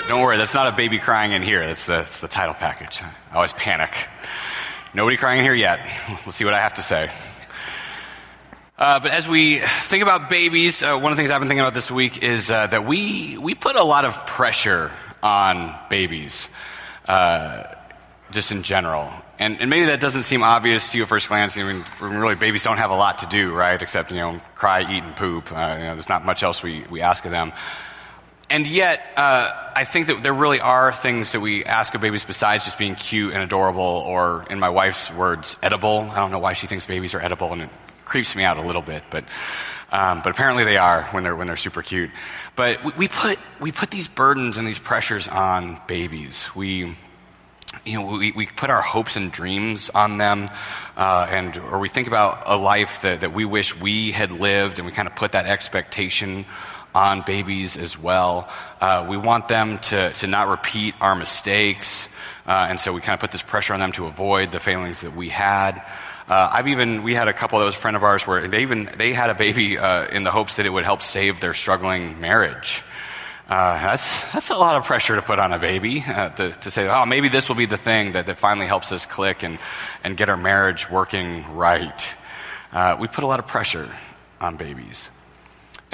Don't 0.00 0.22
worry, 0.22 0.36
that's 0.36 0.54
not 0.54 0.66
a 0.66 0.76
baby 0.76 0.98
crying 0.98 1.30
in 1.30 1.42
here. 1.42 1.64
That's 1.64 1.86
the, 1.86 1.98
that's 1.98 2.18
the 2.18 2.26
title 2.26 2.54
package. 2.54 3.00
I 3.30 3.36
always 3.36 3.52
panic. 3.52 3.90
Nobody 4.92 5.16
crying 5.16 5.38
in 5.38 5.44
here 5.44 5.54
yet. 5.54 5.80
We'll 6.26 6.32
see 6.32 6.44
what 6.44 6.52
I 6.52 6.58
have 6.58 6.74
to 6.74 6.82
say. 6.82 7.10
Uh, 8.76 8.98
but 8.98 9.12
as 9.12 9.28
we 9.28 9.60
think 9.60 10.02
about 10.02 10.28
babies, 10.28 10.82
uh, 10.82 10.98
one 10.98 11.12
of 11.12 11.16
the 11.16 11.20
things 11.20 11.30
I've 11.30 11.40
been 11.40 11.48
thinking 11.48 11.60
about 11.60 11.74
this 11.74 11.92
week 11.92 12.24
is 12.24 12.50
uh, 12.50 12.66
that 12.66 12.84
we, 12.84 13.38
we 13.38 13.54
put 13.54 13.76
a 13.76 13.84
lot 13.84 14.04
of 14.04 14.26
pressure 14.26 14.90
on 15.22 15.72
babies, 15.88 16.48
uh, 17.06 17.64
just 18.32 18.50
in 18.50 18.64
general. 18.64 19.12
And, 19.38 19.60
and, 19.60 19.70
maybe 19.70 19.86
that 19.86 20.00
doesn't 20.00 20.24
seem 20.24 20.42
obvious 20.42 20.90
to 20.90 20.98
you 20.98 21.04
at 21.04 21.08
first 21.08 21.28
glance. 21.28 21.56
I 21.56 21.62
mean, 21.62 21.84
really, 22.00 22.34
babies 22.34 22.64
don't 22.64 22.78
have 22.78 22.90
a 22.90 22.96
lot 22.96 23.18
to 23.18 23.26
do, 23.26 23.54
right? 23.54 23.80
Except, 23.80 24.10
you 24.10 24.16
know, 24.16 24.40
cry, 24.56 24.80
eat, 24.82 25.04
and 25.04 25.14
poop. 25.14 25.52
Uh, 25.52 25.76
you 25.78 25.84
know, 25.84 25.94
there's 25.94 26.08
not 26.08 26.24
much 26.24 26.42
else 26.42 26.62
we, 26.62 26.84
we 26.90 27.00
ask 27.00 27.24
of 27.24 27.30
them. 27.30 27.52
And 28.50 28.66
yet, 28.66 29.00
uh, 29.16 29.52
I 29.74 29.84
think 29.84 30.08
that 30.08 30.22
there 30.22 30.34
really 30.34 30.60
are 30.60 30.92
things 30.92 31.32
that 31.32 31.40
we 31.40 31.64
ask 31.64 31.94
of 31.94 32.00
babies 32.00 32.24
besides 32.24 32.64
just 32.64 32.78
being 32.78 32.94
cute 32.94 33.32
and 33.32 33.42
adorable, 33.42 33.82
or 33.82 34.44
in 34.50 34.60
my 34.60 34.68
wife's 34.68 35.12
words, 35.12 35.56
edible. 35.62 36.00
I 36.12 36.16
don't 36.16 36.30
know 36.30 36.38
why 36.38 36.52
she 36.52 36.66
thinks 36.66 36.86
babies 36.86 37.14
are 37.14 37.20
edible, 37.20 37.52
and 37.52 37.62
it 37.62 37.70
creeps 38.04 38.36
me 38.36 38.44
out 38.44 38.58
a 38.58 38.62
little 38.62 38.82
bit, 38.82 39.02
but, 39.10 39.24
um, 39.90 40.20
but 40.22 40.30
apparently 40.30 40.64
they 40.64 40.76
are 40.76 41.04
when 41.04 41.24
they're, 41.24 41.34
when 41.34 41.46
they're 41.46 41.56
super 41.56 41.82
cute. 41.82 42.10
But 42.54 42.84
we, 42.84 42.92
we, 42.98 43.08
put, 43.08 43.38
we 43.60 43.72
put 43.72 43.90
these 43.90 44.08
burdens 44.08 44.58
and 44.58 44.68
these 44.68 44.78
pressures 44.78 45.26
on 45.26 45.80
babies. 45.88 46.54
We, 46.54 46.94
you 47.84 47.94
know, 47.94 48.18
we, 48.18 48.32
we 48.32 48.46
put 48.46 48.68
our 48.68 48.82
hopes 48.82 49.16
and 49.16 49.32
dreams 49.32 49.90
on 49.90 50.18
them, 50.18 50.50
uh, 50.96 51.26
and, 51.30 51.56
or 51.56 51.78
we 51.78 51.88
think 51.88 52.08
about 52.08 52.44
a 52.46 52.56
life 52.56 53.02
that, 53.02 53.22
that 53.22 53.32
we 53.32 53.46
wish 53.46 53.80
we 53.80 54.12
had 54.12 54.30
lived, 54.30 54.78
and 54.78 54.86
we 54.86 54.92
kind 54.92 55.08
of 55.08 55.16
put 55.16 55.32
that 55.32 55.46
expectation 55.46 56.44
on 56.94 57.22
babies 57.22 57.76
as 57.76 57.98
well. 57.98 58.48
Uh, 58.80 59.06
we 59.08 59.16
want 59.16 59.48
them 59.48 59.78
to, 59.78 60.12
to 60.12 60.26
not 60.26 60.48
repeat 60.48 60.94
our 61.00 61.14
mistakes, 61.14 62.08
uh, 62.46 62.66
and 62.68 62.78
so 62.78 62.92
we 62.92 63.00
kind 63.00 63.14
of 63.14 63.20
put 63.20 63.32
this 63.32 63.42
pressure 63.42 63.74
on 63.74 63.80
them 63.80 63.92
to 63.92 64.06
avoid 64.06 64.52
the 64.52 64.60
failings 64.60 65.00
that 65.00 65.16
we 65.16 65.28
had. 65.28 65.82
Uh, 66.28 66.48
I've 66.52 66.68
even 66.68 67.02
we 67.02 67.14
had 67.14 67.28
a 67.28 67.32
couple 67.32 67.58
of 67.58 67.66
those 67.66 67.74
friend 67.74 67.96
of 67.96 68.02
ours 68.02 68.26
where 68.26 68.46
they 68.48 68.62
even 68.62 68.90
they 68.96 69.12
had 69.12 69.28
a 69.28 69.34
baby 69.34 69.76
uh, 69.76 70.06
in 70.08 70.24
the 70.24 70.30
hopes 70.30 70.56
that 70.56 70.64
it 70.64 70.70
would 70.70 70.84
help 70.84 71.02
save 71.02 71.40
their 71.40 71.52
struggling 71.52 72.20
marriage. 72.20 72.82
Uh, 73.46 73.74
that's 73.78 74.32
that's 74.32 74.48
a 74.48 74.56
lot 74.56 74.76
of 74.76 74.86
pressure 74.86 75.16
to 75.16 75.22
put 75.22 75.38
on 75.38 75.52
a 75.52 75.58
baby 75.58 76.02
uh, 76.06 76.30
to, 76.30 76.52
to, 76.52 76.70
say, 76.70 76.88
oh, 76.88 77.04
maybe 77.04 77.28
this 77.28 77.48
will 77.48 77.56
be 77.56 77.66
the 77.66 77.76
thing 77.76 78.12
that, 78.12 78.24
that 78.24 78.38
finally 78.38 78.66
helps 78.66 78.90
us 78.90 79.04
click 79.04 79.42
and 79.42 79.58
and 80.02 80.16
get 80.16 80.30
our 80.30 80.36
marriage 80.36 80.88
working 80.88 81.44
right. 81.54 82.14
We 82.98 83.06
put 83.06 83.22
a 83.22 83.26
lot 83.26 83.38
of 83.38 83.46
pressure 83.46 83.88
on 84.40 84.56
babies. 84.56 85.10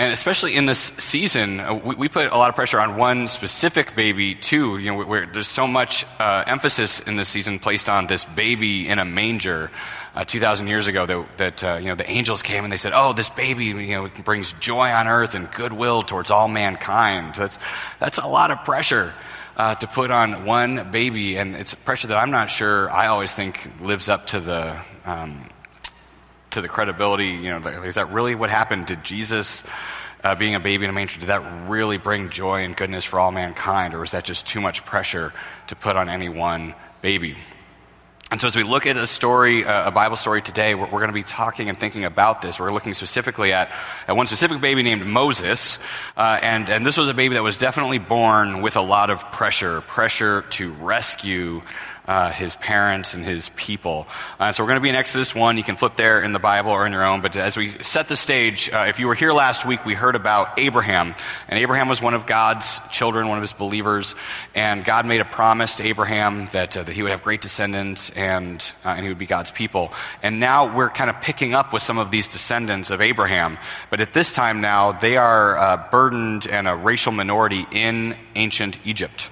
And 0.01 0.15
especially 0.15 0.57
in 0.57 0.65
this 0.65 0.79
season, 0.79 1.61
uh, 1.61 1.75
we, 1.75 1.95
we, 1.95 2.09
put 2.09 2.33
a 2.33 2.35
lot 2.39 2.49
of 2.49 2.55
pressure 2.55 2.81
on 2.81 2.97
one 2.97 3.29
specific 3.29 3.95
baby, 3.95 4.35
too. 4.35 4.79
You 4.79 4.93
know, 4.93 5.05
where 5.05 5.27
there's 5.27 5.47
so 5.47 5.67
much 5.67 6.07
uh, 6.19 6.43
emphasis 6.47 7.01
in 7.01 7.17
this 7.17 7.29
season 7.29 7.59
placed 7.59 7.91
on 7.91 8.07
this 8.07 8.25
baby 8.25 8.89
in 8.89 8.99
a 8.99 9.05
manger. 9.05 9.71
Uh, 10.15 10.25
2,000 10.25 10.69
years 10.69 10.87
ago, 10.87 11.05
that, 11.05 11.33
that 11.33 11.65
uh, 11.65 11.79
you 11.83 11.89
know, 11.89 11.97
the 11.97 12.11
angels 12.11 12.41
came 12.41 12.65
and 12.65 12.73
they 12.73 12.79
said, 12.79 12.95
Oh, 12.95 13.13
this 13.13 13.29
baby 13.29 13.67
you 13.67 13.89
know, 13.89 14.09
brings 14.25 14.55
joy 14.55 14.89
on 14.89 15.07
earth 15.07 15.35
and 15.35 15.53
goodwill 15.53 16.03
towards 16.03 16.31
all 16.31 16.49
mankind. 16.49 17.35
That's, 17.35 17.59
that's 17.99 18.17
a 18.17 18.27
lot 18.27 18.51
of 18.51 18.65
pressure. 18.65 19.13
Uh, 19.55 19.75
to 19.75 19.87
put 19.87 20.11
on 20.11 20.47
one 20.47 20.91
baby, 20.91 21.37
and 21.37 21.55
it's 21.55 21.75
pressure 21.75 22.07
that 22.07 22.17
I'm 22.17 22.31
not 22.31 22.49
sure 22.49 22.91
I 22.91 23.09
always 23.09 23.35
think 23.35 23.71
lives 23.83 24.09
up 24.09 24.29
to 24.29 24.41
the 24.41 24.81
um, 25.05 25.45
to 26.51 26.61
the 26.61 26.69
credibility. 26.69 27.29
You 27.29 27.51
know, 27.51 27.69
is 27.83 27.95
that 27.95 28.11
really 28.11 28.35
what 28.35 28.51
happened? 28.51 28.87
Did 28.87 29.05
Jesus, 29.05 29.63
uh, 30.23 30.35
being 30.35 30.55
a 30.55 30.61
baby 30.61 30.85
in 30.85 30.91
a 30.91 30.93
manger, 30.93 31.21
did 31.21 31.29
that 31.29 31.69
really 31.69 31.97
bring 31.97 32.31
joy 32.31 32.65
and 32.65 32.77
goodness 32.77 33.05
for 33.05 33.19
all 33.19 33.31
mankind, 33.31 33.95
or 33.95 34.01
was 34.01 34.13
that 34.13 34.25
just 34.25 34.47
too 34.47 34.61
much 34.61 34.85
pressure 34.85 35.33
to 35.69 35.77
put 35.77 35.97
on 35.97 36.09
any 36.09 36.29
one 36.29 36.75
baby? 37.01 37.37
And 38.33 38.41
so, 38.41 38.47
as 38.47 38.55
we 38.55 38.63
look 38.63 38.87
at 38.87 38.97
a 38.97 39.09
story, 39.09 39.65
uh, 39.65 39.89
a 39.89 39.91
Bible 39.91 40.15
story 40.15 40.41
today, 40.41 40.77
we're, 40.77 40.85
we're, 40.85 41.01
going 41.01 41.09
to 41.09 41.13
be 41.13 41.25
talking 41.25 41.69
and 41.69 41.77
thinking 41.77 42.05
about 42.05 42.43
this. 42.43 42.61
We're 42.61 42.73
looking 42.73 42.95
specifically 42.95 43.53
at, 43.53 43.73
at 44.07 44.15
one 44.15 44.29
specific 44.29 44.61
baby 44.61 44.85
named 44.85 45.05
Moses. 45.05 45.81
Uh, 46.17 46.39
and, 46.41 46.69
and 46.71 46.87
this 46.87 46.97
was 46.97 47.09
a 47.09 47.15
baby 47.15 47.35
that 47.35 47.43
was 47.43 47.59
definitely 47.59 47.99
born 47.99 48.63
with 48.63 48.77
a 48.77 48.83
lot 48.83 49.11
of 49.11 49.33
pressure 49.33 49.81
pressure 49.81 50.43
to 50.51 50.71
rescue 50.75 51.63
uh, 52.11 52.29
his 52.33 52.57
parents 52.57 53.15
and 53.15 53.25
his 53.25 53.51
people. 53.51 54.05
Uh, 54.41 54.51
so 54.51 54.65
we're 54.65 54.67
going 54.67 54.81
to 54.81 54.83
be 54.83 54.89
in 54.89 54.97
Exodus 54.97 55.33
1. 55.33 55.57
You 55.57 55.63
can 55.63 55.77
flip 55.77 55.95
there 55.95 56.21
in 56.21 56.33
the 56.33 56.41
Bible 56.41 56.73
or 56.73 56.85
in 56.85 56.93
your 56.93 57.05
own. 57.05 57.21
But 57.21 57.37
as 57.37 57.57
we 57.57 57.71
set 57.85 58.09
the 58.09 58.17
stage, 58.17 58.69
uh, 58.69 58.87
if 58.89 58.99
you 58.99 59.07
were 59.07 59.15
here 59.15 59.33
last 59.33 59.65
week, 59.65 59.87
we 59.87 59.95
heard 59.95 60.17
about 60.17 60.59
Abraham. 60.59 61.15
And 61.47 61.61
Abraham 61.61 61.89
was 61.89 62.03
one 62.03 62.15
of 62.15 62.27
God's 62.27 62.81
children, 62.91 63.29
one 63.29 63.39
of 63.39 63.43
his 63.43 63.53
believers. 63.53 64.17
And 64.57 64.85
God 64.85 65.07
made 65.07 65.21
a 65.21 65.25
promise 65.25 65.77
to 65.77 65.85
Abraham 65.85 66.47
that, 66.47 66.77
uh, 66.77 66.83
that 66.83 66.93
he 66.93 67.03
would 67.03 67.13
have 67.13 67.23
great 67.23 67.43
descendants 67.43 68.11
and, 68.11 68.61
uh, 68.85 68.89
and 68.89 69.03
he 69.03 69.09
would 69.09 69.19
be 69.19 69.27
God's 69.27 69.53
people. 69.53 69.93
And 70.21 70.41
now 70.41 70.75
we're 70.75 70.91
kind 70.91 71.11
of 71.11 71.21
picking 71.21 71.55
up 71.55 71.73
with 71.73 71.85
some 71.85 71.99
of 71.99 72.11
these 72.11 72.27
descendants 72.27 72.91
of 72.91 73.01
Abraham. 73.01 73.57
But 73.89 74.01
at 74.01 74.13
this 74.15 74.33
time 74.33 74.61
now, 74.61 74.91
they 74.91 75.17
are 75.17 75.57
uh, 75.57 75.89
burdened 75.93 76.49
and 76.49 76.67
a 76.67 76.75
racial 76.75 77.13
minority 77.13 77.69
in 77.71 78.17
ancient 78.35 78.85
Egypt 78.85 79.31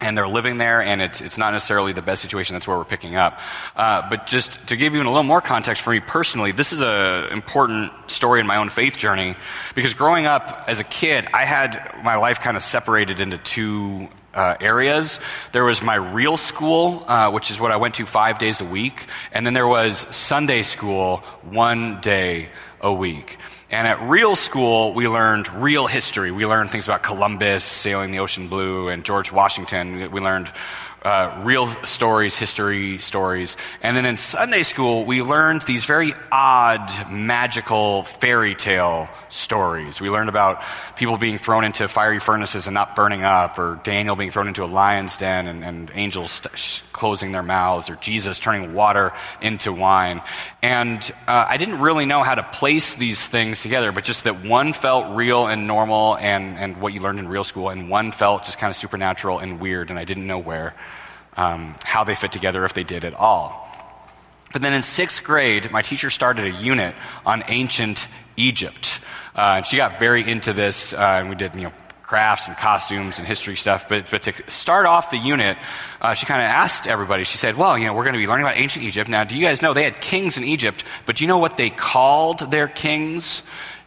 and 0.00 0.16
they're 0.16 0.28
living 0.28 0.58
there, 0.58 0.80
and 0.80 1.02
it's, 1.02 1.20
it's 1.20 1.38
not 1.38 1.52
necessarily 1.52 1.92
the 1.92 2.02
best 2.02 2.22
situation. 2.22 2.54
That's 2.54 2.68
where 2.68 2.76
we're 2.76 2.84
picking 2.84 3.16
up. 3.16 3.40
Uh, 3.74 4.08
but 4.08 4.26
just 4.26 4.66
to 4.68 4.76
give 4.76 4.94
you 4.94 5.02
a 5.02 5.04
little 5.04 5.22
more 5.22 5.40
context 5.40 5.82
for 5.82 5.90
me 5.90 6.00
personally, 6.00 6.52
this 6.52 6.72
is 6.72 6.80
an 6.80 7.32
important 7.32 7.92
story 8.06 8.40
in 8.40 8.46
my 8.46 8.56
own 8.56 8.68
faith 8.68 8.96
journey 8.96 9.34
because 9.74 9.94
growing 9.94 10.26
up 10.26 10.64
as 10.68 10.80
a 10.80 10.84
kid, 10.84 11.26
I 11.34 11.44
had 11.44 12.00
my 12.02 12.16
life 12.16 12.40
kind 12.40 12.56
of 12.56 12.62
separated 12.62 13.20
into 13.20 13.38
two 13.38 14.08
uh, 14.34 14.56
areas. 14.60 15.18
There 15.52 15.64
was 15.64 15.82
my 15.82 15.96
real 15.96 16.36
school, 16.36 17.02
uh, 17.08 17.30
which 17.30 17.50
is 17.50 17.58
what 17.58 17.72
I 17.72 17.76
went 17.76 17.94
to 17.96 18.06
five 18.06 18.38
days 18.38 18.60
a 18.60 18.64
week, 18.64 19.06
and 19.32 19.44
then 19.44 19.52
there 19.52 19.66
was 19.66 19.98
Sunday 20.14 20.62
school 20.62 21.18
one 21.42 22.00
day 22.00 22.50
a 22.80 22.92
week. 22.92 23.36
And 23.70 23.86
at 23.86 24.00
real 24.02 24.36
school, 24.36 24.94
we 24.94 25.08
learned 25.08 25.48
real 25.52 25.86
history. 25.86 26.30
We 26.30 26.46
learned 26.46 26.70
things 26.70 26.86
about 26.86 27.02
Columbus 27.02 27.64
sailing 27.64 28.12
the 28.12 28.20
ocean 28.20 28.48
blue 28.48 28.88
and 28.88 29.04
George 29.04 29.30
Washington. 29.30 30.10
We 30.10 30.20
learned 30.20 30.50
uh, 31.02 31.42
real 31.44 31.68
stories, 31.84 32.36
history 32.36 32.98
stories. 32.98 33.56
And 33.82 33.96
then 33.96 34.04
in 34.04 34.16
Sunday 34.16 34.62
school, 34.64 35.04
we 35.04 35.22
learned 35.22 35.62
these 35.62 35.84
very 35.84 36.12
odd, 36.32 36.90
magical 37.10 38.02
fairy 38.02 38.54
tale 38.54 39.08
stories. 39.28 40.00
We 40.00 40.10
learned 40.10 40.28
about 40.28 40.62
people 40.96 41.16
being 41.16 41.38
thrown 41.38 41.64
into 41.64 41.86
fiery 41.86 42.18
furnaces 42.18 42.66
and 42.66 42.74
not 42.74 42.96
burning 42.96 43.22
up, 43.22 43.58
or 43.58 43.80
Daniel 43.84 44.16
being 44.16 44.30
thrown 44.30 44.48
into 44.48 44.64
a 44.64 44.66
lion's 44.66 45.16
den 45.16 45.46
and, 45.46 45.64
and 45.64 45.90
angels 45.94 46.32
st- 46.32 46.82
closing 46.92 47.30
their 47.30 47.44
mouths, 47.44 47.90
or 47.90 47.96
Jesus 47.96 48.40
turning 48.40 48.74
water 48.74 49.12
into 49.40 49.72
wine. 49.72 50.20
And 50.62 50.98
uh, 51.28 51.46
I 51.48 51.58
didn't 51.58 51.78
really 51.78 52.06
know 52.06 52.24
how 52.24 52.34
to 52.34 52.42
place 52.42 52.96
these 52.96 53.24
things 53.24 53.62
together, 53.62 53.92
but 53.92 54.02
just 54.02 54.24
that 54.24 54.44
one 54.44 54.72
felt 54.72 55.14
real 55.14 55.46
and 55.46 55.68
normal 55.68 56.16
and, 56.16 56.58
and 56.58 56.80
what 56.80 56.92
you 56.92 57.00
learned 57.00 57.20
in 57.20 57.28
real 57.28 57.44
school, 57.44 57.68
and 57.68 57.88
one 57.88 58.10
felt 58.10 58.44
just 58.44 58.58
kind 58.58 58.70
of 58.70 58.76
supernatural 58.76 59.38
and 59.38 59.60
weird, 59.60 59.90
and 59.90 59.98
I 59.98 60.04
didn't 60.04 60.26
know 60.26 60.38
where 60.38 60.74
um, 61.38 61.76
how 61.84 62.04
they 62.04 62.16
fit 62.16 62.32
together, 62.32 62.64
if 62.64 62.74
they 62.74 62.82
did 62.82 63.04
at 63.04 63.14
all. 63.14 63.64
But 64.52 64.60
then 64.60 64.72
in 64.72 64.82
sixth 64.82 65.22
grade, 65.22 65.70
my 65.70 65.82
teacher 65.82 66.10
started 66.10 66.46
a 66.46 66.50
unit 66.58 66.94
on 67.24 67.44
ancient 67.48 68.08
Egypt. 68.36 69.00
Uh, 69.36 69.56
and 69.58 69.66
she 69.66 69.76
got 69.76 70.00
very 70.00 70.28
into 70.28 70.52
this, 70.52 70.92
uh, 70.92 70.98
and 70.98 71.28
we 71.28 71.36
did, 71.36 71.54
you 71.54 71.62
know, 71.62 71.72
crafts 72.02 72.48
and 72.48 72.56
costumes 72.56 73.18
and 73.18 73.28
history 73.28 73.54
stuff. 73.54 73.88
But, 73.88 74.10
but 74.10 74.22
to 74.22 74.32
start 74.50 74.86
off 74.86 75.12
the 75.12 75.18
unit, 75.18 75.58
uh, 76.00 76.14
she 76.14 76.26
kind 76.26 76.42
of 76.42 76.48
asked 76.48 76.88
everybody, 76.88 77.22
she 77.22 77.36
said, 77.36 77.54
Well, 77.54 77.78
you 77.78 77.84
know, 77.84 77.94
we're 77.94 78.04
going 78.04 78.14
to 78.14 78.18
be 78.18 78.26
learning 78.26 78.46
about 78.46 78.56
ancient 78.56 78.84
Egypt. 78.84 79.08
Now, 79.08 79.22
do 79.24 79.36
you 79.36 79.46
guys 79.46 79.62
know 79.62 79.74
they 79.74 79.84
had 79.84 80.00
kings 80.00 80.38
in 80.38 80.44
Egypt, 80.44 80.82
but 81.06 81.16
do 81.16 81.24
you 81.24 81.28
know 81.28 81.38
what 81.38 81.56
they 81.56 81.70
called 81.70 82.50
their 82.50 82.66
kings 82.66 83.42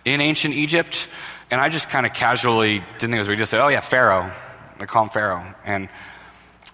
in 0.06 0.22
ancient 0.22 0.54
Egypt? 0.54 1.10
And 1.50 1.60
I 1.60 1.68
just 1.68 1.90
kind 1.90 2.06
of 2.06 2.14
casually 2.14 2.80
didn't 2.80 3.00
think 3.00 3.16
it 3.16 3.18
was, 3.18 3.28
we 3.28 3.36
just 3.36 3.50
said, 3.50 3.62
Oh, 3.62 3.68
yeah, 3.68 3.82
Pharaoh. 3.82 4.32
They 4.80 4.86
call 4.86 5.04
him 5.04 5.10
Pharaoh. 5.10 5.54
And 5.66 5.90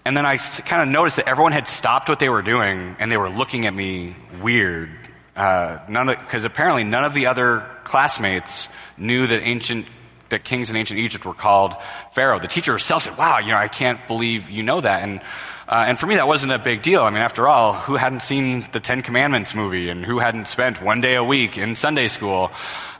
and 0.04 0.16
then 0.16 0.24
I 0.24 0.38
kind 0.38 0.82
of 0.82 0.88
noticed 0.88 1.16
that 1.16 1.28
everyone 1.28 1.52
had 1.52 1.68
stopped 1.68 2.08
what 2.08 2.18
they 2.18 2.28
were 2.28 2.42
doing 2.42 2.96
and 2.98 3.10
they 3.10 3.16
were 3.16 3.28
looking 3.28 3.66
at 3.66 3.74
me 3.74 4.16
weird. 4.40 4.90
Because 5.34 6.44
uh, 6.44 6.48
apparently 6.48 6.84
none 6.84 7.04
of 7.04 7.14
the 7.14 7.26
other 7.26 7.64
classmates 7.84 8.68
knew 8.96 9.26
that 9.26 9.42
ancient 9.42 9.86
that 10.30 10.44
kings 10.44 10.68
in 10.68 10.76
ancient 10.76 11.00
Egypt 11.00 11.24
were 11.24 11.34
called 11.34 11.74
Pharaoh. 12.12 12.38
The 12.38 12.48
teacher 12.48 12.72
herself 12.72 13.04
said, 13.04 13.16
"Wow, 13.16 13.38
you 13.38 13.48
know, 13.48 13.56
I 13.56 13.68
can't 13.68 14.04
believe 14.06 14.50
you 14.50 14.62
know 14.62 14.80
that." 14.80 15.02
And 15.02 15.20
uh, 15.68 15.84
and 15.86 15.98
for 15.98 16.06
me, 16.06 16.14
that 16.14 16.26
wasn't 16.26 16.50
a 16.50 16.58
big 16.58 16.80
deal. 16.80 17.02
I 17.02 17.10
mean, 17.10 17.20
after 17.20 17.46
all, 17.46 17.74
who 17.74 17.96
hadn't 17.96 18.20
seen 18.20 18.64
the 18.72 18.80
Ten 18.80 19.02
Commandments 19.02 19.54
movie 19.54 19.90
and 19.90 20.02
who 20.02 20.18
hadn't 20.18 20.48
spent 20.48 20.80
one 20.80 21.02
day 21.02 21.14
a 21.14 21.22
week 21.22 21.58
in 21.58 21.76
Sunday 21.76 22.08
school? 22.08 22.50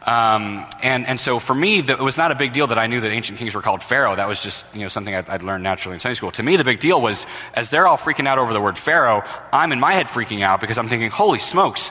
Um, 0.05 0.67
and, 0.83 1.07
and 1.07 1.19
so 1.19 1.39
for 1.39 1.55
me, 1.55 1.81
the, 1.81 1.95
it 1.95 2.01
was 2.01 2.19
not 2.19 2.31
a 2.31 2.35
big 2.35 2.53
deal 2.53 2.67
that 2.67 2.79
I 2.79 2.87
knew 2.87 3.01
that 3.01 3.11
ancient 3.11 3.39
kings 3.39 3.55
were 3.55 3.63
called 3.63 3.83
Pharaoh. 3.83 4.15
That 4.15 4.29
was 4.29 4.43
just 4.43 4.67
you 4.75 4.83
know, 4.83 4.89
something 4.89 5.15
I'd, 5.15 5.29
I'd, 5.31 5.43
learned 5.43 5.65
naturally 5.65 5.95
in 5.95 6.01
Sunday 6.01 6.15
school. 6.15 6.31
To 6.33 6.43
me, 6.43 6.57
the 6.57 6.65
big 6.65 6.79
deal 6.79 7.01
was 7.01 7.27
as 7.55 7.71
they're 7.71 7.87
all 7.87 7.97
freaking 7.97 8.27
out 8.27 8.39
over 8.39 8.53
the 8.53 8.61
word 8.61 8.77
Pharaoh, 8.77 9.23
I'm 9.51 9.73
in 9.73 9.81
my 9.81 9.95
head 9.95 10.07
freaking 10.07 10.43
out 10.43 10.61
because 10.61 10.77
I'm 10.77 10.89
thinking, 10.89 11.11
holy 11.11 11.39
smokes, 11.39 11.91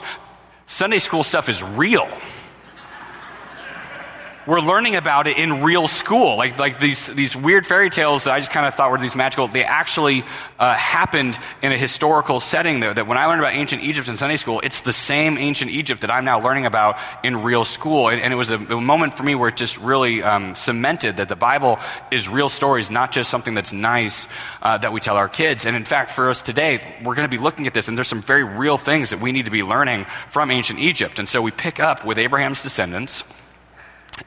Sunday 0.68 1.00
school 1.00 1.24
stuff 1.24 1.50
is 1.50 1.64
real. 1.64 2.08
We're 4.48 4.62
learning 4.62 4.96
about 4.96 5.28
it 5.28 5.38
in 5.38 5.62
real 5.62 5.90
school. 5.90 6.38
Like, 6.38 6.58
like 6.58 6.80
these, 6.80 7.08
these 7.08 7.36
weird 7.36 7.68
fairy 7.68 7.90
tales 7.90 8.24
that 8.24 8.34
I 8.34 8.40
just 8.40 8.52
kind 8.52 8.66
of 8.66 8.74
thought 8.74 8.92
were 8.92 8.98
these 8.98 9.16
magical, 9.16 9.50
they 9.50 9.66
actually 9.66 10.24
uh, 10.58 10.74
happened 10.74 11.38
in 11.62 11.74
a 11.74 11.78
historical 11.78 12.40
setting, 12.40 12.80
though. 12.80 12.94
That 12.94 13.08
when 13.08 13.18
I 13.18 13.26
learned 13.26 13.42
about 13.42 13.54
ancient 13.54 13.84
Egypt 13.84 14.08
in 14.08 14.16
Sunday 14.16 14.38
school, 14.38 14.62
it's 14.64 14.82
the 14.82 14.94
same 14.94 15.38
ancient 15.38 15.70
Egypt 15.72 16.02
that 16.02 16.10
I'm 16.10 16.24
now 16.24 16.42
learning 16.42 16.66
about 16.66 16.98
in 17.24 17.44
real 17.44 17.66
school. 17.66 18.08
And, 18.08 18.22
and 18.22 18.32
it 18.32 18.38
was 18.38 18.50
a, 18.50 18.56
a, 18.56 18.82
moment 18.82 19.14
for 19.14 19.24
me 19.24 19.36
where 19.36 19.50
it 19.50 19.58
just 19.58 19.78
really 19.80 20.24
um, 20.24 20.56
cemented 20.56 21.18
that 21.18 21.28
the 21.28 21.36
Bible 21.36 21.78
is 22.10 22.30
real 22.30 22.48
stories, 22.48 22.90
not 22.90 23.12
just 23.12 23.30
something 23.30 23.54
that's 23.54 23.74
nice 23.74 24.30
uh, 24.62 24.78
that 24.78 24.94
we 24.94 25.02
tell 25.02 25.18
our 25.18 25.28
kids. 25.28 25.66
And 25.66 25.76
in 25.76 25.84
fact, 25.84 26.12
for 26.12 26.30
us 26.30 26.42
today, 26.42 26.98
we're 27.04 27.16
going 27.16 27.30
to 27.30 27.38
be 27.38 27.42
looking 27.42 27.68
at 27.68 27.74
this, 27.74 27.90
and 27.90 27.98
there's 27.98 28.08
some 28.08 28.22
very 28.22 28.46
real 28.46 28.78
things 28.78 29.10
that 29.10 29.20
we 29.20 29.34
need 29.34 29.44
to 29.44 29.52
be 29.52 29.64
learning 29.64 30.06
from 30.30 30.52
ancient 30.52 30.80
Egypt. 30.80 31.20
And 31.20 31.28
so 31.28 31.42
we 31.42 31.52
pick 31.52 31.82
up 31.82 32.06
with 32.06 32.18
Abraham's 32.18 32.62
descendants 32.62 33.26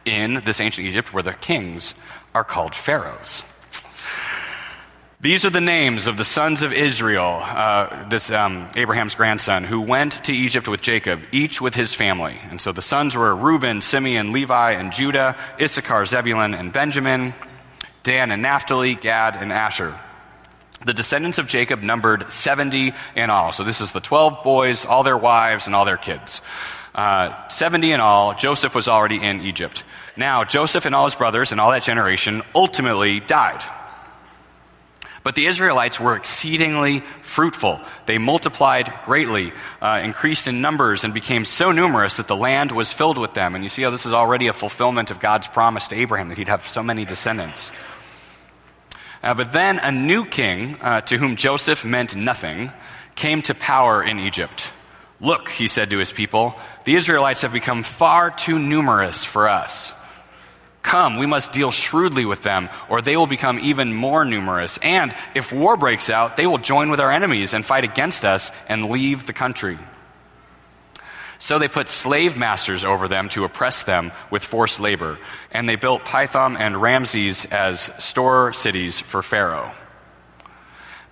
in 0.04 0.42
this 0.44 0.60
ancient 0.60 0.86
Egypt 0.86 1.12
where 1.12 1.22
the 1.22 1.32
kings 1.34 1.94
are 2.34 2.44
called 2.44 2.74
pharaohs. 2.74 3.42
These 5.22 5.44
are 5.44 5.50
the 5.50 5.60
names 5.60 6.06
of 6.06 6.16
the 6.16 6.24
sons 6.24 6.62
of 6.62 6.72
Israel, 6.72 7.40
uh, 7.42 8.08
this 8.08 8.30
um, 8.30 8.68
Abraham's 8.74 9.14
grandson, 9.14 9.64
who 9.64 9.82
went 9.82 10.24
to 10.24 10.32
Egypt 10.32 10.66
with 10.66 10.80
Jacob, 10.80 11.20
each 11.30 11.60
with 11.60 11.74
his 11.74 11.92
family. 11.92 12.38
And 12.48 12.58
so 12.58 12.72
the 12.72 12.80
sons 12.80 13.14
were 13.14 13.36
Reuben, 13.36 13.82
Simeon, 13.82 14.32
Levi, 14.32 14.72
and 14.72 14.90
Judah, 14.92 15.36
Issachar, 15.60 16.06
Zebulun, 16.06 16.54
and 16.54 16.72
Benjamin, 16.72 17.34
Dan 18.02 18.30
and 18.30 18.40
Naphtali, 18.40 18.94
Gad, 18.94 19.36
and 19.36 19.52
Asher. 19.52 19.94
The 20.86 20.94
descendants 20.94 21.36
of 21.36 21.46
Jacob 21.46 21.82
numbered 21.82 22.32
70 22.32 22.94
in 23.14 23.28
all. 23.28 23.52
So 23.52 23.62
this 23.62 23.82
is 23.82 23.92
the 23.92 24.00
12 24.00 24.42
boys, 24.42 24.86
all 24.86 25.02
their 25.02 25.18
wives, 25.18 25.66
and 25.66 25.76
all 25.76 25.84
their 25.84 25.98
kids. 25.98 26.40
Uh, 26.94 27.48
70 27.48 27.92
in 27.92 28.00
all. 28.00 28.34
Joseph 28.34 28.74
was 28.74 28.88
already 28.88 29.22
in 29.22 29.42
Egypt. 29.42 29.84
Now, 30.16 30.44
Joseph 30.44 30.86
and 30.86 30.94
all 30.94 31.04
his 31.04 31.14
brothers 31.14 31.52
and 31.52 31.60
all 31.60 31.70
that 31.70 31.82
generation 31.82 32.42
ultimately 32.54 33.20
died. 33.20 33.62
But 35.22 35.34
the 35.34 35.46
Israelites 35.46 36.00
were 36.00 36.16
exceedingly 36.16 37.00
fruitful. 37.20 37.80
They 38.06 38.16
multiplied 38.16 38.90
greatly, 39.04 39.52
uh, 39.82 40.00
increased 40.02 40.48
in 40.48 40.62
numbers, 40.62 41.04
and 41.04 41.12
became 41.12 41.44
so 41.44 41.72
numerous 41.72 42.16
that 42.16 42.26
the 42.26 42.36
land 42.36 42.72
was 42.72 42.92
filled 42.92 43.18
with 43.18 43.34
them. 43.34 43.54
And 43.54 43.62
you 43.62 43.68
see 43.68 43.82
how 43.82 43.90
this 43.90 44.06
is 44.06 44.14
already 44.14 44.46
a 44.46 44.54
fulfillment 44.54 45.10
of 45.10 45.20
God's 45.20 45.46
promise 45.46 45.88
to 45.88 45.96
Abraham 45.96 46.30
that 46.30 46.38
he'd 46.38 46.48
have 46.48 46.66
so 46.66 46.82
many 46.82 47.04
descendants. 47.04 47.70
Uh, 49.22 49.34
but 49.34 49.52
then 49.52 49.78
a 49.78 49.92
new 49.92 50.24
king, 50.24 50.76
uh, 50.80 51.02
to 51.02 51.18
whom 51.18 51.36
Joseph 51.36 51.84
meant 51.84 52.16
nothing, 52.16 52.72
came 53.14 53.42
to 53.42 53.54
power 53.54 54.02
in 54.02 54.18
Egypt. 54.18 54.72
Look, 55.20 55.50
he 55.50 55.68
said 55.68 55.90
to 55.90 55.98
his 55.98 56.12
people, 56.12 56.54
the 56.84 56.94
Israelites 56.94 57.42
have 57.42 57.52
become 57.52 57.82
far 57.82 58.30
too 58.30 58.58
numerous 58.58 59.24
for 59.24 59.48
us. 59.48 59.92
Come, 60.82 61.18
we 61.18 61.26
must 61.26 61.52
deal 61.52 61.70
shrewdly 61.70 62.24
with 62.24 62.42
them, 62.42 62.70
or 62.88 63.02
they 63.02 63.16
will 63.16 63.26
become 63.26 63.58
even 63.58 63.92
more 63.92 64.24
numerous. 64.24 64.78
And 64.78 65.14
if 65.34 65.52
war 65.52 65.76
breaks 65.76 66.08
out, 66.08 66.38
they 66.38 66.46
will 66.46 66.56
join 66.58 66.90
with 66.90 67.00
our 67.00 67.12
enemies 67.12 67.52
and 67.52 67.64
fight 67.64 67.84
against 67.84 68.24
us 68.24 68.50
and 68.66 68.88
leave 68.88 69.26
the 69.26 69.34
country. 69.34 69.78
So 71.38 71.58
they 71.58 71.68
put 71.68 71.88
slave 71.88 72.36
masters 72.36 72.84
over 72.84 73.08
them 73.08 73.28
to 73.30 73.44
oppress 73.44 73.84
them 73.84 74.12
with 74.30 74.42
forced 74.42 74.80
labor, 74.80 75.18
and 75.50 75.68
they 75.68 75.76
built 75.76 76.04
Pithom 76.04 76.56
and 76.58 76.80
Ramses 76.80 77.44
as 77.46 77.80
store 78.02 78.52
cities 78.54 79.00
for 79.00 79.22
Pharaoh. 79.22 79.72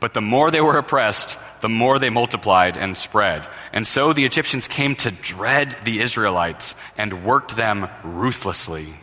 But 0.00 0.14
the 0.14 0.20
more 0.20 0.50
they 0.50 0.60
were 0.60 0.78
oppressed, 0.78 1.38
the 1.60 1.68
more 1.68 1.98
they 1.98 2.10
multiplied 2.10 2.76
and 2.76 2.96
spread. 2.96 3.46
And 3.72 3.86
so 3.86 4.12
the 4.12 4.24
Egyptians 4.24 4.68
came 4.68 4.94
to 4.96 5.10
dread 5.10 5.76
the 5.84 6.00
Israelites 6.00 6.74
and 6.96 7.24
worked 7.24 7.56
them 7.56 7.88
ruthlessly. 8.02 8.94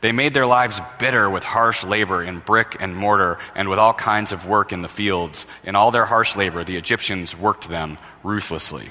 They 0.00 0.12
made 0.12 0.32
their 0.32 0.46
lives 0.46 0.80
bitter 0.98 1.28
with 1.28 1.44
harsh 1.44 1.84
labor 1.84 2.22
in 2.22 2.38
brick 2.38 2.76
and 2.80 2.96
mortar 2.96 3.38
and 3.54 3.68
with 3.68 3.78
all 3.78 3.92
kinds 3.92 4.32
of 4.32 4.46
work 4.48 4.72
in 4.72 4.80
the 4.80 4.88
fields. 4.88 5.46
In 5.62 5.76
all 5.76 5.90
their 5.90 6.06
harsh 6.06 6.36
labor, 6.36 6.64
the 6.64 6.76
Egyptians 6.76 7.36
worked 7.36 7.68
them 7.68 7.98
ruthlessly. 8.22 8.88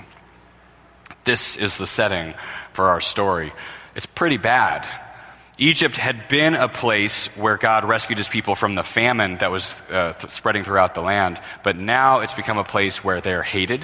This 1.23 1.57
is 1.57 1.77
the 1.77 1.87
setting 1.87 2.35
for 2.73 2.85
our 2.85 3.01
story. 3.01 3.53
It's 3.95 4.05
pretty 4.05 4.37
bad. 4.37 4.87
Egypt 5.59 5.97
had 5.97 6.29
been 6.29 6.55
a 6.55 6.69
place 6.69 7.27
where 7.35 7.57
God 7.57 7.83
rescued 7.83 8.17
his 8.17 8.29
people 8.29 8.55
from 8.55 8.73
the 8.73 8.83
famine 8.83 9.37
that 9.39 9.51
was 9.51 9.79
uh, 9.91 10.13
th- 10.13 10.31
spreading 10.31 10.63
throughout 10.63 10.95
the 10.95 11.01
land, 11.01 11.41
but 11.63 11.75
now 11.75 12.19
it's 12.19 12.33
become 12.33 12.57
a 12.57 12.63
place 12.63 13.03
where 13.03 13.19
they're 13.19 13.43
hated, 13.43 13.83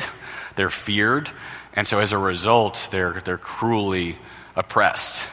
they're 0.56 0.69
feared, 0.69 1.30
and 1.74 1.86
so 1.86 2.00
as 2.00 2.13
a 2.13 2.18
result, 2.18 2.88
they're, 2.92 3.19
they're 3.25 3.38
cruelly 3.38 4.18
oppressed. 4.56 5.30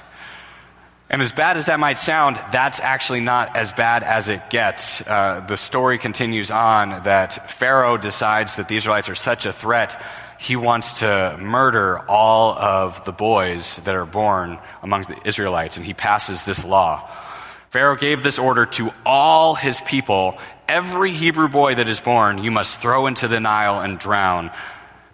And 1.09 1.23
as 1.23 1.31
bad 1.31 1.56
as 1.56 1.67
that 1.67 1.79
might 1.79 1.99
sound, 1.99 2.37
that's 2.50 2.81
actually 2.81 3.21
not 3.21 3.56
as 3.56 3.71
bad 3.71 4.03
as 4.03 4.29
it 4.29 4.50
gets. 4.50 5.06
Uh, 5.06 5.44
the 5.47 5.56
story 5.56 5.99
continues 5.99 6.50
on 6.50 7.05
that 7.05 7.50
Pharaoh 7.50 7.99
decides 7.99 8.56
that 8.56 8.67
the 8.67 8.77
Israelites 8.77 9.09
are 9.09 9.15
such 9.15 9.47
a 9.47 9.53
threat 9.53 10.03
he 10.43 10.56
wants 10.56 10.94
to 10.94 11.39
murder 11.41 12.00
all 12.09 12.59
of 12.59 13.05
the 13.05 13.12
boys 13.12 13.77
that 13.85 13.94
are 13.94 14.05
born 14.05 14.59
among 14.83 15.03
the 15.03 15.17
Israelites, 15.25 15.77
and 15.77 15.87
he 15.87 15.94
passes 15.94 16.44
this 16.44 16.65
law. 16.65 17.09
Pharaoh 17.71 17.94
gave 17.94 18.25
this 18.25 18.41
order 18.41 18.67
to 18.67 18.91
all 19.06 19.55
his 19.55 19.81
people 19.83 20.37
every 20.67 21.12
Hebrew 21.12 21.49
boy 21.49 21.77
that 21.77 21.89
is 21.89 22.00
born 22.00 22.43
you 22.43 22.50
must 22.50 22.81
throw 22.81 23.06
into 23.06 23.29
the 23.29 23.39
Nile 23.39 23.83
and 23.83 24.00
drown, 24.00 24.50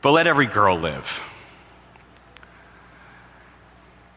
but 0.00 0.12
let 0.12 0.26
every 0.26 0.46
girl 0.46 0.78
live. 0.78 1.22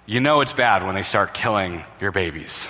You 0.06 0.22
know 0.22 0.40
it's 0.40 0.54
bad 0.54 0.86
when 0.86 0.96
they 0.96 1.04
start 1.04 1.34
killing 1.34 1.84
your 2.00 2.13
babies. 2.13 2.69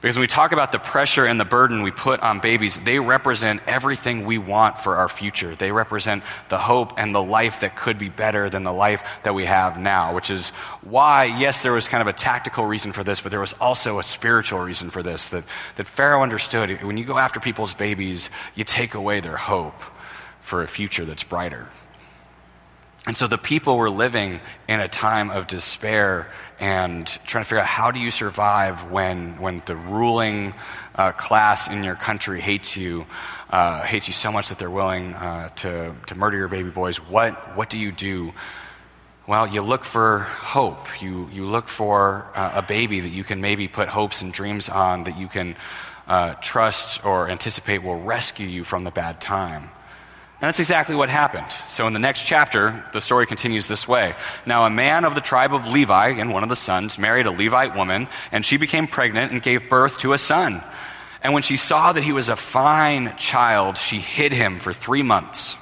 Because 0.00 0.14
when 0.14 0.20
we 0.20 0.28
talk 0.28 0.52
about 0.52 0.70
the 0.70 0.78
pressure 0.78 1.26
and 1.26 1.40
the 1.40 1.44
burden 1.44 1.82
we 1.82 1.90
put 1.90 2.20
on 2.20 2.38
babies, 2.38 2.78
they 2.78 3.00
represent 3.00 3.60
everything 3.66 4.24
we 4.24 4.38
want 4.38 4.78
for 4.78 4.96
our 4.96 5.08
future. 5.08 5.56
They 5.56 5.72
represent 5.72 6.22
the 6.50 6.58
hope 6.58 6.92
and 6.98 7.12
the 7.12 7.22
life 7.22 7.60
that 7.60 7.74
could 7.74 7.98
be 7.98 8.08
better 8.08 8.48
than 8.48 8.62
the 8.62 8.72
life 8.72 9.02
that 9.24 9.34
we 9.34 9.46
have 9.46 9.76
now, 9.76 10.14
which 10.14 10.30
is 10.30 10.50
why, 10.82 11.24
yes, 11.24 11.64
there 11.64 11.72
was 11.72 11.88
kind 11.88 12.00
of 12.00 12.06
a 12.06 12.12
tactical 12.12 12.64
reason 12.64 12.92
for 12.92 13.02
this, 13.02 13.20
but 13.20 13.30
there 13.30 13.40
was 13.40 13.54
also 13.60 13.98
a 13.98 14.04
spiritual 14.04 14.60
reason 14.60 14.88
for 14.88 15.02
this. 15.02 15.30
That, 15.30 15.42
that 15.74 15.86
Pharaoh 15.88 16.22
understood 16.22 16.80
when 16.84 16.96
you 16.96 17.04
go 17.04 17.18
after 17.18 17.40
people's 17.40 17.74
babies, 17.74 18.30
you 18.54 18.62
take 18.62 18.94
away 18.94 19.18
their 19.18 19.36
hope 19.36 19.82
for 20.40 20.62
a 20.62 20.68
future 20.68 21.04
that's 21.04 21.24
brighter. 21.24 21.68
And 23.06 23.16
so 23.16 23.26
the 23.26 23.38
people 23.38 23.78
were 23.78 23.90
living 23.90 24.40
in 24.66 24.80
a 24.80 24.88
time 24.88 25.30
of 25.30 25.46
despair 25.46 26.30
and 26.60 27.06
trying 27.06 27.44
to 27.44 27.48
figure 27.48 27.60
out 27.60 27.66
how 27.66 27.90
do 27.90 28.00
you 28.00 28.10
survive 28.10 28.90
when, 28.90 29.40
when 29.40 29.62
the 29.66 29.76
ruling 29.76 30.52
uh, 30.94 31.12
class 31.12 31.68
in 31.68 31.84
your 31.84 31.94
country 31.94 32.40
hates 32.40 32.76
you, 32.76 33.06
uh, 33.50 33.82
hates 33.82 34.08
you 34.08 34.14
so 34.14 34.32
much 34.32 34.48
that 34.48 34.58
they're 34.58 34.70
willing 34.70 35.14
uh, 35.14 35.48
to, 35.50 35.94
to 36.06 36.14
murder 36.16 36.36
your 36.36 36.48
baby 36.48 36.70
boys. 36.70 36.96
What, 36.96 37.56
what 37.56 37.70
do 37.70 37.78
you 37.78 37.92
do? 37.92 38.34
Well, 39.26 39.46
you 39.46 39.62
look 39.62 39.84
for 39.84 40.20
hope. 40.20 41.00
You, 41.00 41.28
you 41.32 41.46
look 41.46 41.68
for 41.68 42.26
uh, 42.34 42.52
a 42.54 42.62
baby 42.62 43.00
that 43.00 43.10
you 43.10 43.24
can 43.24 43.40
maybe 43.40 43.68
put 43.68 43.88
hopes 43.88 44.22
and 44.22 44.32
dreams 44.32 44.68
on, 44.68 45.04
that 45.04 45.16
you 45.16 45.28
can 45.28 45.54
uh, 46.08 46.34
trust 46.34 47.04
or 47.04 47.28
anticipate 47.28 47.82
will 47.82 48.00
rescue 48.00 48.46
you 48.46 48.64
from 48.64 48.84
the 48.84 48.90
bad 48.90 49.20
time. 49.20 49.70
And 50.40 50.46
that's 50.46 50.60
exactly 50.60 50.94
what 50.94 51.08
happened. 51.08 51.50
So 51.66 51.88
in 51.88 51.92
the 51.92 51.98
next 51.98 52.22
chapter, 52.22 52.84
the 52.92 53.00
story 53.00 53.26
continues 53.26 53.66
this 53.66 53.88
way. 53.88 54.14
Now, 54.46 54.66
a 54.66 54.70
man 54.70 55.04
of 55.04 55.16
the 55.16 55.20
tribe 55.20 55.52
of 55.52 55.66
Levi, 55.66 56.10
and 56.10 56.32
one 56.32 56.44
of 56.44 56.48
the 56.48 56.54
sons, 56.54 56.96
married 56.96 57.26
a 57.26 57.32
Levite 57.32 57.74
woman, 57.74 58.06
and 58.30 58.46
she 58.46 58.56
became 58.56 58.86
pregnant 58.86 59.32
and 59.32 59.42
gave 59.42 59.68
birth 59.68 59.98
to 59.98 60.12
a 60.12 60.18
son. 60.18 60.62
And 61.24 61.32
when 61.32 61.42
she 61.42 61.56
saw 61.56 61.92
that 61.92 62.04
he 62.04 62.12
was 62.12 62.28
a 62.28 62.36
fine 62.36 63.16
child, 63.16 63.76
she 63.76 63.98
hid 63.98 64.32
him 64.32 64.60
for 64.60 64.72
three 64.72 65.02
months. 65.02 65.56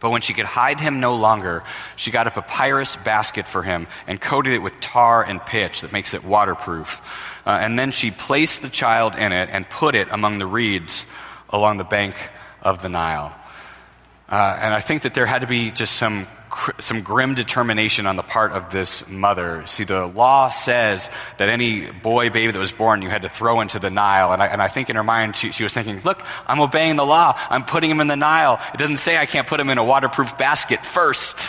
But 0.00 0.10
when 0.10 0.22
she 0.22 0.32
could 0.32 0.46
hide 0.46 0.80
him 0.80 1.00
no 1.00 1.14
longer, 1.14 1.62
she 1.94 2.10
got 2.10 2.26
a 2.26 2.30
papyrus 2.30 2.96
basket 2.96 3.46
for 3.46 3.62
him 3.62 3.86
and 4.06 4.18
coated 4.18 4.54
it 4.54 4.58
with 4.58 4.80
tar 4.80 5.22
and 5.22 5.44
pitch 5.44 5.82
that 5.82 5.92
makes 5.92 6.14
it 6.14 6.24
waterproof. 6.24 7.02
Uh, 7.46 7.50
and 7.50 7.78
then 7.78 7.92
she 7.92 8.10
placed 8.10 8.62
the 8.62 8.70
child 8.70 9.14
in 9.14 9.30
it 9.30 9.50
and 9.52 9.68
put 9.68 9.94
it 9.94 10.08
among 10.10 10.38
the 10.38 10.46
reeds 10.46 11.04
along 11.50 11.76
the 11.76 11.84
bank 11.84 12.16
of 12.62 12.80
the 12.80 12.88
Nile. 12.88 13.36
Uh, 14.32 14.58
and 14.62 14.72
I 14.72 14.80
think 14.80 15.02
that 15.02 15.12
there 15.12 15.26
had 15.26 15.42
to 15.42 15.46
be 15.46 15.70
just 15.70 15.96
some, 15.96 16.26
some 16.78 17.02
grim 17.02 17.34
determination 17.34 18.06
on 18.06 18.16
the 18.16 18.22
part 18.22 18.52
of 18.52 18.70
this 18.70 19.06
mother. 19.06 19.62
See, 19.66 19.84
the 19.84 20.06
law 20.06 20.48
says 20.48 21.10
that 21.36 21.50
any 21.50 21.90
boy, 21.90 22.30
baby 22.30 22.50
that 22.50 22.58
was 22.58 22.72
born, 22.72 23.02
you 23.02 23.10
had 23.10 23.22
to 23.22 23.28
throw 23.28 23.60
into 23.60 23.78
the 23.78 23.90
Nile. 23.90 24.32
And 24.32 24.42
I, 24.42 24.46
and 24.46 24.62
I 24.62 24.68
think 24.68 24.88
in 24.88 24.96
her 24.96 25.04
mind, 25.04 25.36
she, 25.36 25.52
she 25.52 25.64
was 25.64 25.74
thinking, 25.74 26.00
look, 26.02 26.24
I'm 26.46 26.60
obeying 26.60 26.96
the 26.96 27.04
law. 27.04 27.38
I'm 27.50 27.62
putting 27.62 27.90
him 27.90 28.00
in 28.00 28.06
the 28.06 28.16
Nile. 28.16 28.58
It 28.72 28.78
doesn't 28.78 28.96
say 28.96 29.18
I 29.18 29.26
can't 29.26 29.46
put 29.46 29.60
him 29.60 29.68
in 29.68 29.76
a 29.76 29.84
waterproof 29.84 30.38
basket 30.38 30.80
first. 30.80 31.46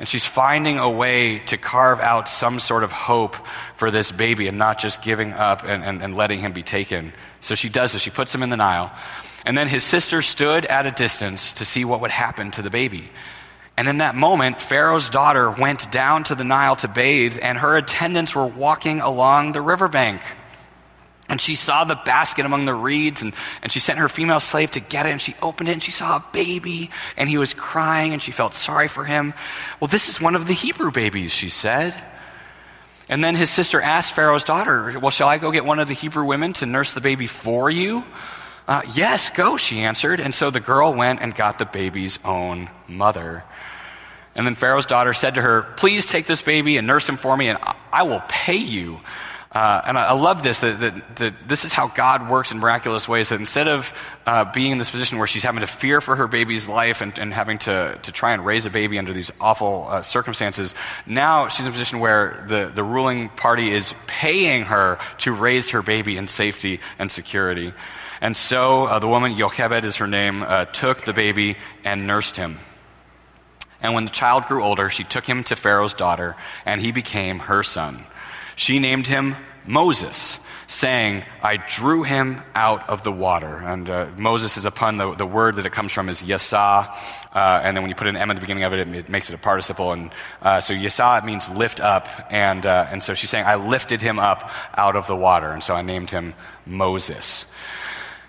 And 0.00 0.08
she's 0.08 0.24
finding 0.24 0.78
a 0.78 0.88
way 0.88 1.40
to 1.40 1.58
carve 1.58 2.00
out 2.00 2.30
some 2.30 2.60
sort 2.60 2.82
of 2.82 2.92
hope 2.92 3.36
for 3.76 3.90
this 3.90 4.10
baby 4.10 4.48
and 4.48 4.56
not 4.56 4.78
just 4.78 5.02
giving 5.02 5.34
up 5.34 5.64
and, 5.64 5.84
and, 5.84 6.02
and 6.02 6.16
letting 6.16 6.40
him 6.40 6.54
be 6.54 6.62
taken. 6.62 7.12
So 7.42 7.54
she 7.54 7.68
does 7.68 7.92
this. 7.92 8.00
She 8.00 8.10
puts 8.10 8.34
him 8.34 8.42
in 8.42 8.48
the 8.48 8.56
Nile. 8.56 8.90
And 9.44 9.58
then 9.58 9.68
his 9.68 9.84
sister 9.84 10.22
stood 10.22 10.64
at 10.66 10.86
a 10.86 10.90
distance 10.90 11.54
to 11.54 11.64
see 11.64 11.84
what 11.84 12.00
would 12.00 12.10
happen 12.10 12.50
to 12.52 12.62
the 12.62 12.70
baby. 12.70 13.10
And 13.76 13.88
in 13.88 13.98
that 13.98 14.14
moment, 14.14 14.60
Pharaoh's 14.60 15.10
daughter 15.10 15.50
went 15.50 15.90
down 15.90 16.24
to 16.24 16.34
the 16.34 16.44
Nile 16.44 16.76
to 16.76 16.88
bathe, 16.88 17.38
and 17.40 17.58
her 17.58 17.76
attendants 17.76 18.34
were 18.34 18.46
walking 18.46 19.00
along 19.00 19.52
the 19.52 19.62
riverbank. 19.62 20.22
And 21.28 21.40
she 21.40 21.54
saw 21.54 21.84
the 21.84 21.94
basket 21.94 22.44
among 22.44 22.66
the 22.66 22.74
reeds, 22.74 23.22
and, 23.22 23.32
and 23.62 23.72
she 23.72 23.80
sent 23.80 23.98
her 23.98 24.08
female 24.08 24.40
slave 24.40 24.72
to 24.72 24.80
get 24.80 25.06
it, 25.06 25.10
and 25.10 25.22
she 25.22 25.34
opened 25.40 25.70
it, 25.70 25.72
and 25.72 25.82
she 25.82 25.90
saw 25.90 26.16
a 26.16 26.24
baby, 26.32 26.90
and 27.16 27.28
he 27.28 27.38
was 27.38 27.54
crying, 27.54 28.12
and 28.12 28.22
she 28.22 28.32
felt 28.32 28.54
sorry 28.54 28.88
for 28.88 29.04
him. 29.04 29.32
Well, 29.80 29.88
this 29.88 30.08
is 30.08 30.20
one 30.20 30.34
of 30.34 30.46
the 30.46 30.52
Hebrew 30.52 30.90
babies, 30.90 31.32
she 31.32 31.48
said. 31.48 32.00
And 33.08 33.24
then 33.24 33.34
his 33.34 33.50
sister 33.50 33.80
asked 33.80 34.12
Pharaoh's 34.12 34.44
daughter, 34.44 34.98
Well, 35.00 35.10
shall 35.10 35.28
I 35.28 35.38
go 35.38 35.50
get 35.50 35.64
one 35.64 35.78
of 35.78 35.88
the 35.88 35.94
Hebrew 35.94 36.24
women 36.24 36.52
to 36.54 36.66
nurse 36.66 36.92
the 36.92 37.00
baby 37.00 37.26
for 37.26 37.70
you? 37.70 38.04
Uh, 38.66 38.82
yes, 38.94 39.30
go, 39.30 39.56
she 39.56 39.80
answered. 39.80 40.20
And 40.20 40.32
so 40.32 40.50
the 40.50 40.60
girl 40.60 40.92
went 40.92 41.20
and 41.20 41.34
got 41.34 41.58
the 41.58 41.64
baby's 41.64 42.18
own 42.24 42.70
mother. 42.86 43.44
And 44.34 44.46
then 44.46 44.54
Pharaoh's 44.54 44.86
daughter 44.86 45.12
said 45.12 45.34
to 45.34 45.42
her, 45.42 45.62
Please 45.76 46.06
take 46.06 46.26
this 46.26 46.42
baby 46.42 46.76
and 46.76 46.86
nurse 46.86 47.08
him 47.08 47.16
for 47.16 47.36
me, 47.36 47.48
and 47.48 47.58
I 47.92 48.04
will 48.04 48.22
pay 48.28 48.56
you. 48.56 49.00
Uh, 49.50 49.82
and 49.86 49.98
I, 49.98 50.06
I, 50.06 50.12
love 50.14 50.42
this, 50.42 50.60
that, 50.60 50.80
that, 50.80 51.16
that, 51.16 51.34
this 51.46 51.66
is 51.66 51.74
how 51.74 51.88
God 51.88 52.30
works 52.30 52.52
in 52.52 52.58
miraculous 52.58 53.06
ways, 53.06 53.28
that 53.28 53.38
instead 53.38 53.68
of 53.68 53.92
uh, 54.24 54.50
being 54.50 54.72
in 54.72 54.78
this 54.78 54.90
position 54.90 55.18
where 55.18 55.26
she's 55.26 55.42
having 55.42 55.60
to 55.60 55.66
fear 55.66 56.00
for 56.00 56.16
her 56.16 56.26
baby's 56.26 56.70
life 56.70 57.02
and, 57.02 57.18
and 57.18 57.34
having 57.34 57.58
to, 57.58 57.98
to 58.02 58.12
try 58.12 58.32
and 58.32 58.46
raise 58.46 58.64
a 58.64 58.70
baby 58.70 58.98
under 58.98 59.12
these 59.12 59.30
awful 59.42 59.86
uh, 59.90 60.00
circumstances, 60.00 60.74
now 61.04 61.48
she's 61.48 61.66
in 61.66 61.70
a 61.70 61.72
position 61.72 62.00
where 62.00 62.46
the, 62.48 62.72
the 62.74 62.82
ruling 62.82 63.28
party 63.28 63.70
is 63.70 63.94
paying 64.06 64.64
her 64.64 64.98
to 65.18 65.32
raise 65.32 65.70
her 65.70 65.82
baby 65.82 66.16
in 66.16 66.28
safety 66.28 66.80
and 66.98 67.12
security. 67.12 67.74
And 68.22 68.36
so 68.36 68.84
uh, 68.84 69.00
the 69.00 69.08
woman, 69.08 69.34
Yochebed 69.34 69.82
is 69.82 69.96
her 69.96 70.06
name, 70.06 70.44
uh, 70.44 70.66
took 70.66 71.02
the 71.02 71.12
baby 71.12 71.56
and 71.84 72.06
nursed 72.06 72.36
him. 72.36 72.60
And 73.82 73.94
when 73.94 74.04
the 74.04 74.12
child 74.12 74.46
grew 74.46 74.62
older, 74.62 74.90
she 74.90 75.02
took 75.02 75.26
him 75.26 75.42
to 75.44 75.56
Pharaoh's 75.56 75.92
daughter, 75.92 76.36
and 76.64 76.80
he 76.80 76.92
became 76.92 77.40
her 77.40 77.64
son. 77.64 78.06
She 78.54 78.78
named 78.78 79.08
him 79.08 79.34
Moses, 79.66 80.38
saying, 80.68 81.24
I 81.42 81.56
drew 81.56 82.04
him 82.04 82.40
out 82.54 82.88
of 82.88 83.02
the 83.02 83.10
water. 83.10 83.56
And 83.56 83.90
uh, 83.90 84.10
Moses 84.16 84.56
is 84.56 84.66
a 84.66 84.70
pun. 84.70 84.98
The, 84.98 85.14
the, 85.16 85.26
word 85.26 85.56
that 85.56 85.66
it 85.66 85.72
comes 85.72 85.92
from 85.92 86.08
is 86.08 86.22
yasa. 86.22 86.94
Uh, 87.34 87.60
and 87.64 87.76
then 87.76 87.82
when 87.82 87.90
you 87.90 87.96
put 87.96 88.06
an 88.06 88.16
M 88.16 88.30
at 88.30 88.36
the 88.36 88.40
beginning 88.40 88.62
of 88.62 88.72
it, 88.72 88.86
it, 88.86 88.94
it 88.94 89.08
makes 89.08 89.30
it 89.30 89.34
a 89.34 89.38
participle. 89.38 89.90
And 89.90 90.12
uh, 90.40 90.60
so 90.60 90.74
yasa 90.74 91.18
it 91.18 91.24
means 91.24 91.50
lift 91.50 91.80
up. 91.80 92.08
And, 92.30 92.64
uh, 92.64 92.86
and 92.88 93.02
so 93.02 93.14
she's 93.14 93.30
saying, 93.30 93.46
I 93.46 93.56
lifted 93.56 94.00
him 94.00 94.20
up 94.20 94.48
out 94.76 94.94
of 94.94 95.08
the 95.08 95.16
water. 95.16 95.50
And 95.50 95.62
so 95.62 95.74
I 95.74 95.82
named 95.82 96.10
him 96.10 96.34
Moses. 96.64 97.51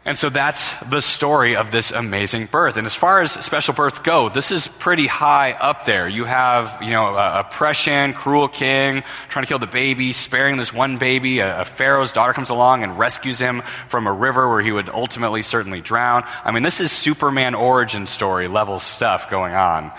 And 0.06 0.18
so 0.18 0.30
that's 0.30 0.76
the 0.82 1.02
story 1.02 1.56
of 1.56 1.72
this 1.72 1.92
amazing 1.92 2.48
birth. 2.48 2.76
And 2.76 2.86
as 2.86 2.94
far 2.94 3.22
as 3.22 3.32
special 3.32 3.74
births 3.74 4.00
go, 4.00 4.28
this 4.28 4.52
is 4.52 4.68
pretty 4.68 5.08
high 5.08 5.54
up 5.54 5.86
there. 5.86 6.10
You 6.10 6.26
have, 6.26 6.82
you 6.82 6.92
know, 6.92 7.16
oppression, 7.16 8.12
cruel 8.12 8.50
king 8.50 9.04
trying 9.30 9.46
to 9.46 9.48
kill 9.48 9.60
the 9.60 9.68
baby, 9.68 10.12
sparing 10.12 10.58
this 10.58 10.74
one 10.74 10.98
baby. 10.98 11.40
A, 11.40 11.62
a, 11.62 11.66
Pharaoh's 11.66 12.12
daughter 12.12 12.34
comes 12.34 12.50
along 12.50 12.84
and 12.84 13.00
rescues 13.00 13.40
him 13.40 13.62
from 13.88 14.06
a 14.06 14.12
river 14.12 14.50
where 14.50 14.62
he 14.62 14.74
would 14.74 14.90
ultimately 14.90 15.42
certainly 15.42 15.80
drown. 15.80 16.26
I 16.44 16.52
mean, 16.52 16.64
this 16.64 16.82
is 16.82 16.92
Superman 16.92 17.56
origin 17.56 18.06
story 18.06 18.50
level 18.50 18.80
stuff 18.80 19.30
going 19.30 19.54
on. 19.54 19.94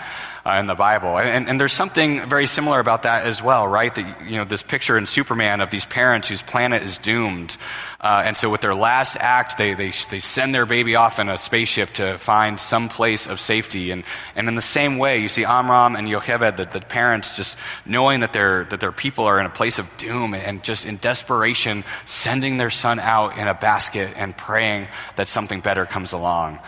Uh, 0.47 0.59
in 0.59 0.67
the 0.67 0.75
Bible. 0.75 1.17
And, 1.17 1.49
and, 1.49 1.59
there's 1.59 1.73
something 1.73 2.29
very 2.29 2.45
similar 2.45 2.79
about 2.79 3.01
that 3.01 3.25
as 3.25 3.41
well, 3.41 3.67
right? 3.67 3.95
That, 3.95 4.29
you 4.29 4.37
know, 4.37 4.45
this 4.45 4.61
picture 4.61 4.95
in 4.95 5.07
Superman 5.07 5.59
of 5.59 5.71
these 5.71 5.85
parents 5.85 6.27
whose 6.27 6.43
planet 6.43 6.83
is 6.83 6.99
doomed. 6.99 7.57
Uh, 7.99 8.21
and 8.23 8.37
so, 8.37 8.51
with 8.51 8.61
their 8.61 8.75
last 8.75 9.17
act, 9.19 9.57
they, 9.57 9.73
they, 9.73 9.91
they 10.11 10.19
send 10.19 10.53
their 10.53 10.67
baby 10.67 10.95
off 10.95 11.17
in 11.17 11.29
a 11.29 11.39
spaceship 11.39 11.89
to 11.93 12.19
find 12.19 12.59
some 12.59 12.89
place 12.89 13.25
of 13.25 13.39
safety. 13.39 13.89
And, 13.89 14.03
and 14.35 14.47
in 14.47 14.53
the 14.53 14.61
same 14.61 14.99
way, 14.99 15.17
you 15.17 15.29
see 15.29 15.45
Amram 15.45 15.95
and 15.95 16.07
Yocheved, 16.07 16.57
the, 16.57 16.65
the 16.65 16.79
parents, 16.79 17.35
just 17.35 17.57
knowing 17.83 18.19
that 18.19 18.31
their, 18.31 18.65
that 18.65 18.79
their 18.79 18.91
people 18.91 19.25
are 19.25 19.39
in 19.39 19.47
a 19.47 19.49
place 19.49 19.79
of 19.79 19.97
doom 19.97 20.35
and 20.35 20.63
just 20.63 20.85
in 20.85 20.97
desperation, 20.97 21.83
sending 22.05 22.57
their 22.57 22.69
son 22.69 22.99
out 22.99 23.35
in 23.39 23.47
a 23.47 23.55
basket 23.55 24.13
and 24.15 24.37
praying 24.37 24.89
that 25.15 25.27
something 25.27 25.61
better 25.61 25.87
comes 25.87 26.13
along. 26.13 26.59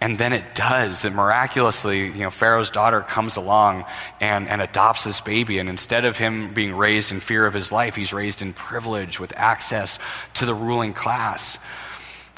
And 0.00 0.18
then 0.18 0.32
it 0.32 0.54
does. 0.54 1.04
And 1.04 1.16
miraculously, 1.16 2.06
you 2.06 2.20
know, 2.20 2.30
Pharaoh's 2.30 2.70
daughter 2.70 3.00
comes 3.00 3.36
along 3.36 3.86
and, 4.20 4.48
and 4.48 4.60
adopts 4.60 5.04
this 5.04 5.20
baby. 5.20 5.58
And 5.58 5.68
instead 5.68 6.04
of 6.04 6.18
him 6.18 6.52
being 6.52 6.76
raised 6.76 7.12
in 7.12 7.20
fear 7.20 7.46
of 7.46 7.54
his 7.54 7.72
life, 7.72 7.96
he's 7.96 8.12
raised 8.12 8.42
in 8.42 8.52
privilege 8.52 9.18
with 9.18 9.32
access 9.36 9.98
to 10.34 10.44
the 10.44 10.54
ruling 10.54 10.92
class. 10.92 11.58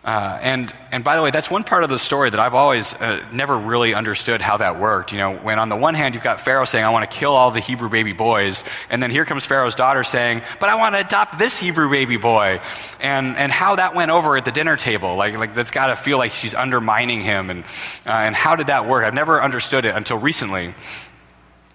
Uh, 0.05 0.38
and, 0.40 0.73
and 0.93 1.02
by 1.02 1.17
the 1.17 1.23
way, 1.23 1.31
that's 1.31 1.50
one 1.50 1.64
part 1.64 1.83
of 1.83 1.90
the 1.90 1.99
story 1.99 2.31
that 2.31 2.38
I've 2.38 2.55
always 2.55 2.95
uh, 2.95 3.23
never 3.33 3.59
really 3.59 3.95
understood 3.95 4.40
how 4.40 4.57
that 4.57 4.78
worked. 4.78 5.12
You 5.12 5.19
know, 5.19 5.37
when 5.37 5.59
on 5.59 5.69
the 5.69 5.76
one 5.76 5.95
hand 5.95 6.14
you've 6.14 6.25
got 6.25 6.40
Pharaoh 6.40 6.64
saying, 6.64 6.85
I 6.85 6.90
want 6.90 7.11
to 7.11 7.14
kill 7.14 7.33
all 7.33 7.50
the 7.50 7.61
Hebrew 7.61 7.88
baby 7.88 8.12
boys, 8.12 8.62
and 8.90 9.02
then 9.02 9.11
here 9.11 9.25
comes 9.25 9.45
Pharaoh's 9.45 9.75
daughter 9.75 10.05
saying, 10.05 10.43
but 10.61 10.69
I 10.69 10.76
want 10.76 10.95
to 10.95 11.00
adopt 11.00 11.38
this 11.38 11.59
Hebrew 11.59 11.90
baby 11.90 12.17
boy. 12.17 12.61
And, 13.00 13.37
and 13.37 13.50
how 13.50 13.76
that 13.76 13.95
went 13.95 14.11
over 14.12 14.37
at 14.37 14.45
the 14.45 14.52
dinner 14.52 14.76
table, 14.76 15.17
like, 15.17 15.37
like 15.37 15.55
that's 15.55 15.73
got 15.73 15.88
to 15.88 15.97
feel 15.97 16.17
like 16.17 16.31
she's 16.31 16.55
undermining 16.55 17.21
him. 17.21 17.50
And, 17.50 17.64
uh, 18.07 18.11
and 18.11 18.37
how 18.37 18.55
did 18.57 18.69
that 18.69 18.88
work? 18.88 19.05
I've 19.05 19.14
never 19.14 19.43
understood 19.43 19.85
it 19.85 19.97
until 19.97 20.17
recently 20.17 20.75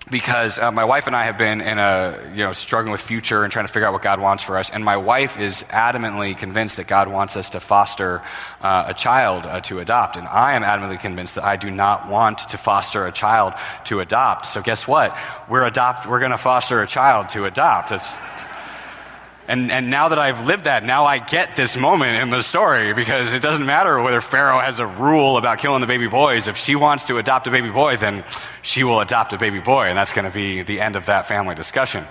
because 0.10 0.60
uh, 0.60 0.72
my 0.72 0.86
wife 0.86 1.08
and 1.08 1.16
I 1.16 1.26
have 1.26 1.38
been 1.38 1.62
in 1.62 1.80
a 1.80 2.20
you 2.32 2.44
know 2.44 2.54
struggling 2.54 2.92
with 2.92 3.02
future 3.02 3.44
and 3.44 3.52
trying 3.52 3.66
to 3.66 3.72
figure 3.72 3.88
out 3.88 3.94
what 3.94 4.02
God 4.02 4.20
wants 4.20 4.44
for 4.44 4.58
us. 4.58 4.70
And 4.70 4.84
my 4.84 4.98
wife 4.98 5.40
is 5.40 5.64
adamantly 5.70 6.38
convinced 6.38 6.78
that 6.78 6.88
God 6.88 7.08
wants 7.08 7.38
us 7.38 7.52
to 7.52 7.60
foster 7.60 8.22
uh, 8.62 8.86
a 8.88 8.94
child 8.94 9.46
uh, 9.46 9.62
to 9.62 9.80
adopt, 9.80 10.18
and 10.18 10.28
I 10.28 10.54
am 10.54 10.64
adamantly 10.64 11.00
convinced 11.00 11.36
that 11.36 11.44
I 11.44 11.56
do 11.56 11.72
not 11.72 12.10
want 12.10 12.40
to 12.50 12.58
foster 12.58 13.06
a 13.06 13.12
child 13.12 13.54
to 13.86 14.00
adopt. 14.00 14.46
So 14.46 14.62
guess 14.62 14.88
what? 14.88 15.18
We're 15.50 15.66
adopt. 15.66 16.08
We're 16.08 16.20
going 16.20 16.32
to 16.32 16.38
foster 16.38 16.82
a 16.82 16.88
child 16.88 17.30
to 17.30 17.46
adopt. 17.46 17.92
And, 19.48 19.72
and 19.72 19.90
now 19.90 20.10
that 20.10 20.20
I've 20.20 20.46
lived 20.46 20.66
that, 20.66 20.86
now 20.86 21.06
I 21.06 21.20
get 21.20 21.56
this 21.56 21.76
moment 21.76 22.16
in 22.16 22.30
the 22.30 22.42
story 22.42 22.94
because 22.94 23.34
it 23.34 23.42
doesn't 23.42 23.66
matter 23.66 24.02
whether 24.02 24.22
Pharaoh 24.22 24.60
has 24.60 24.80
a 24.80 24.88
rule 24.88 25.38
about 25.38 25.60
killing 25.60 25.82
the 25.82 25.88
baby 25.88 26.08
boys. 26.08 26.48
If 26.48 26.56
she 26.56 26.76
wants 26.76 27.06
to 27.06 27.18
adopt 27.18 27.48
a 27.48 27.52
baby 27.52 27.70
boy, 27.70 27.98
then 27.98 28.24
she 28.62 28.84
will 28.84 29.02
adopt 29.02 29.34
a 29.34 29.38
baby 29.38 29.60
boy, 29.60 29.88
and 29.88 29.98
that's 29.98 30.14
going 30.14 30.26
to 30.26 30.34
be 30.34 30.64
the 30.64 30.80
end 30.80 30.96
of 30.96 31.08
that 31.08 31.28
family 31.28 31.56
discussion. 31.56 32.06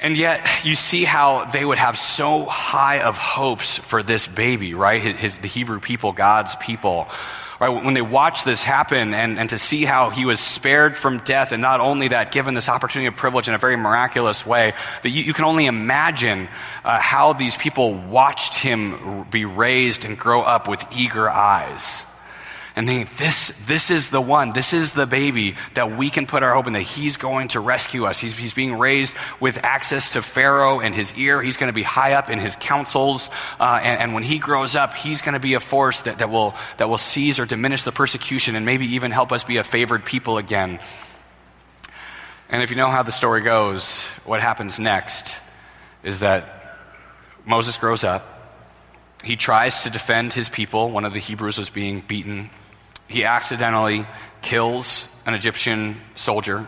And 0.00 0.16
yet, 0.16 0.46
you 0.64 0.74
see 0.74 1.04
how 1.04 1.46
they 1.46 1.64
would 1.64 1.78
have 1.78 1.96
so 1.96 2.44
high 2.44 3.00
of 3.00 3.16
hopes 3.16 3.78
for 3.78 4.02
this 4.02 4.26
baby, 4.26 4.74
right? 4.74 5.00
His, 5.00 5.38
the 5.38 5.48
Hebrew 5.48 5.80
people, 5.80 6.12
God's 6.12 6.56
people. 6.56 7.08
Right, 7.62 7.84
when 7.84 7.94
they 7.94 8.02
watch 8.02 8.42
this 8.42 8.64
happen 8.64 9.14
and, 9.14 9.38
and 9.38 9.48
to 9.50 9.56
see 9.56 9.84
how 9.84 10.10
he 10.10 10.24
was 10.24 10.40
spared 10.40 10.96
from 10.96 11.18
death, 11.18 11.52
and 11.52 11.62
not 11.62 11.78
only 11.78 12.08
that, 12.08 12.32
given 12.32 12.54
this 12.54 12.68
opportunity 12.68 13.06
of 13.06 13.14
privilege 13.14 13.46
in 13.46 13.54
a 13.54 13.58
very 13.58 13.76
miraculous 13.76 14.44
way, 14.44 14.74
that 15.02 15.10
you, 15.10 15.22
you 15.22 15.32
can 15.32 15.44
only 15.44 15.66
imagine 15.66 16.48
uh, 16.84 16.98
how 16.98 17.34
these 17.34 17.56
people 17.56 17.94
watched 17.94 18.56
him 18.56 19.28
be 19.30 19.44
raised 19.44 20.04
and 20.04 20.18
grow 20.18 20.42
up 20.42 20.66
with 20.66 20.84
eager 20.90 21.30
eyes 21.30 22.04
and 22.74 22.86
think, 22.86 23.16
this, 23.16 23.48
this 23.66 23.90
is 23.90 24.08
the 24.08 24.20
one, 24.20 24.52
this 24.52 24.72
is 24.72 24.94
the 24.94 25.06
baby 25.06 25.56
that 25.74 25.94
we 25.96 26.08
can 26.08 26.26
put 26.26 26.42
our 26.42 26.54
hope 26.54 26.66
in, 26.66 26.72
that 26.72 26.80
he's 26.80 27.18
going 27.18 27.48
to 27.48 27.60
rescue 27.60 28.06
us. 28.06 28.18
He's, 28.18 28.36
he's 28.36 28.54
being 28.54 28.78
raised 28.78 29.14
with 29.40 29.62
access 29.62 30.10
to 30.10 30.22
Pharaoh 30.22 30.80
and 30.80 30.94
his 30.94 31.14
ear. 31.14 31.42
He's 31.42 31.58
going 31.58 31.68
to 31.68 31.74
be 31.74 31.82
high 31.82 32.14
up 32.14 32.30
in 32.30 32.38
his 32.38 32.56
councils. 32.56 33.28
Uh, 33.60 33.80
and, 33.82 34.00
and, 34.00 34.14
when 34.14 34.22
he 34.22 34.38
grows 34.38 34.74
up, 34.74 34.94
he's 34.94 35.20
going 35.20 35.34
to 35.34 35.40
be 35.40 35.52
a 35.54 35.60
force 35.60 36.02
that, 36.02 36.18
that, 36.18 36.30
will, 36.30 36.54
that 36.78 36.88
will 36.88 36.98
seize 36.98 37.38
or 37.38 37.44
diminish 37.44 37.82
the 37.82 37.92
persecution 37.92 38.56
and 38.56 38.64
maybe 38.64 38.86
even 38.86 39.10
help 39.10 39.32
us 39.32 39.44
be 39.44 39.58
a 39.58 39.64
favored 39.64 40.06
people 40.06 40.38
again. 40.38 40.80
And 42.48 42.62
if 42.62 42.70
you 42.70 42.76
know 42.76 42.88
how 42.88 43.02
the 43.02 43.12
story 43.12 43.42
goes, 43.42 44.04
what 44.24 44.40
happens 44.40 44.78
next 44.78 45.38
is 46.02 46.20
that 46.20 46.78
Moses 47.44 47.76
grows 47.76 48.02
up. 48.02 48.28
He 49.22 49.36
tries 49.36 49.82
to 49.84 49.90
defend 49.90 50.32
his 50.32 50.48
people. 50.48 50.90
One 50.90 51.04
of 51.04 51.12
the 51.12 51.18
Hebrews 51.18 51.58
was 51.58 51.70
being 51.70 52.00
beaten 52.00 52.50
he 53.08 53.24
accidentally 53.24 54.06
kills 54.40 55.14
an 55.26 55.34
Egyptian 55.34 56.00
soldier. 56.14 56.66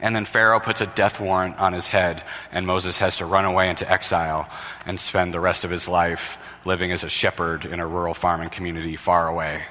And 0.00 0.14
then 0.14 0.24
Pharaoh 0.24 0.60
puts 0.60 0.80
a 0.80 0.86
death 0.86 1.20
warrant 1.20 1.58
on 1.58 1.72
his 1.72 1.88
head, 1.88 2.22
and 2.52 2.66
Moses 2.66 2.98
has 2.98 3.16
to 3.16 3.26
run 3.26 3.44
away 3.44 3.68
into 3.68 3.90
exile 3.90 4.48
and 4.86 4.98
spend 5.00 5.34
the 5.34 5.40
rest 5.40 5.64
of 5.64 5.70
his 5.70 5.88
life 5.88 6.38
living 6.64 6.92
as 6.92 7.02
a 7.02 7.08
shepherd 7.08 7.64
in 7.64 7.80
a 7.80 7.86
rural 7.86 8.14
farming 8.14 8.50
community 8.50 8.94
far 8.94 9.28
away 9.28 9.62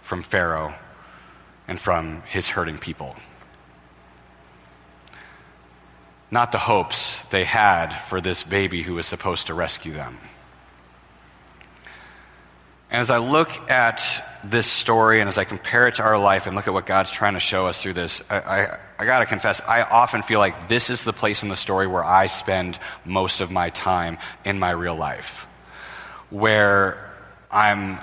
from 0.00 0.22
Pharaoh 0.22 0.74
and 1.68 1.78
from 1.78 2.22
his 2.26 2.48
hurting 2.48 2.78
people. 2.78 3.14
Not 6.30 6.50
the 6.50 6.58
hopes 6.58 7.22
they 7.26 7.44
had 7.44 7.90
for 7.90 8.20
this 8.20 8.42
baby 8.42 8.82
who 8.82 8.94
was 8.94 9.06
supposed 9.06 9.46
to 9.46 9.54
rescue 9.54 9.92
them. 9.92 10.18
And 12.90 13.00
as 13.00 13.10
I 13.10 13.18
look 13.18 13.70
at 13.70 14.02
this 14.44 14.66
story 14.66 15.20
and 15.20 15.28
as 15.28 15.38
I 15.38 15.44
compare 15.44 15.88
it 15.88 15.96
to 15.96 16.02
our 16.02 16.18
life 16.18 16.46
and 16.46 16.54
look 16.54 16.68
at 16.68 16.74
what 16.74 16.86
God's 16.86 17.10
trying 17.10 17.34
to 17.34 17.40
show 17.40 17.66
us 17.66 17.82
through 17.82 17.94
this, 17.94 18.22
I, 18.30 18.38
I, 18.38 18.78
I 18.98 19.04
got 19.04 19.20
to 19.20 19.26
confess, 19.26 19.60
I 19.62 19.82
often 19.82 20.22
feel 20.22 20.38
like 20.38 20.68
this 20.68 20.90
is 20.90 21.04
the 21.04 21.12
place 21.12 21.42
in 21.42 21.48
the 21.48 21.56
story 21.56 21.86
where 21.86 22.04
I 22.04 22.26
spend 22.26 22.78
most 23.04 23.40
of 23.40 23.50
my 23.50 23.70
time 23.70 24.18
in 24.44 24.58
my 24.58 24.70
real 24.70 24.94
life. 24.94 25.46
Where 26.30 27.12
I'm, 27.50 27.98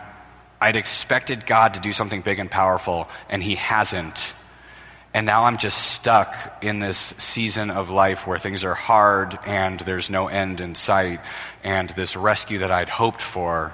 I'd 0.59 0.75
expected 0.75 1.45
God 1.45 1.75
to 1.75 1.79
do 1.79 1.93
something 1.93 2.21
big 2.21 2.39
and 2.39 2.50
powerful, 2.50 3.07
and 3.29 3.41
He 3.41 3.55
hasn't. 3.55 4.33
And 5.13 5.25
now 5.25 5.45
I'm 5.45 5.57
just 5.57 5.77
stuck 5.77 6.63
in 6.63 6.79
this 6.79 6.97
season 6.97 7.69
of 7.69 7.89
life 7.89 8.25
where 8.25 8.38
things 8.38 8.63
are 8.63 8.73
hard 8.73 9.38
and 9.45 9.79
there's 9.81 10.09
no 10.09 10.27
end 10.27 10.61
in 10.61 10.75
sight, 10.75 11.19
and 11.63 11.89
this 11.91 12.15
rescue 12.15 12.59
that 12.59 12.71
I'd 12.71 12.89
hoped 12.89 13.21
for 13.21 13.73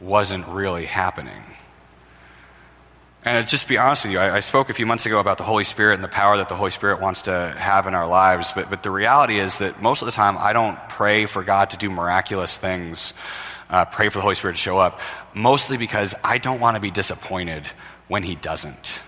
wasn't 0.00 0.46
really 0.48 0.84
happening. 0.84 1.42
And 3.24 3.46
just 3.48 3.68
be 3.68 3.76
honest 3.76 4.04
with 4.04 4.12
you, 4.12 4.20
I, 4.20 4.36
I, 4.36 4.38
spoke 4.38 4.70
a 4.70 4.74
few 4.74 4.86
months 4.86 5.04
ago 5.04 5.18
about 5.18 5.38
the 5.38 5.44
Holy 5.44 5.64
Spirit 5.64 5.94
and 5.94 6.04
the 6.04 6.08
power 6.08 6.36
that 6.36 6.48
the 6.48 6.54
Holy 6.54 6.70
Spirit 6.70 7.00
wants 7.00 7.22
to 7.22 7.54
have 7.58 7.86
in 7.86 7.94
our 7.94 8.06
lives, 8.06 8.52
but, 8.52 8.70
but 8.70 8.82
the 8.82 8.90
reality 8.90 9.38
is 9.38 9.58
that 9.58 9.82
most 9.82 10.02
of 10.02 10.06
the 10.06 10.12
time 10.12 10.38
I 10.38 10.52
don't 10.52 10.78
pray 10.88 11.26
for 11.26 11.42
God 11.42 11.70
to 11.70 11.76
do 11.76 11.90
miraculous 11.90 12.56
things, 12.56 13.12
uh, 13.68 13.84
pray 13.86 14.08
for 14.08 14.18
the 14.18 14.22
Holy 14.22 14.36
Spirit 14.36 14.54
to 14.54 14.60
show 14.60 14.78
up, 14.78 15.00
mostly 15.34 15.76
because 15.76 16.14
I 16.22 16.38
don't 16.38 16.60
want 16.60 16.76
to 16.76 16.80
be 16.80 16.90
disappointed 16.90 17.66
when 18.06 18.22
He 18.22 18.36
doesn't. 18.36 19.02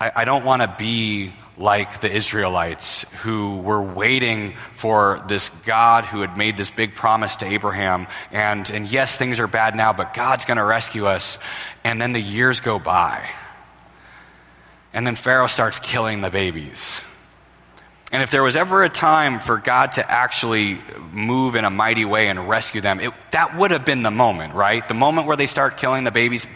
I, 0.00 0.12
I 0.16 0.24
don't 0.24 0.44
want 0.44 0.62
to 0.62 0.74
be 0.78 1.34
like 1.56 2.00
the 2.00 2.10
Israelites 2.10 3.02
who 3.22 3.58
were 3.58 3.80
waiting 3.80 4.54
for 4.72 5.24
this 5.28 5.48
God 5.48 6.04
who 6.04 6.20
had 6.20 6.36
made 6.36 6.56
this 6.56 6.70
big 6.70 6.94
promise 6.94 7.36
to 7.36 7.46
Abraham. 7.46 8.06
And, 8.32 8.68
and 8.70 8.86
yes, 8.86 9.16
things 9.16 9.38
are 9.38 9.46
bad 9.46 9.76
now, 9.76 9.92
but 9.92 10.14
God's 10.14 10.44
going 10.44 10.56
to 10.56 10.64
rescue 10.64 11.06
us. 11.06 11.38
And 11.84 12.00
then 12.02 12.12
the 12.12 12.20
years 12.20 12.60
go 12.60 12.78
by. 12.78 13.28
And 14.92 15.06
then 15.06 15.16
Pharaoh 15.16 15.46
starts 15.46 15.78
killing 15.78 16.20
the 16.20 16.30
babies. 16.30 17.00
And 18.12 18.22
if 18.22 18.30
there 18.30 18.44
was 18.44 18.56
ever 18.56 18.84
a 18.84 18.88
time 18.88 19.40
for 19.40 19.58
God 19.58 19.92
to 19.92 20.08
actually 20.08 20.80
move 21.10 21.56
in 21.56 21.64
a 21.64 21.70
mighty 21.70 22.04
way 22.04 22.28
and 22.28 22.48
rescue 22.48 22.80
them, 22.80 23.00
it, 23.00 23.12
that 23.32 23.56
would 23.56 23.72
have 23.72 23.84
been 23.84 24.02
the 24.02 24.12
moment, 24.12 24.54
right? 24.54 24.86
The 24.86 24.94
moment 24.94 25.26
where 25.26 25.36
they 25.36 25.48
start 25.48 25.78
killing 25.78 26.04
the 26.04 26.12
babies, 26.12 26.46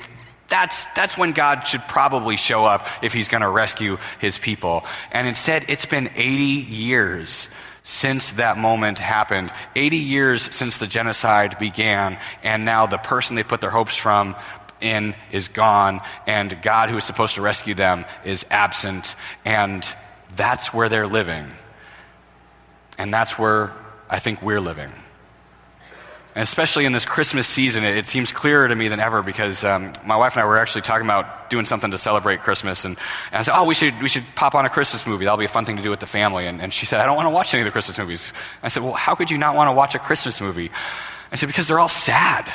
that's, 0.49 0.87
that's 0.95 1.17
when 1.17 1.33
God 1.33 1.69
should 1.69 1.83
probably 1.83 2.37
show 2.37 2.65
up 2.65 2.89
if 3.03 3.13
he's 3.13 3.29
going 3.29 3.43
to 3.43 3.49
rescue 3.49 3.99
his 4.19 4.39
people. 4.39 4.85
And 5.13 5.27
instead, 5.27 5.67
it's 5.69 5.87
been 5.87 6.11
80 6.15 6.43
years 6.43 7.49
since 7.83 8.33
that 8.33 8.59
moment 8.59 8.99
happened. 8.99 9.51
80 9.77 9.97
years 9.97 10.43
since 10.43 10.79
the 10.79 10.87
genocide 10.87 11.59
began, 11.59 12.19
and 12.43 12.65
now 12.65 12.87
the 12.87 12.99
person 12.99 13.37
they 13.37 13.43
put 13.43 13.61
their 13.61 13.71
hopes 13.71 13.97
from 13.97 14.37
in 14.81 15.15
is 15.33 15.49
gone, 15.49 16.01
and 16.27 16.61
God, 16.63 16.89
who 16.89 16.97
is 16.97 17.05
supposed 17.05 17.35
to 17.35 17.43
rescue 17.43 17.75
them, 17.75 18.05
is 18.25 18.47
absent, 18.51 19.17
and 19.45 19.85
that's 20.37 20.73
where 20.73 20.89
they're 20.89 21.07
living. 21.07 21.47
And 22.97 23.13
that's 23.13 23.39
where 23.39 23.73
I 24.09 24.19
think 24.19 24.43
we're 24.43 24.61
living. 24.61 24.93
And 26.39 26.45
especially 26.45 26.85
in 26.85 26.93
this 26.93 27.05
Christmas 27.05 27.49
season, 27.49 27.83
it, 27.83 27.97
it 27.97 28.07
seems 28.07 28.31
clearer 28.31 28.69
to 28.69 28.77
me 28.77 28.87
than 28.87 29.01
ever 29.01 29.25
because 29.25 29.65
um, 29.65 29.93
my 30.07 30.17
wife 30.17 30.35
and 30.35 30.45
I 30.45 30.47
were 30.47 30.57
actually 30.57 30.83
talking 30.83 31.05
about 31.05 31.51
doing 31.51 31.65
something 31.65 31.91
to 31.91 31.99
celebrate 31.99 32.39
Christmas. 32.39 32.85
And, 32.85 32.97
and, 33.33 33.41
I 33.41 33.43
said, 33.43 33.55
Oh, 33.57 33.65
we 33.65 33.75
should, 33.75 34.01
we 34.01 34.09
should 34.09 34.23
pop 34.37 34.55
on 34.55 34.65
a 34.65 34.69
Christmas 34.69 35.05
movie. 35.05 35.25
That'll 35.25 35.37
be 35.37 35.47
a 35.47 35.49
fun 35.49 35.65
thing 35.65 35.79
to 35.79 35.83
do 35.83 35.91
with 35.91 35.99
the 35.99 36.07
family. 36.07 36.47
And, 36.47 36.63
and 36.63 36.73
she 36.73 36.87
said, 36.87 37.01
I 37.01 37.07
don't 37.07 37.17
want 37.17 37.27
to 37.27 37.31
watch 37.31 37.53
any 37.55 37.63
of 37.63 37.65
the 37.65 37.73
Christmas 37.73 37.99
movies. 37.99 38.33
I 38.63 38.69
said, 38.69 38.85
Well, 38.85 38.93
how 38.93 39.17
could 39.17 39.33
you 39.33 39.37
not 39.37 39.57
want 39.57 39.67
to 39.67 39.73
watch 39.73 39.97
a 39.97 39.99
Christmas 39.99 40.41
movie? 40.41 40.71
I 41.33 41.35
said, 41.35 41.49
Because 41.49 41.67
they're 41.67 41.81
all 41.81 41.89
sad. 41.89 42.49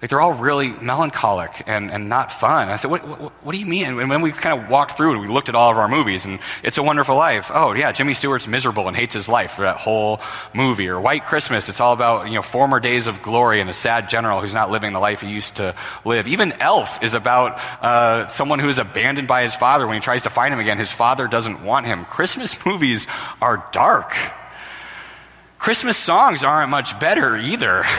Like 0.00 0.10
they're 0.10 0.20
all 0.20 0.34
really 0.34 0.68
melancholic 0.68 1.62
and, 1.66 1.90
and 1.90 2.10
not 2.10 2.30
fun. 2.30 2.68
I 2.68 2.76
said, 2.76 2.90
what, 2.90 3.06
what, 3.08 3.32
what 3.42 3.52
do 3.52 3.58
you 3.58 3.64
mean? 3.64 3.98
And 3.98 4.10
when 4.10 4.20
we 4.20 4.30
kind 4.30 4.60
of 4.60 4.68
walked 4.68 4.94
through 4.96 5.12
and 5.12 5.20
we 5.22 5.26
looked 5.26 5.48
at 5.48 5.54
all 5.54 5.70
of 5.70 5.78
our 5.78 5.88
movies 5.88 6.26
and 6.26 6.38
It's 6.62 6.76
a 6.76 6.82
Wonderful 6.82 7.16
Life. 7.16 7.50
Oh 7.52 7.72
yeah, 7.72 7.92
Jimmy 7.92 8.12
Stewart's 8.12 8.46
miserable 8.46 8.88
and 8.88 8.96
hates 8.96 9.14
his 9.14 9.26
life 9.26 9.52
for 9.52 9.62
that 9.62 9.78
whole 9.78 10.20
movie. 10.52 10.88
Or 10.88 11.00
White 11.00 11.24
Christmas, 11.24 11.70
it's 11.70 11.80
all 11.80 11.94
about, 11.94 12.26
you 12.26 12.34
know, 12.34 12.42
former 12.42 12.78
days 12.78 13.06
of 13.06 13.22
glory 13.22 13.62
and 13.62 13.70
a 13.70 13.72
sad 13.72 14.10
general 14.10 14.42
who's 14.42 14.52
not 14.52 14.70
living 14.70 14.92
the 14.92 15.00
life 15.00 15.22
he 15.22 15.28
used 15.28 15.56
to 15.56 15.74
live. 16.04 16.28
Even 16.28 16.52
Elf 16.60 17.02
is 17.02 17.14
about 17.14 17.58
uh, 17.82 18.26
someone 18.28 18.58
who 18.58 18.68
is 18.68 18.78
abandoned 18.78 19.28
by 19.28 19.44
his 19.44 19.54
father 19.54 19.86
when 19.86 19.94
he 19.94 20.00
tries 20.00 20.22
to 20.24 20.30
find 20.30 20.52
him 20.52 20.60
again. 20.60 20.76
His 20.76 20.92
father 20.92 21.26
doesn't 21.26 21.64
want 21.64 21.86
him. 21.86 22.04
Christmas 22.04 22.54
movies 22.66 23.06
are 23.40 23.66
dark. 23.72 24.14
Christmas 25.56 25.96
songs 25.96 26.44
aren't 26.44 26.68
much 26.70 27.00
better 27.00 27.34
either. 27.34 27.84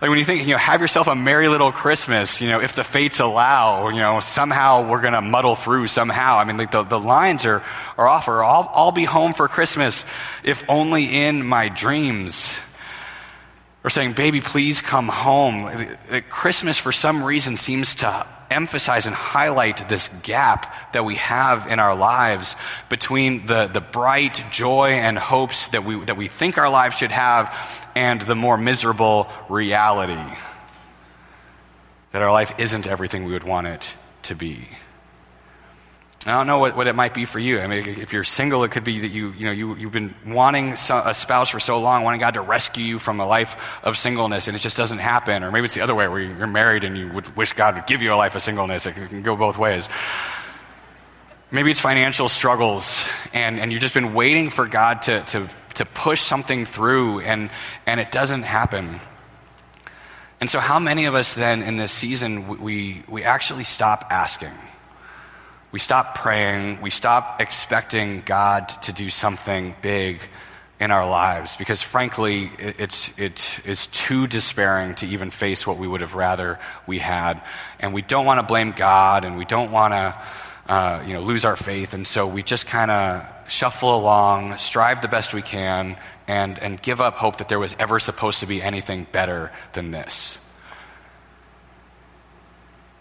Like 0.00 0.10
when 0.10 0.18
you 0.20 0.24
think, 0.24 0.46
you 0.46 0.52
know, 0.52 0.58
have 0.58 0.80
yourself 0.80 1.08
a 1.08 1.16
merry 1.16 1.48
little 1.48 1.72
Christmas, 1.72 2.40
you 2.40 2.48
know, 2.48 2.60
if 2.60 2.76
the 2.76 2.84
fates 2.84 3.18
allow, 3.18 3.88
you 3.88 3.98
know, 3.98 4.20
somehow 4.20 4.88
we're 4.88 5.00
going 5.00 5.14
to 5.14 5.20
muddle 5.20 5.56
through 5.56 5.88
somehow. 5.88 6.38
I 6.38 6.44
mean, 6.44 6.56
like 6.56 6.70
the, 6.70 6.84
the 6.84 7.00
lines 7.00 7.44
are, 7.44 7.64
are 7.96 8.06
off, 8.06 8.28
or 8.28 8.44
I'll, 8.44 8.70
I'll 8.72 8.92
be 8.92 9.04
home 9.04 9.34
for 9.34 9.48
Christmas 9.48 10.04
if 10.44 10.64
only 10.68 11.24
in 11.24 11.44
my 11.44 11.68
dreams. 11.68 12.60
Or 13.82 13.90
saying, 13.90 14.12
baby, 14.12 14.40
please 14.40 14.80
come 14.80 15.08
home. 15.08 15.96
Christmas, 16.28 16.78
for 16.78 16.92
some 16.92 17.24
reason, 17.24 17.56
seems 17.56 17.96
to 17.96 18.26
emphasize 18.50 19.06
and 19.06 19.14
highlight 19.14 19.88
this 19.88 20.08
gap 20.22 20.92
that 20.92 21.04
we 21.04 21.16
have 21.16 21.66
in 21.66 21.78
our 21.78 21.94
lives 21.94 22.56
between 22.88 23.46
the, 23.46 23.66
the 23.66 23.80
bright 23.80 24.44
joy 24.50 24.90
and 24.90 25.18
hopes 25.18 25.68
that 25.68 25.84
we, 25.84 25.96
that 26.04 26.16
we 26.16 26.28
think 26.28 26.58
our 26.58 26.70
lives 26.70 26.96
should 26.96 27.10
have 27.10 27.54
and 27.94 28.20
the 28.22 28.34
more 28.34 28.56
miserable 28.56 29.28
reality 29.48 30.16
that 32.10 32.22
our 32.22 32.32
life 32.32 32.54
isn't 32.58 32.86
everything 32.86 33.24
we 33.24 33.32
would 33.32 33.44
want 33.44 33.66
it 33.66 33.96
to 34.22 34.34
be. 34.34 34.66
I 36.28 36.36
don't 36.36 36.46
know 36.46 36.58
what, 36.58 36.76
what 36.76 36.86
it 36.86 36.94
might 36.94 37.14
be 37.14 37.24
for 37.24 37.38
you. 37.38 37.60
I 37.60 37.66
mean, 37.66 37.88
if 37.88 38.12
you're 38.12 38.24
single, 38.24 38.64
it 38.64 38.70
could 38.70 38.84
be 38.84 39.00
that 39.00 39.08
you, 39.08 39.32
you 39.32 39.46
know, 39.46 39.52
you, 39.52 39.76
you've 39.76 39.92
been 39.92 40.14
wanting 40.26 40.72
a 40.72 41.14
spouse 41.14 41.50
for 41.50 41.60
so 41.60 41.80
long, 41.80 42.04
wanting 42.04 42.20
God 42.20 42.34
to 42.34 42.40
rescue 42.40 42.84
you 42.84 42.98
from 42.98 43.20
a 43.20 43.26
life 43.26 43.78
of 43.82 43.96
singleness, 43.96 44.48
and 44.48 44.56
it 44.56 44.60
just 44.60 44.76
doesn't 44.76 44.98
happen. 44.98 45.42
Or 45.42 45.50
maybe 45.50 45.66
it's 45.66 45.74
the 45.74 45.80
other 45.80 45.94
way, 45.94 46.08
where 46.08 46.20
you're 46.20 46.46
married 46.46 46.84
and 46.84 46.98
you 46.98 47.08
would 47.12 47.36
wish 47.36 47.52
God 47.52 47.76
would 47.76 47.86
give 47.86 48.02
you 48.02 48.12
a 48.12 48.16
life 48.16 48.34
of 48.34 48.42
singleness. 48.42 48.86
It 48.86 48.94
can 48.94 49.22
go 49.22 49.36
both 49.36 49.58
ways. 49.58 49.88
Maybe 51.50 51.70
it's 51.70 51.80
financial 51.80 52.28
struggles, 52.28 53.02
and, 53.32 53.58
and 53.58 53.72
you've 53.72 53.80
just 53.80 53.94
been 53.94 54.12
waiting 54.12 54.50
for 54.50 54.66
God 54.66 55.02
to, 55.02 55.22
to, 55.22 55.48
to 55.74 55.86
push 55.86 56.20
something 56.20 56.66
through, 56.66 57.20
and, 57.20 57.48
and 57.86 58.00
it 58.00 58.10
doesn't 58.10 58.42
happen. 58.42 59.00
And 60.40 60.50
so, 60.50 60.60
how 60.60 60.78
many 60.78 61.06
of 61.06 61.14
us 61.14 61.34
then 61.34 61.62
in 61.62 61.76
this 61.76 61.90
season, 61.90 62.60
we, 62.60 63.02
we 63.08 63.24
actually 63.24 63.64
stop 63.64 64.08
asking? 64.10 64.52
We 65.70 65.78
stop 65.78 66.14
praying. 66.14 66.80
We 66.80 66.90
stop 66.90 67.40
expecting 67.40 68.22
God 68.22 68.68
to 68.82 68.92
do 68.92 69.10
something 69.10 69.74
big 69.82 70.20
in 70.80 70.90
our 70.90 71.08
lives 71.08 71.56
because, 71.56 71.82
frankly, 71.82 72.50
it's, 72.58 73.16
it 73.18 73.60
is 73.66 73.86
too 73.88 74.26
despairing 74.26 74.94
to 74.96 75.06
even 75.06 75.30
face 75.30 75.66
what 75.66 75.76
we 75.76 75.88
would 75.88 76.00
have 76.00 76.14
rather 76.14 76.58
we 76.86 76.98
had. 76.98 77.42
And 77.80 77.92
we 77.92 78.02
don't 78.02 78.24
want 78.24 78.38
to 78.38 78.46
blame 78.46 78.72
God 78.72 79.24
and 79.24 79.36
we 79.36 79.44
don't 79.44 79.70
want 79.70 79.92
to 79.92 80.16
uh, 80.68 81.02
you 81.06 81.14
know, 81.14 81.20
lose 81.20 81.44
our 81.44 81.56
faith. 81.56 81.94
And 81.94 82.06
so 82.06 82.26
we 82.26 82.42
just 82.42 82.66
kind 82.66 82.90
of 82.90 83.26
shuffle 83.48 83.96
along, 83.96 84.58
strive 84.58 85.02
the 85.02 85.08
best 85.08 85.32
we 85.32 85.42
can, 85.42 85.96
and, 86.26 86.58
and 86.58 86.80
give 86.80 87.00
up 87.00 87.14
hope 87.14 87.38
that 87.38 87.48
there 87.48 87.58
was 87.58 87.74
ever 87.78 87.98
supposed 87.98 88.40
to 88.40 88.46
be 88.46 88.62
anything 88.62 89.06
better 89.10 89.50
than 89.72 89.90
this. 89.90 90.38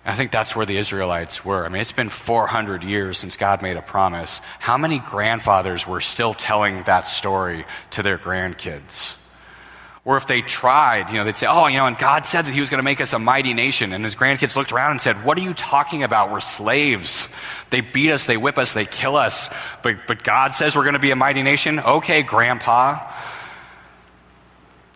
I 0.07 0.15
think 0.15 0.31
that's 0.31 0.55
where 0.55 0.65
the 0.65 0.77
Israelites 0.77 1.43
were. 1.43 1.65
I 1.65 1.69
mean, 1.69 1.81
it's 1.81 1.91
been 1.91 2.07
400 2.07 2.83
years 2.85 3.17
since 3.17 3.35
God 3.35 3.61
made 3.61 3.75
a 3.75 3.81
promise. 3.81 4.39
How 4.59 4.77
many 4.77 4.99
grandfathers 4.99 5.85
were 5.85 5.99
still 5.99 6.33
telling 6.33 6.83
that 6.83 7.07
story 7.07 7.65
to 7.91 8.03
their 8.03 8.17
grandkids? 8.17 9.17
Or 10.05 10.15
if 10.15 10.25
they 10.25 10.41
tried, 10.41 11.09
you 11.09 11.17
know, 11.17 11.25
they'd 11.25 11.35
say, 11.35 11.47
oh, 11.49 11.67
you 11.67 11.75
know, 11.75 11.85
and 11.85 11.97
God 11.97 12.25
said 12.25 12.43
that 12.43 12.53
He 12.53 12.61
was 12.61 12.69
going 12.69 12.79
to 12.79 12.83
make 12.83 13.01
us 13.01 13.11
a 13.11 13.19
mighty 13.19 13.53
nation. 13.53 13.91
And 13.91 14.05
his 14.05 14.15
grandkids 14.15 14.55
looked 14.55 14.71
around 14.71 14.91
and 14.91 15.01
said, 15.01 15.25
what 15.25 15.37
are 15.37 15.41
you 15.41 15.53
talking 15.53 16.03
about? 16.03 16.31
We're 16.31 16.39
slaves. 16.39 17.27
They 17.71 17.81
beat 17.81 18.11
us, 18.11 18.25
they 18.25 18.37
whip 18.37 18.57
us, 18.57 18.73
they 18.73 18.85
kill 18.85 19.17
us. 19.17 19.53
But, 19.83 20.07
but 20.07 20.23
God 20.23 20.55
says 20.55 20.77
we're 20.77 20.83
going 20.83 20.93
to 20.93 20.99
be 20.99 21.11
a 21.11 21.17
mighty 21.17 21.43
nation? 21.43 21.81
Okay, 21.81 22.21
grandpa. 22.21 23.11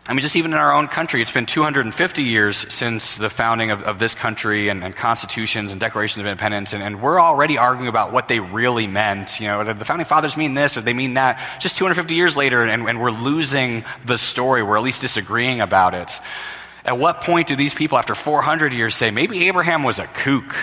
I 0.07 0.13
mean, 0.13 0.21
just 0.21 0.35
even 0.35 0.51
in 0.51 0.57
our 0.57 0.73
own 0.73 0.87
country, 0.87 1.21
it's 1.21 1.31
been 1.31 1.45
250 1.45 2.23
years 2.23 2.57
since 2.73 3.17
the 3.17 3.29
founding 3.29 3.69
of, 3.69 3.83
of 3.83 3.99
this 3.99 4.15
country 4.15 4.69
and, 4.69 4.83
and, 4.83 4.95
constitutions 4.95 5.71
and 5.71 5.79
declarations 5.79 6.21
of 6.21 6.25
independence, 6.25 6.73
and, 6.73 6.81
and, 6.81 7.03
we're 7.03 7.21
already 7.21 7.59
arguing 7.59 7.87
about 7.87 8.11
what 8.11 8.27
they 8.27 8.39
really 8.39 8.87
meant. 8.87 9.39
You 9.39 9.47
know, 9.47 9.63
did 9.63 9.77
the 9.77 9.85
founding 9.85 10.05
fathers 10.05 10.35
mean 10.35 10.55
this 10.55 10.75
or 10.75 10.81
they 10.81 10.93
mean 10.93 11.13
that. 11.13 11.39
Just 11.61 11.77
250 11.77 12.15
years 12.15 12.35
later, 12.35 12.63
and, 12.63 12.89
and 12.89 12.99
we're 12.99 13.11
losing 13.11 13.85
the 14.03 14.17
story. 14.17 14.63
We're 14.63 14.77
at 14.77 14.83
least 14.83 15.01
disagreeing 15.01 15.61
about 15.61 15.93
it. 15.93 16.19
At 16.83 16.97
what 16.97 17.21
point 17.21 17.47
do 17.47 17.55
these 17.55 17.75
people, 17.75 17.99
after 17.99 18.15
400 18.15 18.73
years, 18.73 18.95
say 18.95 19.11
maybe 19.11 19.47
Abraham 19.47 19.83
was 19.83 19.99
a 19.99 20.07
kook? 20.07 20.55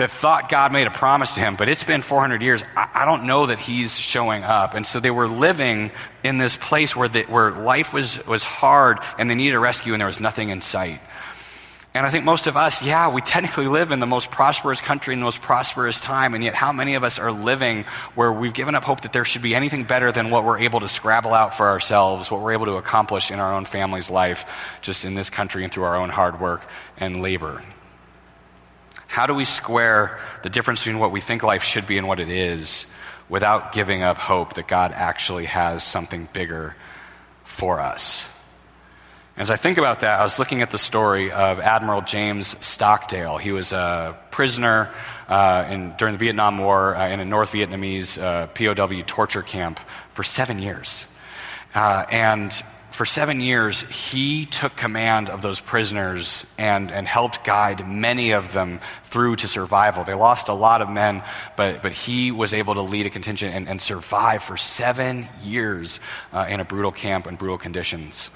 That 0.00 0.10
thought 0.10 0.48
God 0.48 0.72
made 0.72 0.86
a 0.86 0.90
promise 0.90 1.32
to 1.32 1.40
him, 1.40 1.56
but 1.56 1.68
it's 1.68 1.84
been 1.84 2.00
400 2.00 2.40
years. 2.40 2.64
I, 2.74 2.88
I 2.94 3.04
don't 3.04 3.24
know 3.24 3.46
that 3.46 3.58
he's 3.58 4.00
showing 4.00 4.42
up. 4.42 4.72
And 4.74 4.86
so 4.86 4.98
they 4.98 5.10
were 5.10 5.28
living 5.28 5.90
in 6.24 6.38
this 6.38 6.56
place 6.56 6.96
where, 6.96 7.08
the, 7.08 7.24
where 7.24 7.52
life 7.52 7.92
was, 7.92 8.26
was 8.26 8.42
hard 8.42 8.98
and 9.18 9.28
they 9.28 9.34
needed 9.34 9.56
a 9.56 9.58
rescue 9.58 9.92
and 9.92 10.00
there 10.00 10.06
was 10.06 10.18
nothing 10.18 10.48
in 10.48 10.62
sight. 10.62 11.00
And 11.92 12.06
I 12.06 12.08
think 12.08 12.24
most 12.24 12.46
of 12.46 12.56
us, 12.56 12.82
yeah, 12.82 13.10
we 13.10 13.20
technically 13.20 13.66
live 13.66 13.90
in 13.90 13.98
the 13.98 14.06
most 14.06 14.30
prosperous 14.30 14.80
country 14.80 15.12
in 15.12 15.20
the 15.20 15.24
most 15.24 15.42
prosperous 15.42 16.00
time, 16.00 16.34
and 16.34 16.42
yet 16.42 16.54
how 16.54 16.72
many 16.72 16.94
of 16.94 17.04
us 17.04 17.18
are 17.18 17.32
living 17.32 17.84
where 18.14 18.32
we've 18.32 18.54
given 18.54 18.74
up 18.76 18.84
hope 18.84 19.00
that 19.00 19.12
there 19.12 19.26
should 19.26 19.42
be 19.42 19.54
anything 19.54 19.84
better 19.84 20.12
than 20.12 20.30
what 20.30 20.44
we're 20.44 20.60
able 20.60 20.80
to 20.80 20.88
scrabble 20.88 21.34
out 21.34 21.52
for 21.52 21.66
ourselves, 21.66 22.30
what 22.30 22.40
we're 22.40 22.52
able 22.52 22.66
to 22.66 22.76
accomplish 22.76 23.30
in 23.30 23.38
our 23.38 23.52
own 23.52 23.66
family's 23.66 24.08
life, 24.08 24.78
just 24.80 25.04
in 25.04 25.14
this 25.14 25.28
country 25.28 25.64
and 25.64 25.72
through 25.72 25.82
our 25.82 25.96
own 25.96 26.08
hard 26.08 26.40
work 26.40 26.64
and 26.96 27.20
labor? 27.20 27.60
How 29.10 29.26
do 29.26 29.34
we 29.34 29.44
square 29.44 30.20
the 30.44 30.48
difference 30.48 30.82
between 30.82 31.00
what 31.00 31.10
we 31.10 31.20
think 31.20 31.42
life 31.42 31.64
should 31.64 31.84
be 31.84 31.98
and 31.98 32.06
what 32.06 32.20
it 32.20 32.28
is 32.28 32.86
without 33.28 33.72
giving 33.72 34.04
up 34.04 34.18
hope 34.18 34.54
that 34.54 34.68
God 34.68 34.92
actually 34.94 35.46
has 35.46 35.82
something 35.82 36.28
bigger 36.32 36.76
for 37.42 37.80
us? 37.80 38.28
As 39.36 39.50
I 39.50 39.56
think 39.56 39.78
about 39.78 40.00
that, 40.00 40.20
I 40.20 40.22
was 40.22 40.38
looking 40.38 40.62
at 40.62 40.70
the 40.70 40.78
story 40.78 41.32
of 41.32 41.58
Admiral 41.58 42.02
James 42.02 42.56
Stockdale. 42.64 43.36
He 43.36 43.50
was 43.50 43.72
a 43.72 44.16
prisoner 44.30 44.92
uh, 45.26 45.66
in, 45.68 45.92
during 45.98 46.14
the 46.14 46.20
Vietnam 46.20 46.58
War 46.58 46.94
uh, 46.94 47.08
in 47.08 47.18
a 47.18 47.24
North 47.24 47.52
Vietnamese 47.52 48.16
uh, 48.16 48.46
POW 48.46 49.02
torture 49.08 49.42
camp 49.42 49.80
for 50.12 50.22
seven 50.22 50.60
years. 50.60 51.04
Uh, 51.74 52.06
and 52.12 52.62
for 52.90 53.04
seven 53.04 53.40
years, 53.40 53.82
he 53.82 54.46
took 54.46 54.76
command 54.76 55.30
of 55.30 55.42
those 55.42 55.60
prisoners 55.60 56.44
and, 56.58 56.90
and 56.90 57.06
helped 57.06 57.44
guide 57.44 57.88
many 57.88 58.32
of 58.32 58.52
them 58.52 58.80
through 59.04 59.36
to 59.36 59.48
survival. 59.48 60.04
They 60.04 60.14
lost 60.14 60.48
a 60.48 60.52
lot 60.52 60.82
of 60.82 60.90
men, 60.90 61.22
but, 61.56 61.82
but 61.82 61.92
he 61.92 62.30
was 62.32 62.52
able 62.52 62.74
to 62.74 62.82
lead 62.82 63.06
a 63.06 63.10
contingent 63.10 63.54
and, 63.54 63.68
and 63.68 63.80
survive 63.80 64.42
for 64.42 64.56
seven 64.56 65.28
years 65.42 66.00
uh, 66.32 66.46
in 66.48 66.60
a 66.60 66.64
brutal 66.64 66.92
camp 66.92 67.26
and 67.26 67.38
brutal 67.38 67.58
conditions. 67.58 68.30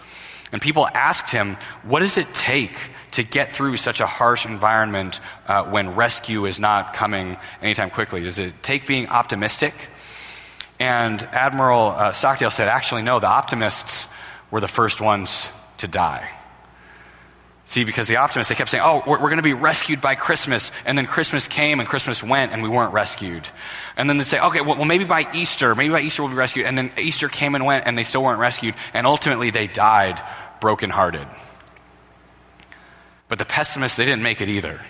And 0.53 0.63
people 0.63 0.87
asked 0.95 1.33
him, 1.33 1.57
What 1.83 2.01
does 2.01 2.17
it 2.17 2.33
take 2.33 2.91
to 3.13 3.25
get 3.25 3.53
through 3.53 3.77
such 3.77 4.01
a 4.01 4.07
harsh 4.07 4.47
environment 4.47 5.21
uh, 5.49 5.65
when 5.65 5.97
rescue 5.97 6.47
is 6.47 6.61
not 6.61 6.95
coming 6.95 7.37
anytime 7.61 7.91
quickly? 7.91 8.23
Does 8.23 8.39
it 8.39 8.63
take 8.63 8.87
being 8.87 9.09
optimistic? 9.09 9.75
And 10.79 11.23
Admiral 11.23 11.89
uh, 11.89 12.13
Stockdale 12.13 12.51
said, 12.51 12.69
Actually, 12.69 13.03
no, 13.03 13.19
the 13.19 13.27
optimists 13.27 14.09
were 14.55 14.61
the 14.61 14.69
first 14.69 15.01
ones 15.01 15.51
to 15.79 15.89
die. 15.89 16.31
See, 17.65 17.83
because 17.83 18.07
the 18.07 18.19
optimists, 18.19 18.51
they 18.51 18.55
kept 18.55 18.71
saying, 18.71 18.85
oh, 18.87 19.03
we're, 19.05 19.21
we're 19.21 19.29
going 19.29 19.39
to 19.39 19.43
be 19.43 19.53
rescued 19.53 20.01
by 20.01 20.15
Christmas. 20.15 20.71
And 20.87 20.97
then 20.97 21.07
Christmas 21.07 21.49
came 21.49 21.81
and 21.81 21.89
Christmas 21.89 22.23
went 22.23 22.53
and 22.53 22.63
we 22.63 22.69
weren't 22.69 22.93
rescued. 22.93 23.49
And 23.97 24.09
then 24.09 24.17
they'd 24.17 24.29
say, 24.29 24.39
okay, 24.39 24.61
well, 24.61 24.77
well, 24.77 24.85
maybe 24.85 25.03
by 25.03 25.27
Easter, 25.35 25.75
maybe 25.75 25.93
by 25.93 26.03
Easter 26.03 26.23
we'll 26.23 26.31
be 26.31 26.37
rescued. 26.37 26.67
And 26.67 26.79
then 26.79 26.93
Easter 26.97 27.29
came 27.29 27.57
and 27.57 27.65
went 27.65 27.85
and 27.85 27.99
they 27.99 28.05
still 28.05 28.23
weren't 28.23 28.39
rescued. 28.39 28.77
And 28.93 29.09
ultimately 29.09 29.51
they 29.51 29.67
died 29.67 30.23
brokenhearted. 30.61 31.27
But 33.27 33.41
the 33.41 33.45
pessimists, 33.45 33.97
they 33.97 34.05
didn't 34.05 34.23
make 34.23 34.41
it 34.41 34.49
either. 34.49 34.81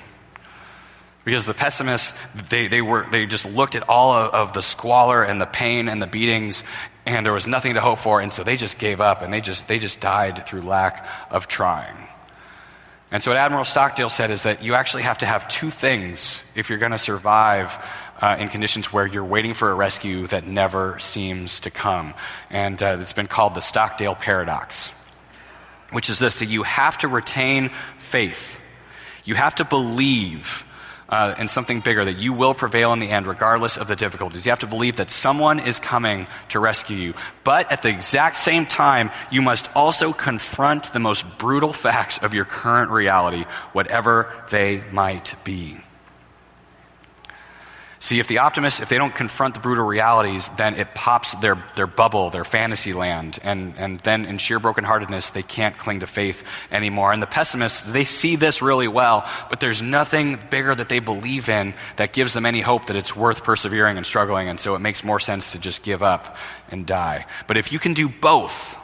Because 1.24 1.46
the 1.46 1.54
pessimists, 1.54 2.18
they, 2.50 2.68
they, 2.68 2.82
were, 2.82 3.06
they 3.10 3.26
just 3.26 3.46
looked 3.46 3.74
at 3.76 3.88
all 3.88 4.12
of, 4.12 4.34
of, 4.34 4.52
the 4.52 4.60
squalor 4.60 5.22
and 5.22 5.40
the 5.40 5.46
pain 5.46 5.88
and 5.88 6.02
the 6.02 6.06
beatings, 6.06 6.64
and 7.06 7.24
there 7.24 7.32
was 7.32 7.46
nothing 7.46 7.74
to 7.74 7.80
hope 7.80 7.98
for, 7.98 8.20
and 8.20 8.32
so 8.32 8.44
they 8.44 8.56
just 8.56 8.78
gave 8.78 9.00
up 9.00 9.22
and 9.22 9.32
they 9.32 9.40
just, 9.40 9.66
they 9.66 9.78
just 9.78 10.00
died 10.00 10.46
through 10.46 10.62
lack 10.62 11.06
of 11.30 11.48
trying. 11.48 11.96
And 13.10 13.22
so, 13.22 13.30
what 13.30 13.38
Admiral 13.38 13.64
Stockdale 13.64 14.10
said 14.10 14.30
is 14.30 14.42
that 14.42 14.62
you 14.62 14.74
actually 14.74 15.04
have 15.04 15.18
to 15.18 15.26
have 15.26 15.46
two 15.48 15.70
things 15.70 16.42
if 16.54 16.68
you're 16.68 16.78
going 16.78 16.92
to 16.92 16.98
survive 16.98 17.78
uh, 18.20 18.36
in 18.38 18.48
conditions 18.48 18.92
where 18.92 19.06
you're 19.06 19.24
waiting 19.24 19.54
for 19.54 19.70
a 19.70 19.74
rescue 19.74 20.26
that 20.26 20.46
never 20.46 20.98
seems 20.98 21.60
to 21.60 21.70
come. 21.70 22.14
And 22.50 22.82
uh, 22.82 22.98
it's 23.00 23.12
been 23.12 23.28
called 23.28 23.54
the 23.54 23.60
Stockdale 23.60 24.14
Paradox 24.14 24.90
which 25.94 26.10
is 26.10 26.18
this 26.18 26.40
that 26.40 26.46
you 26.46 26.64
have 26.64 26.98
to 26.98 27.08
retain 27.08 27.70
faith. 27.98 28.60
You 29.24 29.36
have 29.36 29.54
to 29.56 29.64
believe 29.64 30.64
uh, 31.14 31.32
in 31.38 31.46
something 31.46 31.78
bigger, 31.78 32.04
that 32.04 32.18
you 32.18 32.32
will 32.32 32.54
prevail 32.54 32.92
in 32.92 32.98
the 32.98 33.08
end, 33.08 33.28
regardless 33.28 33.76
of 33.76 33.86
the 33.86 33.94
difficulties. 33.94 34.44
You 34.44 34.50
have 34.50 34.58
to 34.60 34.66
believe 34.66 34.96
that 34.96 35.12
someone 35.12 35.60
is 35.60 35.78
coming 35.78 36.26
to 36.48 36.58
rescue 36.58 36.96
you. 36.96 37.14
But 37.44 37.70
at 37.70 37.82
the 37.82 37.88
exact 37.88 38.36
same 38.36 38.66
time, 38.66 39.12
you 39.30 39.40
must 39.40 39.70
also 39.76 40.12
confront 40.12 40.92
the 40.92 40.98
most 40.98 41.38
brutal 41.38 41.72
facts 41.72 42.18
of 42.18 42.34
your 42.34 42.44
current 42.44 42.90
reality, 42.90 43.44
whatever 43.72 44.28
they 44.50 44.82
might 44.90 45.36
be. 45.44 45.83
See, 48.04 48.20
if 48.20 48.28
the 48.28 48.36
optimists, 48.36 48.82
if 48.82 48.90
they 48.90 48.98
don't 48.98 49.14
confront 49.14 49.54
the 49.54 49.60
brutal 49.60 49.86
realities, 49.86 50.50
then 50.58 50.74
it 50.74 50.94
pops 50.94 51.32
their, 51.36 51.64
their 51.74 51.86
bubble, 51.86 52.28
their 52.28 52.44
fantasy 52.44 52.92
land, 52.92 53.38
and, 53.42 53.72
and 53.78 53.98
then 54.00 54.26
in 54.26 54.36
sheer 54.36 54.60
brokenheartedness, 54.60 55.32
they 55.32 55.42
can't 55.42 55.78
cling 55.78 56.00
to 56.00 56.06
faith 56.06 56.44
anymore. 56.70 57.14
And 57.14 57.22
the 57.22 57.26
pessimists, 57.26 57.94
they 57.94 58.04
see 58.04 58.36
this 58.36 58.60
really 58.60 58.88
well, 58.88 59.26
but 59.48 59.60
there's 59.60 59.80
nothing 59.80 60.38
bigger 60.50 60.74
that 60.74 60.90
they 60.90 60.98
believe 60.98 61.48
in 61.48 61.72
that 61.96 62.12
gives 62.12 62.34
them 62.34 62.44
any 62.44 62.60
hope 62.60 62.88
that 62.88 62.96
it's 62.96 63.16
worth 63.16 63.42
persevering 63.42 63.96
and 63.96 64.04
struggling, 64.04 64.50
and 64.50 64.60
so 64.60 64.74
it 64.74 64.80
makes 64.80 65.02
more 65.02 65.18
sense 65.18 65.52
to 65.52 65.58
just 65.58 65.82
give 65.82 66.02
up 66.02 66.36
and 66.70 66.84
die. 66.84 67.24
But 67.46 67.56
if 67.56 67.72
you 67.72 67.78
can 67.78 67.94
do 67.94 68.10
both, 68.10 68.78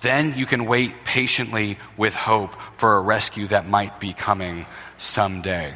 then 0.00 0.36
you 0.36 0.46
can 0.46 0.66
wait 0.66 1.04
patiently 1.04 1.78
with 1.96 2.16
hope 2.16 2.60
for 2.76 2.96
a 2.96 3.00
rescue 3.00 3.46
that 3.46 3.68
might 3.68 4.00
be 4.00 4.12
coming 4.12 4.66
someday. 4.98 5.72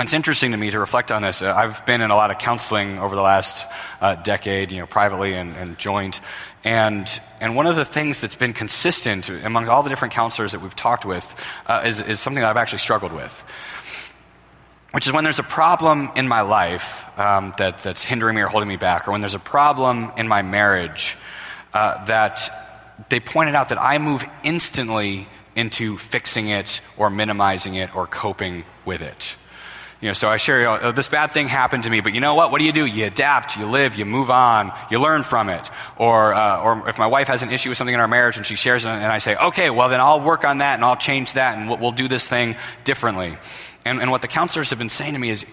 It's 0.00 0.12
interesting 0.12 0.52
to 0.52 0.56
me 0.56 0.70
to 0.70 0.78
reflect 0.78 1.10
on 1.10 1.22
this. 1.22 1.42
Uh, 1.42 1.52
I've 1.52 1.84
been 1.84 2.00
in 2.02 2.12
a 2.12 2.14
lot 2.14 2.30
of 2.30 2.38
counseling 2.38 3.00
over 3.00 3.16
the 3.16 3.22
last 3.22 3.66
uh, 4.00 4.14
decade, 4.14 4.70
you 4.70 4.78
know, 4.78 4.86
privately 4.86 5.34
and, 5.34 5.56
and 5.56 5.76
joint. 5.76 6.20
And, 6.62 7.08
and 7.40 7.56
one 7.56 7.66
of 7.66 7.74
the 7.74 7.84
things 7.84 8.20
that's 8.20 8.36
been 8.36 8.52
consistent 8.52 9.28
among 9.28 9.66
all 9.66 9.82
the 9.82 9.88
different 9.88 10.14
counselors 10.14 10.52
that 10.52 10.60
we've 10.60 10.76
talked 10.76 11.04
with 11.04 11.44
uh, 11.66 11.82
is, 11.84 12.00
is 12.00 12.20
something 12.20 12.40
that 12.40 12.48
I've 12.48 12.56
actually 12.56 12.78
struggled 12.78 13.12
with. 13.12 13.44
Which 14.92 15.08
is 15.08 15.12
when 15.12 15.24
there's 15.24 15.40
a 15.40 15.42
problem 15.44 16.10
in 16.14 16.28
my 16.28 16.42
life 16.42 17.18
um, 17.18 17.52
that, 17.58 17.78
that's 17.78 18.04
hindering 18.04 18.36
me 18.36 18.42
or 18.42 18.46
holding 18.46 18.68
me 18.68 18.76
back, 18.76 19.08
or 19.08 19.10
when 19.10 19.20
there's 19.20 19.34
a 19.34 19.40
problem 19.40 20.12
in 20.16 20.28
my 20.28 20.42
marriage 20.42 21.18
uh, 21.74 22.04
that 22.04 22.48
they 23.08 23.18
pointed 23.18 23.56
out 23.56 23.70
that 23.70 23.82
I 23.82 23.98
move 23.98 24.24
instantly 24.44 25.26
into 25.56 25.96
fixing 25.98 26.50
it 26.50 26.80
or 26.96 27.10
minimizing 27.10 27.74
it 27.74 27.96
or 27.96 28.06
coping 28.06 28.64
with 28.84 29.02
it. 29.02 29.34
You 30.00 30.08
know, 30.08 30.12
so 30.12 30.28
I 30.28 30.36
share, 30.36 30.68
oh, 30.68 30.92
this 30.92 31.08
bad 31.08 31.32
thing 31.32 31.48
happened 31.48 31.82
to 31.82 31.90
me, 31.90 32.00
but 32.00 32.14
you 32.14 32.20
know 32.20 32.36
what? 32.36 32.52
What 32.52 32.60
do 32.60 32.64
you 32.64 32.72
do? 32.72 32.86
You 32.86 33.06
adapt, 33.06 33.56
you 33.56 33.66
live, 33.66 33.96
you 33.96 34.04
move 34.04 34.30
on, 34.30 34.72
you 34.92 35.00
learn 35.00 35.24
from 35.24 35.48
it. 35.48 35.68
Or, 35.96 36.32
uh, 36.34 36.62
or 36.62 36.88
if 36.88 36.98
my 36.98 37.08
wife 37.08 37.26
has 37.26 37.42
an 37.42 37.50
issue 37.50 37.70
with 37.70 37.78
something 37.78 37.94
in 37.94 37.98
our 37.98 38.06
marriage 38.06 38.36
and 38.36 38.46
she 38.46 38.54
shares 38.54 38.84
it, 38.84 38.90
and 38.90 39.06
I 39.06 39.18
say, 39.18 39.34
okay, 39.34 39.70
well 39.70 39.88
then 39.88 40.00
I'll 40.00 40.20
work 40.20 40.44
on 40.44 40.58
that 40.58 40.74
and 40.74 40.84
I'll 40.84 40.96
change 40.96 41.32
that 41.32 41.58
and 41.58 41.68
we'll, 41.68 41.78
we'll 41.78 41.92
do 41.92 42.06
this 42.06 42.28
thing 42.28 42.54
differently. 42.84 43.36
And, 43.84 44.00
and 44.00 44.12
what 44.12 44.22
the 44.22 44.28
counselors 44.28 44.70
have 44.70 44.78
been 44.78 44.88
saying 44.88 45.14
to 45.14 45.18
me 45.18 45.30
is, 45.30 45.44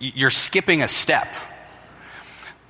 you're 0.00 0.30
skipping 0.30 0.82
a 0.82 0.88
step. 0.88 1.32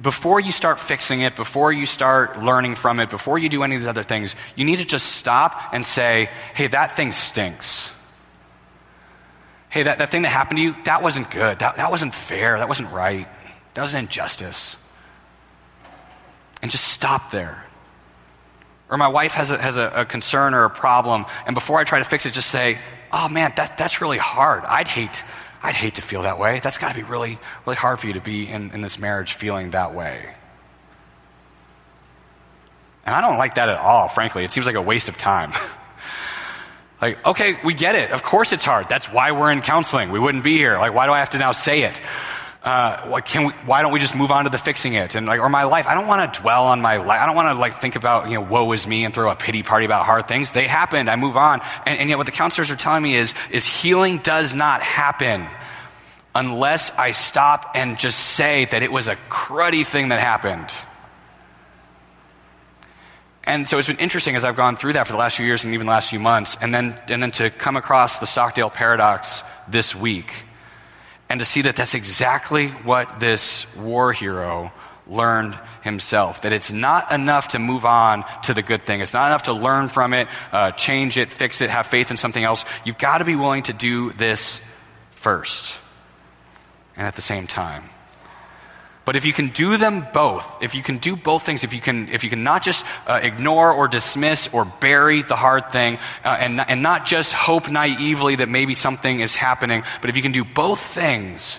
Before 0.02 0.38
you 0.38 0.52
start 0.52 0.80
fixing 0.80 1.22
it, 1.22 1.34
before 1.34 1.72
you 1.72 1.86
start 1.86 2.42
learning 2.42 2.74
from 2.74 3.00
it, 3.00 3.08
before 3.08 3.38
you 3.38 3.48
do 3.48 3.62
any 3.62 3.76
of 3.76 3.80
these 3.80 3.88
other 3.88 4.02
things, 4.02 4.36
you 4.54 4.66
need 4.66 4.80
to 4.80 4.84
just 4.84 5.06
stop 5.06 5.72
and 5.72 5.86
say, 5.86 6.28
hey, 6.54 6.66
that 6.66 6.94
thing 6.94 7.12
stinks 7.12 7.90
hey, 9.72 9.84
that, 9.84 9.96
that 9.98 10.10
thing 10.10 10.20
that 10.22 10.28
happened 10.28 10.58
to 10.58 10.62
you, 10.62 10.74
that 10.84 11.02
wasn't 11.02 11.30
good. 11.30 11.60
That, 11.60 11.76
that 11.76 11.90
wasn't 11.90 12.14
fair. 12.14 12.58
That 12.58 12.68
wasn't 12.68 12.92
right. 12.92 13.26
That 13.72 13.80
was 13.80 13.94
an 13.94 14.00
injustice. 14.00 14.76
And 16.60 16.70
just 16.70 16.84
stop 16.84 17.30
there. 17.30 17.64
Or 18.90 18.98
my 18.98 19.08
wife 19.08 19.32
has, 19.32 19.50
a, 19.50 19.56
has 19.56 19.78
a, 19.78 19.90
a 19.96 20.04
concern 20.04 20.52
or 20.52 20.64
a 20.64 20.70
problem, 20.70 21.24
and 21.46 21.54
before 21.54 21.78
I 21.78 21.84
try 21.84 22.00
to 22.00 22.04
fix 22.04 22.26
it, 22.26 22.34
just 22.34 22.50
say, 22.50 22.78
oh 23.10 23.30
man, 23.30 23.54
that, 23.56 23.78
that's 23.78 24.02
really 24.02 24.18
hard. 24.18 24.62
I'd 24.64 24.88
hate, 24.88 25.24
I'd 25.62 25.74
hate 25.74 25.94
to 25.94 26.02
feel 26.02 26.22
that 26.22 26.38
way. 26.38 26.60
That's 26.60 26.76
got 26.76 26.90
to 26.90 26.94
be 26.94 27.02
really, 27.02 27.38
really 27.64 27.76
hard 27.76 27.98
for 27.98 28.08
you 28.08 28.12
to 28.12 28.20
be 28.20 28.46
in, 28.46 28.72
in 28.72 28.82
this 28.82 28.98
marriage 28.98 29.32
feeling 29.32 29.70
that 29.70 29.94
way. 29.94 30.18
And 33.06 33.14
I 33.14 33.22
don't 33.22 33.38
like 33.38 33.54
that 33.54 33.70
at 33.70 33.78
all, 33.78 34.08
frankly. 34.08 34.44
It 34.44 34.52
seems 34.52 34.66
like 34.66 34.76
a 34.76 34.82
waste 34.82 35.08
of 35.08 35.16
time. 35.16 35.54
Like, 37.02 37.26
okay, 37.26 37.58
we 37.64 37.74
get 37.74 37.96
it. 37.96 38.12
Of 38.12 38.22
course 38.22 38.52
it's 38.52 38.64
hard. 38.64 38.88
That's 38.88 39.06
why 39.06 39.32
we're 39.32 39.50
in 39.50 39.60
counseling. 39.60 40.12
We 40.12 40.20
wouldn't 40.20 40.44
be 40.44 40.56
here. 40.56 40.78
Like, 40.78 40.94
why 40.94 41.06
do 41.06 41.12
I 41.12 41.18
have 41.18 41.30
to 41.30 41.38
now 41.38 41.50
say 41.50 41.82
it? 41.82 42.00
Uh, 42.62 43.20
can 43.22 43.46
we, 43.46 43.52
why 43.66 43.82
don't 43.82 43.92
we 43.92 43.98
just 43.98 44.14
move 44.14 44.30
on 44.30 44.44
to 44.44 44.50
the 44.50 44.56
fixing 44.58 44.92
it? 44.94 45.16
And 45.16 45.26
like, 45.26 45.40
or 45.40 45.48
my 45.48 45.64
life, 45.64 45.88
I 45.88 45.94
don't 45.94 46.06
want 46.06 46.32
to 46.32 46.40
dwell 46.40 46.66
on 46.66 46.80
my 46.80 46.98
life. 46.98 47.20
I 47.20 47.26
don't 47.26 47.34
want 47.34 47.48
to 47.48 47.54
like 47.54 47.74
think 47.80 47.96
about, 47.96 48.28
you 48.28 48.34
know, 48.34 48.42
woe 48.42 48.70
is 48.70 48.86
me 48.86 49.04
and 49.04 49.12
throw 49.12 49.32
a 49.32 49.34
pity 49.34 49.64
party 49.64 49.84
about 49.84 50.06
hard 50.06 50.28
things. 50.28 50.52
They 50.52 50.68
happened. 50.68 51.10
I 51.10 51.16
move 51.16 51.36
on. 51.36 51.60
And, 51.84 51.98
and 51.98 52.08
yet 52.08 52.18
what 52.18 52.26
the 52.26 52.32
counselors 52.32 52.70
are 52.70 52.76
telling 52.76 53.02
me 53.02 53.16
is, 53.16 53.34
is 53.50 53.66
healing 53.66 54.18
does 54.18 54.54
not 54.54 54.80
happen 54.80 55.48
unless 56.36 56.96
I 56.96 57.10
stop 57.10 57.72
and 57.74 57.98
just 57.98 58.18
say 58.20 58.66
that 58.66 58.84
it 58.84 58.92
was 58.92 59.08
a 59.08 59.16
cruddy 59.28 59.84
thing 59.84 60.10
that 60.10 60.20
happened. 60.20 60.70
And 63.44 63.68
so 63.68 63.78
it's 63.78 63.88
been 63.88 63.96
interesting 63.98 64.36
as 64.36 64.44
I've 64.44 64.56
gone 64.56 64.76
through 64.76 64.92
that 64.92 65.06
for 65.06 65.12
the 65.12 65.18
last 65.18 65.36
few 65.36 65.46
years 65.46 65.64
and 65.64 65.74
even 65.74 65.86
the 65.86 65.92
last 65.92 66.10
few 66.10 66.20
months, 66.20 66.56
and 66.60 66.72
then, 66.72 67.00
and 67.08 67.22
then 67.22 67.32
to 67.32 67.50
come 67.50 67.76
across 67.76 68.18
the 68.18 68.26
Stockdale 68.26 68.70
paradox 68.70 69.42
this 69.68 69.94
week 69.96 70.32
and 71.28 71.40
to 71.40 71.46
see 71.46 71.62
that 71.62 71.76
that's 71.76 71.94
exactly 71.94 72.68
what 72.68 73.18
this 73.18 73.66
war 73.76 74.12
hero 74.12 74.70
learned 75.06 75.58
himself. 75.82 76.42
That 76.42 76.52
it's 76.52 76.70
not 76.70 77.10
enough 77.10 77.48
to 77.48 77.58
move 77.58 77.84
on 77.84 78.24
to 78.44 78.54
the 78.54 78.62
good 78.62 78.82
thing. 78.82 79.00
It's 79.00 79.14
not 79.14 79.26
enough 79.28 79.44
to 79.44 79.52
learn 79.52 79.88
from 79.88 80.12
it, 80.14 80.28
uh, 80.52 80.72
change 80.72 81.18
it, 81.18 81.32
fix 81.32 81.60
it, 81.60 81.70
have 81.70 81.86
faith 81.86 82.10
in 82.10 82.16
something 82.16 82.44
else. 82.44 82.64
You've 82.84 82.98
got 82.98 83.18
to 83.18 83.24
be 83.24 83.34
willing 83.34 83.64
to 83.64 83.72
do 83.72 84.12
this 84.12 84.62
first 85.10 85.78
and 86.96 87.06
at 87.06 87.14
the 87.16 87.22
same 87.22 87.46
time. 87.46 87.84
But 89.04 89.16
if 89.16 89.24
you 89.24 89.32
can 89.32 89.48
do 89.48 89.76
them 89.76 90.06
both, 90.12 90.62
if 90.62 90.74
you 90.74 90.82
can 90.82 90.98
do 90.98 91.16
both 91.16 91.42
things, 91.42 91.64
if 91.64 91.74
you 91.74 91.80
can, 91.80 92.08
if 92.08 92.22
you 92.22 92.30
can 92.30 92.44
not 92.44 92.62
just 92.62 92.86
uh, 93.06 93.18
ignore 93.22 93.72
or 93.72 93.88
dismiss 93.88 94.48
or 94.52 94.64
bury 94.64 95.22
the 95.22 95.34
hard 95.34 95.72
thing, 95.72 95.98
uh, 96.24 96.36
and, 96.38 96.60
and 96.60 96.82
not 96.82 97.04
just 97.04 97.32
hope 97.32 97.68
naively 97.68 98.36
that 98.36 98.48
maybe 98.48 98.74
something 98.74 99.20
is 99.20 99.34
happening, 99.34 99.82
but 100.00 100.10
if 100.10 100.16
you 100.16 100.22
can 100.22 100.30
do 100.30 100.44
both 100.44 100.78
things, 100.78 101.58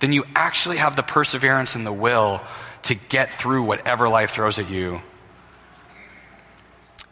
then 0.00 0.12
you 0.12 0.24
actually 0.34 0.78
have 0.78 0.96
the 0.96 1.02
perseverance 1.02 1.74
and 1.74 1.86
the 1.86 1.92
will 1.92 2.40
to 2.84 2.94
get 2.94 3.30
through 3.30 3.62
whatever 3.62 4.08
life 4.08 4.30
throws 4.30 4.58
at 4.58 4.70
you 4.70 5.02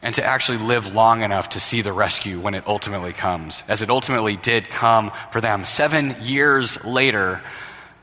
and 0.03 0.15
to 0.15 0.25
actually 0.25 0.59
live 0.59 0.95
long 0.95 1.23
enough 1.23 1.51
to 1.51 1.61
see 1.61 1.83
the 1.83 1.93
rescue 1.93 2.41
when 2.41 2.55
it 2.55 2.67
ultimately 2.67 3.13
comes, 3.13 3.63
as 3.69 3.83
it 3.83 3.91
ultimately 3.91 4.37
did 4.37 4.71
come 4.71 5.13
for 5.31 5.41
them. 5.43 5.65
Seven 5.67 6.17
years 6.23 6.83
later, 6.85 7.43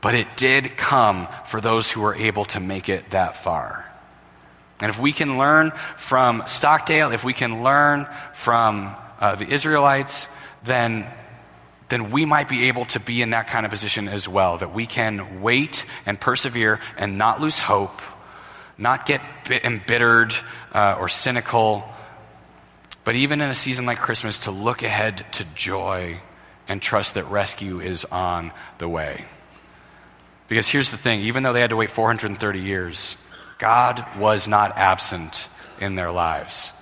but 0.00 0.14
it 0.14 0.36
did 0.36 0.76
come 0.76 1.28
for 1.44 1.60
those 1.60 1.90
who 1.90 2.00
were 2.00 2.14
able 2.14 2.44
to 2.46 2.60
make 2.60 2.88
it 2.88 3.10
that 3.10 3.36
far. 3.36 3.84
And 4.80 4.90
if 4.90 4.98
we 5.00 5.12
can 5.12 5.38
learn 5.38 5.72
from 5.96 6.44
Stockdale, 6.46 7.10
if 7.10 7.24
we 7.24 7.32
can 7.32 7.64
learn 7.64 8.06
from 8.32 8.94
uh, 9.18 9.34
the 9.34 9.48
Israelites, 9.48 10.28
then, 10.62 11.04
then 11.88 12.10
we 12.10 12.24
might 12.24 12.48
be 12.48 12.68
able 12.68 12.84
to 12.86 13.00
be 13.00 13.20
in 13.22 13.30
that 13.30 13.48
kind 13.48 13.66
of 13.66 13.70
position 13.70 14.08
as 14.08 14.28
well. 14.28 14.58
That 14.58 14.72
we 14.72 14.86
can 14.86 15.42
wait 15.42 15.84
and 16.06 16.20
persevere 16.20 16.78
and 16.96 17.18
not 17.18 17.40
lose 17.40 17.58
hope, 17.58 18.00
not 18.76 19.04
get 19.04 19.20
embittered 19.50 20.32
uh, 20.72 20.96
or 21.00 21.08
cynical, 21.08 21.84
but 23.02 23.16
even 23.16 23.40
in 23.40 23.50
a 23.50 23.54
season 23.54 23.84
like 23.84 23.98
Christmas, 23.98 24.40
to 24.40 24.52
look 24.52 24.84
ahead 24.84 25.26
to 25.32 25.44
joy 25.56 26.20
and 26.68 26.80
trust 26.80 27.14
that 27.14 27.24
rescue 27.24 27.80
is 27.80 28.04
on 28.04 28.52
the 28.76 28.88
way. 28.88 29.24
Because 30.48 30.68
here's 30.68 30.90
the 30.90 30.96
thing 30.96 31.20
even 31.20 31.42
though 31.42 31.52
they 31.52 31.60
had 31.60 31.70
to 31.70 31.76
wait 31.76 31.90
430 31.90 32.60
years, 32.60 33.16
God 33.58 34.04
was 34.18 34.48
not 34.48 34.76
absent 34.76 35.48
in 35.80 35.94
their 35.94 36.10
lives. 36.10 36.72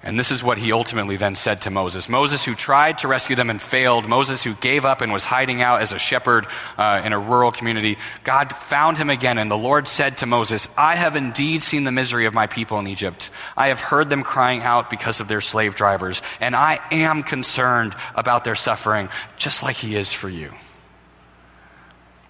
And 0.00 0.16
this 0.16 0.30
is 0.30 0.44
what 0.44 0.58
he 0.58 0.70
ultimately 0.70 1.16
then 1.16 1.34
said 1.34 1.62
to 1.62 1.70
Moses. 1.70 2.08
Moses, 2.08 2.44
who 2.44 2.54
tried 2.54 2.98
to 2.98 3.08
rescue 3.08 3.34
them 3.34 3.50
and 3.50 3.60
failed, 3.60 4.08
Moses, 4.08 4.44
who 4.44 4.54
gave 4.54 4.84
up 4.84 5.00
and 5.00 5.12
was 5.12 5.24
hiding 5.24 5.60
out 5.60 5.82
as 5.82 5.92
a 5.92 5.98
shepherd 5.98 6.46
uh, 6.76 7.02
in 7.04 7.12
a 7.12 7.18
rural 7.18 7.50
community, 7.50 7.98
God 8.22 8.52
found 8.52 8.96
him 8.96 9.10
again, 9.10 9.38
and 9.38 9.50
the 9.50 9.58
Lord 9.58 9.88
said 9.88 10.18
to 10.18 10.26
Moses, 10.26 10.68
I 10.78 10.94
have 10.94 11.16
indeed 11.16 11.64
seen 11.64 11.82
the 11.82 11.90
misery 11.90 12.26
of 12.26 12.34
my 12.34 12.46
people 12.46 12.78
in 12.78 12.86
Egypt. 12.86 13.30
I 13.56 13.68
have 13.68 13.80
heard 13.80 14.08
them 14.08 14.22
crying 14.22 14.62
out 14.62 14.88
because 14.88 15.20
of 15.20 15.26
their 15.26 15.40
slave 15.40 15.74
drivers, 15.74 16.22
and 16.40 16.54
I 16.54 16.78
am 16.92 17.24
concerned 17.24 17.96
about 18.14 18.44
their 18.44 18.54
suffering, 18.54 19.08
just 19.36 19.64
like 19.64 19.76
he 19.76 19.96
is 19.96 20.12
for 20.12 20.28
you. 20.28 20.52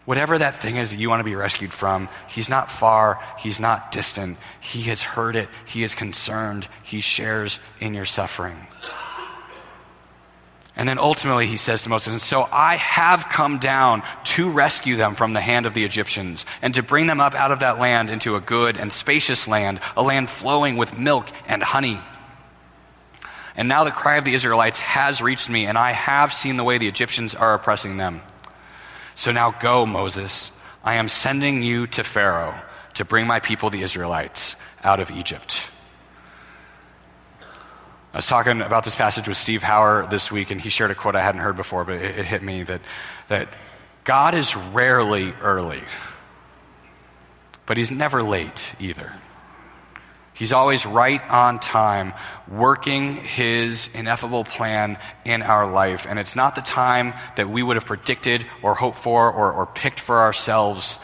Whatever 0.08 0.38
that 0.38 0.54
thing 0.54 0.78
is 0.78 0.92
that 0.92 0.98
you 0.98 1.10
want 1.10 1.20
to 1.20 1.24
be 1.24 1.34
rescued 1.34 1.70
from, 1.70 2.08
He's 2.28 2.48
not 2.48 2.70
far, 2.70 3.22
He's 3.38 3.60
not 3.60 3.92
distant. 3.92 4.38
He 4.58 4.84
has 4.84 5.02
heard 5.02 5.36
it, 5.36 5.50
He 5.66 5.82
is 5.82 5.94
concerned, 5.94 6.66
He 6.82 7.02
shares 7.02 7.60
in 7.78 7.92
your 7.92 8.06
suffering. 8.06 8.56
And 10.76 10.88
then 10.88 10.98
ultimately 10.98 11.46
he 11.46 11.58
says 11.58 11.82
to 11.82 11.90
Moses, 11.90 12.14
And 12.14 12.22
so 12.22 12.48
I 12.50 12.76
have 12.76 13.28
come 13.28 13.58
down 13.58 14.02
to 14.24 14.50
rescue 14.50 14.96
them 14.96 15.14
from 15.14 15.34
the 15.34 15.42
hand 15.42 15.66
of 15.66 15.74
the 15.74 15.84
Egyptians 15.84 16.46
and 16.62 16.72
to 16.72 16.82
bring 16.82 17.06
them 17.06 17.20
up 17.20 17.34
out 17.34 17.52
of 17.52 17.60
that 17.60 17.78
land 17.78 18.08
into 18.08 18.34
a 18.34 18.40
good 18.40 18.78
and 18.78 18.90
spacious 18.90 19.46
land, 19.46 19.78
a 19.94 20.02
land 20.02 20.30
flowing 20.30 20.78
with 20.78 20.96
milk 20.96 21.28
and 21.46 21.62
honey. 21.62 22.00
And 23.56 23.68
now 23.68 23.84
the 23.84 23.90
cry 23.90 24.16
of 24.16 24.24
the 24.24 24.32
Israelites 24.32 24.78
has 24.78 25.20
reached 25.20 25.50
me, 25.50 25.66
and 25.66 25.76
I 25.76 25.92
have 25.92 26.32
seen 26.32 26.56
the 26.56 26.64
way 26.64 26.78
the 26.78 26.88
Egyptians 26.88 27.34
are 27.34 27.52
oppressing 27.52 27.98
them. 27.98 28.22
So 29.18 29.32
now 29.32 29.50
go, 29.50 29.84
Moses. 29.84 30.52
I 30.84 30.94
am 30.94 31.08
sending 31.08 31.60
you 31.60 31.88
to 31.88 32.04
Pharaoh 32.04 32.54
to 32.94 33.04
bring 33.04 33.26
my 33.26 33.40
people, 33.40 33.68
the 33.68 33.82
Israelites, 33.82 34.54
out 34.84 35.00
of 35.00 35.10
Egypt. 35.10 35.68
I 37.42 38.18
was 38.18 38.28
talking 38.28 38.60
about 38.60 38.84
this 38.84 38.94
passage 38.94 39.26
with 39.26 39.36
Steve 39.36 39.60
Hauer 39.60 40.08
this 40.08 40.30
week, 40.30 40.52
and 40.52 40.60
he 40.60 40.68
shared 40.68 40.92
a 40.92 40.94
quote 40.94 41.16
I 41.16 41.20
hadn't 41.20 41.40
heard 41.40 41.56
before, 41.56 41.84
but 41.84 41.96
it, 41.96 42.16
it 42.16 42.26
hit 42.26 42.44
me 42.44 42.62
that, 42.62 42.80
that 43.26 43.48
God 44.04 44.36
is 44.36 44.54
rarely 44.54 45.32
early, 45.42 45.82
but 47.66 47.76
he's 47.76 47.90
never 47.90 48.22
late 48.22 48.72
either. 48.78 49.12
He's 50.38 50.52
always 50.52 50.86
right 50.86 51.20
on 51.28 51.58
time, 51.58 52.12
working 52.46 53.16
his 53.16 53.90
ineffable 53.92 54.44
plan 54.44 54.96
in 55.24 55.42
our 55.42 55.68
life. 55.68 56.06
And 56.08 56.16
it's 56.16 56.36
not 56.36 56.54
the 56.54 56.60
time 56.60 57.14
that 57.34 57.50
we 57.50 57.60
would 57.60 57.74
have 57.74 57.86
predicted 57.86 58.46
or 58.62 58.76
hoped 58.76 58.98
for 58.98 59.32
or, 59.32 59.52
or 59.52 59.66
picked 59.66 59.98
for 59.98 60.20
ourselves, 60.20 61.00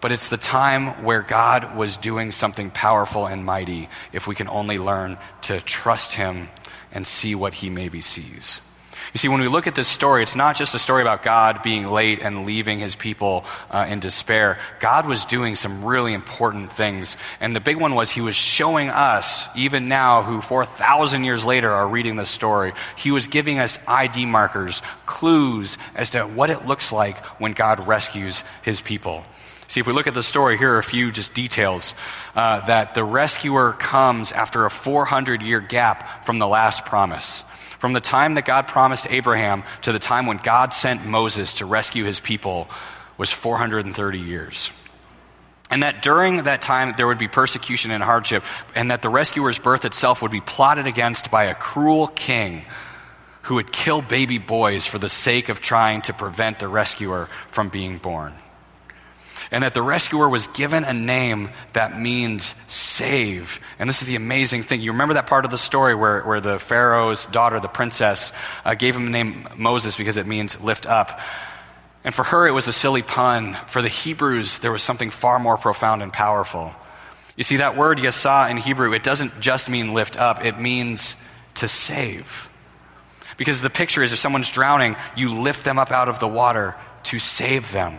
but 0.00 0.12
it's 0.12 0.30
the 0.30 0.38
time 0.38 1.04
where 1.04 1.20
God 1.20 1.76
was 1.76 1.98
doing 1.98 2.32
something 2.32 2.70
powerful 2.70 3.26
and 3.26 3.44
mighty 3.44 3.90
if 4.14 4.26
we 4.26 4.34
can 4.34 4.48
only 4.48 4.78
learn 4.78 5.18
to 5.42 5.60
trust 5.60 6.14
him 6.14 6.48
and 6.90 7.06
see 7.06 7.34
what 7.34 7.52
he 7.52 7.68
maybe 7.68 8.00
sees. 8.00 8.62
You 9.12 9.18
see, 9.18 9.28
when 9.28 9.40
we 9.40 9.48
look 9.48 9.66
at 9.66 9.74
this 9.74 9.88
story, 9.88 10.22
it's 10.22 10.36
not 10.36 10.56
just 10.56 10.74
a 10.74 10.78
story 10.78 11.02
about 11.02 11.24
God 11.24 11.62
being 11.62 11.86
late 11.86 12.20
and 12.22 12.46
leaving 12.46 12.78
his 12.78 12.94
people 12.94 13.44
uh, 13.68 13.86
in 13.88 13.98
despair. 13.98 14.58
God 14.78 15.06
was 15.06 15.24
doing 15.24 15.56
some 15.56 15.84
really 15.84 16.14
important 16.14 16.72
things. 16.72 17.16
And 17.40 17.54
the 17.54 17.60
big 17.60 17.76
one 17.76 17.94
was 17.94 18.10
he 18.10 18.20
was 18.20 18.36
showing 18.36 18.88
us, 18.88 19.48
even 19.56 19.88
now, 19.88 20.22
who 20.22 20.40
4,000 20.40 21.24
years 21.24 21.44
later 21.44 21.70
are 21.70 21.88
reading 21.88 22.14
this 22.14 22.30
story, 22.30 22.72
he 22.96 23.10
was 23.10 23.26
giving 23.26 23.58
us 23.58 23.80
ID 23.88 24.26
markers, 24.26 24.80
clues 25.06 25.76
as 25.96 26.10
to 26.10 26.22
what 26.22 26.50
it 26.50 26.66
looks 26.66 26.92
like 26.92 27.18
when 27.40 27.52
God 27.52 27.88
rescues 27.88 28.44
his 28.62 28.80
people. 28.80 29.24
See, 29.66 29.80
if 29.80 29.86
we 29.86 29.92
look 29.92 30.08
at 30.08 30.14
the 30.14 30.22
story, 30.22 30.56
here 30.58 30.74
are 30.74 30.78
a 30.78 30.84
few 30.84 31.12
just 31.12 31.34
details. 31.34 31.94
Uh, 32.34 32.60
that 32.66 32.94
the 32.94 33.04
rescuer 33.04 33.72
comes 33.72 34.32
after 34.32 34.66
a 34.66 34.70
400 34.70 35.42
year 35.42 35.60
gap 35.60 36.24
from 36.24 36.38
the 36.38 36.46
last 36.46 36.86
promise. 36.86 37.44
From 37.80 37.94
the 37.94 38.00
time 38.00 38.34
that 38.34 38.44
God 38.44 38.68
promised 38.68 39.06
Abraham 39.10 39.64
to 39.82 39.92
the 39.92 39.98
time 39.98 40.26
when 40.26 40.36
God 40.36 40.74
sent 40.74 41.06
Moses 41.06 41.54
to 41.54 41.64
rescue 41.64 42.04
his 42.04 42.20
people 42.20 42.68
was 43.16 43.32
430 43.32 44.18
years. 44.18 44.70
And 45.70 45.82
that 45.82 46.02
during 46.02 46.42
that 46.42 46.60
time 46.60 46.92
there 46.98 47.06
would 47.06 47.18
be 47.18 47.26
persecution 47.26 47.90
and 47.90 48.02
hardship, 48.02 48.44
and 48.74 48.90
that 48.90 49.00
the 49.00 49.08
rescuer's 49.08 49.58
birth 49.58 49.86
itself 49.86 50.20
would 50.20 50.30
be 50.30 50.42
plotted 50.42 50.86
against 50.86 51.30
by 51.30 51.44
a 51.44 51.54
cruel 51.54 52.06
king 52.06 52.66
who 53.42 53.54
would 53.54 53.72
kill 53.72 54.02
baby 54.02 54.36
boys 54.36 54.86
for 54.86 54.98
the 54.98 55.08
sake 55.08 55.48
of 55.48 55.62
trying 55.62 56.02
to 56.02 56.12
prevent 56.12 56.58
the 56.58 56.68
rescuer 56.68 57.30
from 57.50 57.70
being 57.70 57.96
born 57.96 58.34
and 59.50 59.64
that 59.64 59.74
the 59.74 59.82
rescuer 59.82 60.28
was 60.28 60.46
given 60.48 60.84
a 60.84 60.92
name 60.92 61.50
that 61.72 61.98
means 61.98 62.54
save. 62.68 63.60
And 63.78 63.88
this 63.88 64.02
is 64.02 64.08
the 64.08 64.16
amazing 64.16 64.62
thing. 64.62 64.80
You 64.80 64.92
remember 64.92 65.14
that 65.14 65.26
part 65.26 65.44
of 65.44 65.50
the 65.50 65.58
story 65.58 65.94
where, 65.94 66.22
where 66.22 66.40
the 66.40 66.58
Pharaoh's 66.58 67.26
daughter, 67.26 67.58
the 67.58 67.68
princess, 67.68 68.32
uh, 68.64 68.74
gave 68.74 68.94
him 68.94 69.06
the 69.06 69.10
name 69.10 69.48
Moses 69.56 69.96
because 69.96 70.16
it 70.16 70.26
means 70.26 70.60
lift 70.60 70.86
up. 70.86 71.18
And 72.04 72.14
for 72.14 72.22
her, 72.22 72.46
it 72.46 72.52
was 72.52 72.68
a 72.68 72.72
silly 72.72 73.02
pun. 73.02 73.56
For 73.66 73.82
the 73.82 73.88
Hebrews, 73.88 74.60
there 74.60 74.72
was 74.72 74.82
something 74.82 75.10
far 75.10 75.38
more 75.38 75.56
profound 75.56 76.02
and 76.02 76.12
powerful. 76.12 76.72
You 77.36 77.44
see, 77.44 77.56
that 77.56 77.76
word 77.76 77.98
yasa 77.98 78.50
in 78.50 78.56
Hebrew, 78.56 78.92
it 78.92 79.02
doesn't 79.02 79.40
just 79.40 79.68
mean 79.68 79.94
lift 79.94 80.16
up, 80.16 80.44
it 80.44 80.58
means 80.58 81.16
to 81.56 81.68
save. 81.68 82.48
Because 83.36 83.62
the 83.62 83.70
picture 83.70 84.02
is 84.02 84.12
if 84.12 84.18
someone's 84.18 84.50
drowning, 84.50 84.96
you 85.16 85.40
lift 85.40 85.64
them 85.64 85.78
up 85.78 85.90
out 85.90 86.08
of 86.08 86.20
the 86.20 86.28
water 86.28 86.76
to 87.04 87.18
save 87.18 87.72
them. 87.72 87.98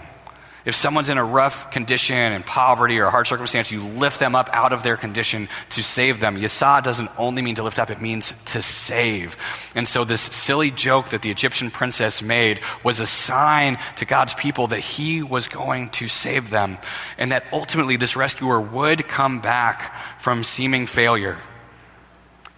If 0.63 0.75
someone's 0.75 1.09
in 1.09 1.17
a 1.17 1.25
rough 1.25 1.71
condition 1.71 2.15
and 2.15 2.45
poverty 2.45 2.99
or 2.99 3.09
hard 3.09 3.25
circumstance, 3.25 3.71
you 3.71 3.83
lift 3.83 4.19
them 4.19 4.35
up 4.35 4.49
out 4.53 4.73
of 4.73 4.83
their 4.83 4.95
condition 4.95 5.49
to 5.69 5.81
save 5.81 6.19
them. 6.19 6.37
Yasa 6.37 6.83
doesn't 6.83 7.09
only 7.17 7.41
mean 7.41 7.55
to 7.55 7.63
lift 7.63 7.79
up, 7.79 7.89
it 7.89 7.99
means 7.99 8.31
to 8.45 8.61
save. 8.61 9.37
And 9.73 9.87
so 9.87 10.03
this 10.03 10.21
silly 10.21 10.69
joke 10.69 11.09
that 11.09 11.23
the 11.23 11.31
Egyptian 11.31 11.71
princess 11.71 12.21
made 12.21 12.59
was 12.83 12.99
a 12.99 13.07
sign 13.07 13.79
to 13.95 14.05
God's 14.05 14.35
people 14.35 14.67
that 14.67 14.81
he 14.81 15.23
was 15.23 15.47
going 15.47 15.89
to 15.91 16.07
save 16.07 16.51
them 16.51 16.77
and 17.17 17.31
that 17.31 17.45
ultimately 17.51 17.97
this 17.97 18.15
rescuer 18.15 18.61
would 18.61 19.07
come 19.07 19.41
back 19.41 19.95
from 20.19 20.43
seeming 20.43 20.85
failure 20.85 21.39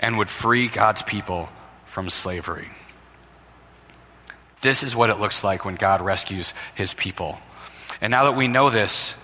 and 0.01 0.17
would 0.17 0.29
free 0.29 0.67
God's 0.67 1.03
people 1.03 1.47
from 1.85 2.09
slavery. 2.09 2.67
This 4.59 4.83
is 4.83 4.93
what 4.93 5.09
it 5.09 5.19
looks 5.19 5.43
like 5.43 5.63
when 5.63 5.75
God 5.75 6.01
rescues 6.01 6.53
his 6.75 6.93
people. 6.93 7.39
And 8.03 8.11
now 8.11 8.25
that 8.25 8.35
we 8.35 8.49
know 8.49 8.69
this, 8.69 9.17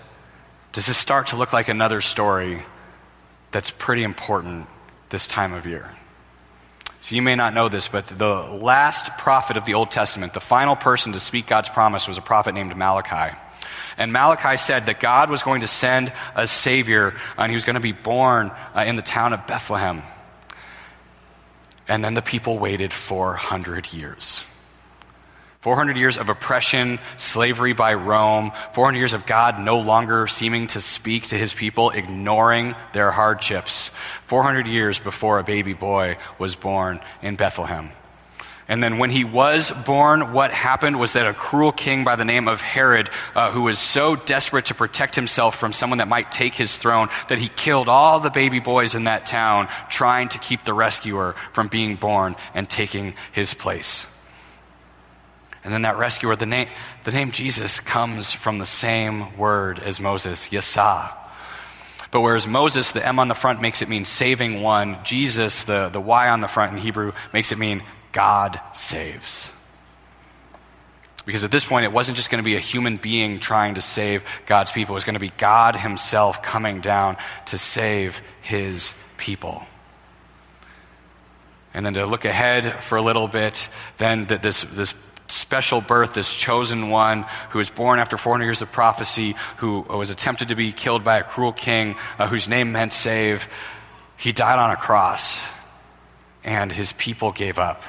does 0.72 0.86
this 0.86 0.96
start 0.96 1.26
to 1.28 1.36
look 1.36 1.52
like 1.52 1.68
another 1.68 2.00
story 2.00 2.62
that's 3.50 3.70
pretty 3.70 4.02
important 4.02 4.68
this 5.10 5.26
time 5.26 5.52
of 5.52 5.66
year? 5.66 5.94
So 7.00 7.14
you 7.14 7.20
may 7.20 7.34
not 7.34 7.52
know 7.52 7.68
this, 7.68 7.88
but 7.88 8.06
the 8.06 8.40
last 8.40 9.18
prophet 9.18 9.58
of 9.58 9.66
the 9.66 9.74
Old 9.74 9.90
Testament, 9.90 10.32
the 10.32 10.40
final 10.40 10.76
person 10.76 11.12
to 11.12 11.20
speak 11.20 11.46
God's 11.46 11.68
promise, 11.68 12.08
was 12.08 12.16
a 12.16 12.22
prophet 12.22 12.54
named 12.54 12.74
Malachi. 12.74 13.36
And 13.98 14.14
Malachi 14.14 14.56
said 14.56 14.86
that 14.86 14.98
God 14.98 15.28
was 15.28 15.42
going 15.42 15.60
to 15.60 15.66
send 15.66 16.10
a 16.34 16.46
Savior, 16.46 17.14
and 17.36 17.50
he 17.50 17.54
was 17.54 17.66
going 17.66 17.74
to 17.74 17.80
be 17.80 17.92
born 17.92 18.50
uh, 18.74 18.84
in 18.86 18.96
the 18.96 19.02
town 19.02 19.34
of 19.34 19.46
Bethlehem. 19.46 20.02
And 21.86 22.02
then 22.02 22.14
the 22.14 22.22
people 22.22 22.58
waited 22.58 22.94
400 22.94 23.92
years. 23.92 24.42
400 25.60 25.98
years 25.98 26.16
of 26.16 26.30
oppression, 26.30 26.98
slavery 27.18 27.74
by 27.74 27.92
Rome, 27.92 28.50
400 28.72 28.98
years 28.98 29.12
of 29.12 29.26
God 29.26 29.60
no 29.60 29.78
longer 29.78 30.26
seeming 30.26 30.68
to 30.68 30.80
speak 30.80 31.26
to 31.28 31.36
his 31.36 31.52
people, 31.52 31.90
ignoring 31.90 32.74
their 32.94 33.10
hardships. 33.10 33.90
400 34.24 34.66
years 34.66 34.98
before 34.98 35.38
a 35.38 35.44
baby 35.44 35.74
boy 35.74 36.16
was 36.38 36.56
born 36.56 37.00
in 37.20 37.36
Bethlehem. 37.36 37.90
And 38.68 38.82
then 38.82 38.96
when 38.96 39.10
he 39.10 39.24
was 39.24 39.70
born, 39.84 40.32
what 40.32 40.50
happened 40.50 40.98
was 40.98 41.12
that 41.12 41.26
a 41.26 41.34
cruel 41.34 41.72
king 41.72 42.04
by 42.04 42.16
the 42.16 42.24
name 42.24 42.48
of 42.48 42.62
Herod, 42.62 43.10
uh, 43.34 43.50
who 43.50 43.62
was 43.62 43.78
so 43.78 44.16
desperate 44.16 44.66
to 44.66 44.74
protect 44.74 45.14
himself 45.14 45.58
from 45.58 45.74
someone 45.74 45.98
that 45.98 46.08
might 46.08 46.32
take 46.32 46.54
his 46.54 46.74
throne, 46.74 47.10
that 47.28 47.38
he 47.38 47.48
killed 47.48 47.88
all 47.88 48.18
the 48.18 48.30
baby 48.30 48.60
boys 48.60 48.94
in 48.94 49.04
that 49.04 49.26
town, 49.26 49.68
trying 49.90 50.30
to 50.30 50.38
keep 50.38 50.64
the 50.64 50.72
rescuer 50.72 51.34
from 51.52 51.68
being 51.68 51.96
born 51.96 52.34
and 52.54 52.70
taking 52.70 53.12
his 53.32 53.52
place. 53.52 54.09
And 55.70 55.74
then 55.76 55.82
that 55.82 55.98
rescuer, 55.98 56.34
the 56.34 56.46
name, 56.46 56.66
the 57.04 57.12
name 57.12 57.30
Jesus 57.30 57.78
comes 57.78 58.32
from 58.32 58.58
the 58.58 58.66
same 58.66 59.36
word 59.36 59.78
as 59.78 60.00
Moses, 60.00 60.48
Yasah. 60.48 61.12
But 62.10 62.22
whereas 62.22 62.44
Moses, 62.44 62.90
the 62.90 63.06
M 63.06 63.20
on 63.20 63.28
the 63.28 63.36
front 63.36 63.62
makes 63.62 63.80
it 63.80 63.88
mean 63.88 64.04
saving 64.04 64.62
one, 64.62 64.98
Jesus, 65.04 65.62
the, 65.62 65.88
the 65.88 66.00
Y 66.00 66.28
on 66.28 66.40
the 66.40 66.48
front 66.48 66.72
in 66.72 66.78
Hebrew, 66.78 67.12
makes 67.32 67.52
it 67.52 67.58
mean 67.58 67.84
God 68.10 68.60
saves. 68.72 69.54
Because 71.24 71.44
at 71.44 71.52
this 71.52 71.64
point, 71.64 71.84
it 71.84 71.92
wasn't 71.92 72.16
just 72.16 72.30
going 72.30 72.42
to 72.42 72.44
be 72.44 72.56
a 72.56 72.60
human 72.60 72.96
being 72.96 73.38
trying 73.38 73.76
to 73.76 73.80
save 73.80 74.24
God's 74.46 74.72
people, 74.72 74.94
it 74.94 74.96
was 74.96 75.04
going 75.04 75.14
to 75.14 75.20
be 75.20 75.30
God 75.38 75.76
Himself 75.76 76.42
coming 76.42 76.80
down 76.80 77.16
to 77.46 77.58
save 77.58 78.22
His 78.42 78.92
people. 79.18 79.64
And 81.72 81.86
then 81.86 81.94
to 81.94 82.06
look 82.06 82.24
ahead 82.24 82.82
for 82.82 82.98
a 82.98 83.02
little 83.02 83.28
bit, 83.28 83.68
then 83.98 84.24
that 84.24 84.42
this, 84.42 84.62
this 84.62 84.94
special 85.30 85.80
birth, 85.80 86.14
this 86.14 86.32
chosen 86.32 86.90
one 86.90 87.24
who 87.50 87.58
was 87.58 87.70
born 87.70 87.98
after 87.98 88.16
400 88.16 88.44
years 88.44 88.62
of 88.62 88.72
prophecy, 88.72 89.36
who 89.58 89.80
was 89.80 90.10
attempted 90.10 90.48
to 90.48 90.54
be 90.54 90.72
killed 90.72 91.04
by 91.04 91.18
a 91.18 91.22
cruel 91.22 91.52
king, 91.52 91.96
uh, 92.18 92.26
whose 92.26 92.48
name 92.48 92.72
meant 92.72 92.92
save. 92.92 93.48
He 94.16 94.32
died 94.32 94.58
on 94.58 94.70
a 94.70 94.76
cross, 94.76 95.50
and 96.44 96.72
his 96.72 96.92
people 96.92 97.32
gave 97.32 97.58
up 97.58 97.82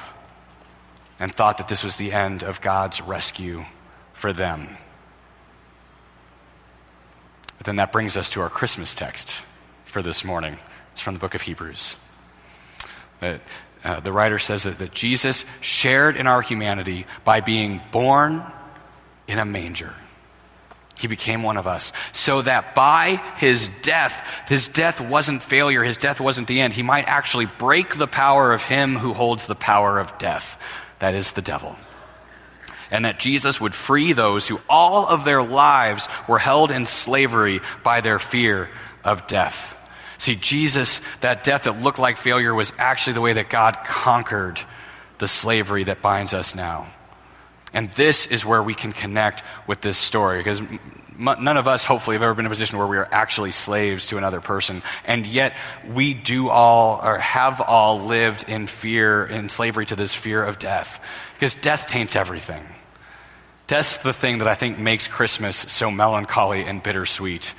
and 1.18 1.32
thought 1.32 1.58
that 1.58 1.68
this 1.68 1.84
was 1.84 1.96
the 1.96 2.12
end 2.12 2.42
of 2.42 2.60
God's 2.60 3.00
rescue 3.00 3.64
for 4.12 4.32
them. 4.32 4.76
But 7.58 7.66
then 7.66 7.76
that 7.76 7.92
brings 7.92 8.16
us 8.16 8.28
to 8.30 8.40
our 8.40 8.50
Christmas 8.50 8.94
text 8.94 9.42
for 9.84 10.02
this 10.02 10.24
morning. 10.24 10.58
It's 10.90 11.00
from 11.00 11.14
the 11.14 11.20
book 11.20 11.34
of 11.34 11.42
Hebrews. 11.42 11.96
Uh, 13.84 14.00
the 14.00 14.12
writer 14.12 14.38
says 14.38 14.62
that, 14.62 14.78
that 14.78 14.92
Jesus 14.92 15.44
shared 15.60 16.16
in 16.16 16.26
our 16.26 16.42
humanity 16.42 17.06
by 17.24 17.40
being 17.40 17.80
born 17.90 18.44
in 19.26 19.38
a 19.38 19.44
manger. 19.44 19.94
He 20.96 21.08
became 21.08 21.42
one 21.42 21.56
of 21.56 21.66
us. 21.66 21.92
So 22.12 22.42
that 22.42 22.76
by 22.76 23.20
his 23.36 23.68
death, 23.82 24.24
his 24.46 24.68
death 24.68 25.00
wasn't 25.00 25.42
failure, 25.42 25.82
his 25.82 25.96
death 25.96 26.20
wasn't 26.20 26.46
the 26.46 26.60
end. 26.60 26.74
He 26.74 26.84
might 26.84 27.08
actually 27.08 27.46
break 27.46 27.96
the 27.96 28.06
power 28.06 28.52
of 28.52 28.62
him 28.62 28.94
who 28.94 29.12
holds 29.12 29.46
the 29.46 29.56
power 29.56 29.98
of 29.98 30.16
death. 30.18 30.62
That 31.00 31.14
is 31.14 31.32
the 31.32 31.42
devil. 31.42 31.76
And 32.92 33.04
that 33.04 33.18
Jesus 33.18 33.60
would 33.60 33.74
free 33.74 34.12
those 34.12 34.46
who 34.46 34.60
all 34.68 35.06
of 35.06 35.24
their 35.24 35.42
lives 35.42 36.08
were 36.28 36.38
held 36.38 36.70
in 36.70 36.86
slavery 36.86 37.60
by 37.82 38.00
their 38.00 38.20
fear 38.20 38.70
of 39.02 39.26
death. 39.26 39.76
See, 40.22 40.36
Jesus, 40.36 41.00
that 41.20 41.42
death 41.42 41.64
that 41.64 41.82
looked 41.82 41.98
like 41.98 42.16
failure 42.16 42.54
was 42.54 42.72
actually 42.78 43.14
the 43.14 43.20
way 43.20 43.32
that 43.32 43.50
God 43.50 43.78
conquered 43.84 44.60
the 45.18 45.26
slavery 45.26 45.82
that 45.82 46.00
binds 46.00 46.32
us 46.32 46.54
now. 46.54 46.92
And 47.74 47.90
this 47.90 48.26
is 48.28 48.46
where 48.46 48.62
we 48.62 48.72
can 48.72 48.92
connect 48.92 49.42
with 49.66 49.80
this 49.80 49.98
story 49.98 50.38
because 50.38 50.62
none 51.18 51.56
of 51.56 51.66
us, 51.66 51.84
hopefully, 51.84 52.14
have 52.14 52.22
ever 52.22 52.34
been 52.34 52.44
in 52.44 52.46
a 52.46 52.54
position 52.54 52.78
where 52.78 52.86
we 52.86 52.98
are 52.98 53.08
actually 53.10 53.50
slaves 53.50 54.06
to 54.06 54.16
another 54.16 54.40
person. 54.40 54.82
And 55.04 55.26
yet, 55.26 55.56
we 55.92 56.14
do 56.14 56.50
all, 56.50 57.00
or 57.02 57.18
have 57.18 57.60
all 57.60 58.02
lived 58.02 58.48
in 58.48 58.68
fear, 58.68 59.24
in 59.24 59.48
slavery 59.48 59.86
to 59.86 59.96
this 59.96 60.14
fear 60.14 60.44
of 60.44 60.60
death. 60.60 61.04
Because 61.34 61.56
death 61.56 61.88
taints 61.88 62.14
everything. 62.14 62.64
Death's 63.66 63.98
the 63.98 64.12
thing 64.12 64.38
that 64.38 64.46
I 64.46 64.54
think 64.54 64.78
makes 64.78 65.08
Christmas 65.08 65.56
so 65.56 65.90
melancholy 65.90 66.62
and 66.62 66.80
bittersweet 66.80 67.54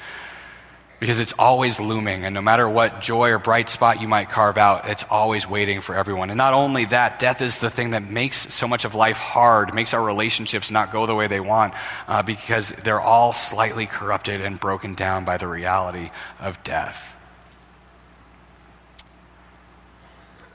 because 1.03 1.19
it's 1.19 1.33
always 1.37 1.81
looming. 1.81 2.23
And 2.23 2.33
no 2.33 2.41
matter 2.41 2.67
what 2.69 3.01
joy 3.01 3.31
or 3.31 3.37
bright 3.37 3.67
spot 3.67 3.99
you 3.99 4.07
might 4.07 4.29
carve 4.29 4.57
out, 4.57 4.87
it's 4.87 5.03
always 5.09 5.45
waiting 5.45 5.81
for 5.81 5.95
everyone. 5.95 6.29
And 6.29 6.37
not 6.37 6.53
only 6.53 6.85
that, 6.85 7.19
death 7.19 7.41
is 7.41 7.59
the 7.59 7.69
thing 7.69 7.89
that 7.89 8.09
makes 8.09 8.37
so 8.53 8.69
much 8.69 8.85
of 8.85 8.95
life 8.95 9.17
hard, 9.17 9.73
makes 9.73 9.93
our 9.93 10.01
relationships 10.01 10.71
not 10.71 10.93
go 10.93 11.05
the 11.05 11.13
way 11.13 11.27
they 11.27 11.41
want, 11.41 11.73
uh, 12.07 12.23
because 12.23 12.69
they're 12.69 13.01
all 13.01 13.33
slightly 13.33 13.85
corrupted 13.85 14.39
and 14.39 14.57
broken 14.57 14.93
down 14.93 15.25
by 15.25 15.35
the 15.35 15.45
reality 15.45 16.09
of 16.39 16.63
death. 16.63 17.17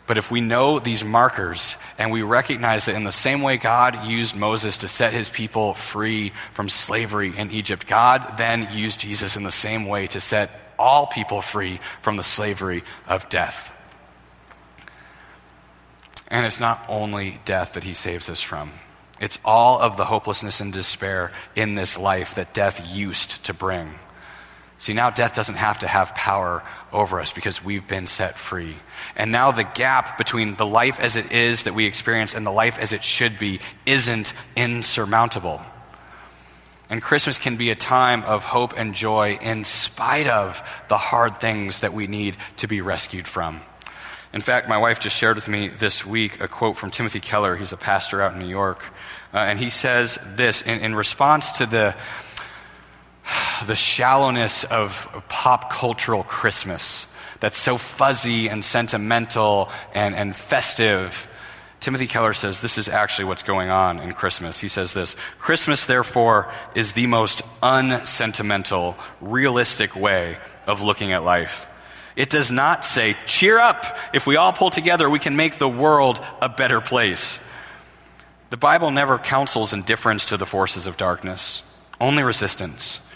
But 0.09 0.17
if 0.17 0.31
we 0.31 0.41
know 0.41 0.79
these 0.79 1.05
markers 1.05 1.77
and 1.99 2.11
we 2.11 2.23
recognize 2.23 2.87
that 2.87 2.95
in 2.95 3.05
the 3.05 3.13
same 3.13 3.43
way 3.43 3.59
God 3.59 4.07
used 4.07 4.35
Moses 4.35 4.79
to 4.79 4.89
set 4.89 5.13
his 5.13 5.29
people 5.29 5.75
free 5.75 6.33
from 6.55 6.71
slavery 6.71 7.37
in 7.37 7.51
Egypt, 7.51 7.87
God 7.87 8.39
then 8.39 8.69
used 8.73 8.99
Jesus 8.99 9.37
in 9.37 9.45
the 9.45 9.53
same 9.53 9.85
way 9.85 10.07
to 10.07 10.19
set 10.19 10.51
all 10.79 11.07
people 11.07 11.43
free 11.43 11.79
from 12.01 12.17
the 12.17 12.23
slavery 12.23 12.85
of 13.07 13.29
death. 13.29 13.71
And 16.29 16.47
it's 16.47 16.59
not 16.59 16.83
only 16.89 17.39
death 17.45 17.75
that 17.75 17.85
he 17.85 17.93
saves 17.93 18.31
us 18.31 18.41
from. 18.41 18.73
It's 19.21 19.39
all 19.45 19.79
of 19.79 19.99
the 19.99 20.07
hopelessness 20.07 20.61
and 20.63 20.73
despair 20.73 21.33
in 21.55 21.75
this 21.75 21.99
life 21.99 22.35
that 22.37 22.55
death 22.55 22.81
used 22.91 23.45
to 23.45 23.53
bring. 23.53 23.99
See, 24.79 24.93
now 24.93 25.11
death 25.11 25.35
doesn't 25.35 25.57
have 25.57 25.81
to 25.81 25.89
have 25.89 26.15
power 26.15 26.63
over 26.93 27.21
us 27.21 27.33
because 27.33 27.65
we've 27.65 27.87
been 27.87 28.07
set 28.07 28.39
free. 28.39 28.77
And 29.17 29.33
now 29.33 29.51
the 29.51 29.65
gap 29.65 30.17
between 30.19 30.55
the 30.55 30.67
life 30.67 31.01
as 31.01 31.17
it 31.17 31.33
is 31.33 31.65
that 31.65 31.75
we 31.75 31.87
experience 31.87 32.35
and 32.35 32.47
the 32.47 32.53
life 32.53 32.79
as 32.79 32.93
it 32.93 33.03
should 33.03 33.41
be 33.41 33.59
isn't 33.85 34.33
insurmountable. 34.55 35.61
And 36.89 37.03
Christmas 37.03 37.39
can 37.39 37.57
be 37.57 37.71
a 37.71 37.75
time 37.75 38.23
of 38.23 38.45
hope 38.45 38.73
and 38.77 38.95
joy 38.95 39.39
in 39.43 39.65
spite 39.65 40.29
of 40.29 40.63
the 40.89 40.97
hard 40.97 41.41
things 41.41 41.81
that 41.81 41.93
we 41.93 42.07
need 42.07 42.37
to 42.59 42.69
be 42.69 42.81
rescued 42.81 43.27
from. 43.27 43.61
In 44.33 44.41
fact, 44.41 44.69
my 44.69 44.79
wife 44.79 45.01
just 45.01 45.17
shared 45.17 45.37
with 45.37 45.49
me 45.49 45.69
this 45.69 46.07
week 46.07 46.41
a 46.41 46.49
quote 46.49 46.77
from 46.77 46.91
Timothy 46.91 47.21
Keller. 47.21 47.57
He's 47.57 47.73
a 47.73 47.77
pastor 47.77 48.23
out 48.23 48.35
in 48.35 48.39
New 48.39 48.49
York. 48.49 48.85
Uh, 49.35 49.39
and 49.39 49.59
he 49.59 49.71
says 49.71 50.19
this 50.25 50.63
in, 50.63 50.81
in 50.81 50.95
response 50.95 51.53
to 51.53 51.67
the 51.67 51.95
the 53.67 53.77
shallowness 53.77 54.65
of 54.65 55.25
pop 55.29 55.71
cultural 55.71 56.23
Christmas 56.23 57.07
that's 57.41 57.59
so 57.59 57.79
fuzzy 57.79 58.49
and 58.49 58.65
sentimental 58.65 59.71
and, 59.95 60.15
and 60.15 60.35
festive. 60.35 61.33
Timothy 61.81 62.09
Keller 62.09 62.33
says 62.33 62.61
this 62.61 62.79
is 62.79 62.89
actually 62.89 63.27
what's 63.27 63.45
going 63.45 63.71
on 63.71 64.01
in 64.01 64.13
Christmas. 64.13 64.61
He 64.61 64.69
says 64.69 64.93
this 64.93 65.15
Christmas, 65.39 65.87
therefore, 65.87 66.53
is 66.75 66.93
the 66.93 67.07
most 67.07 67.43
unsentimental, 67.63 68.97
realistic 69.21 69.95
way 69.95 70.39
of 70.67 70.83
looking 70.83 71.13
at 71.13 71.23
life. 71.23 71.67
It 72.17 72.31
does 72.31 72.51
not 72.51 72.85
say, 72.85 73.17
cheer 73.27 73.61
up, 73.61 73.97
if 74.13 74.27
we 74.27 74.35
all 74.35 74.53
pull 74.53 74.71
together, 74.71 75.09
we 75.09 75.21
can 75.21 75.37
make 75.37 75.59
the 75.59 75.69
world 75.69 76.21
a 76.43 76.49
better 76.49 76.81
place. 76.81 77.41
The 78.51 78.57
Bible 78.57 78.91
never 78.91 79.19
counsels 79.19 79.73
indifference 79.73 80.25
to 80.27 80.37
the 80.37 80.47
forces 80.47 80.89
of 80.89 80.97
darkness, 80.97 81.63
only 82.01 82.25
resistance 82.25 83.08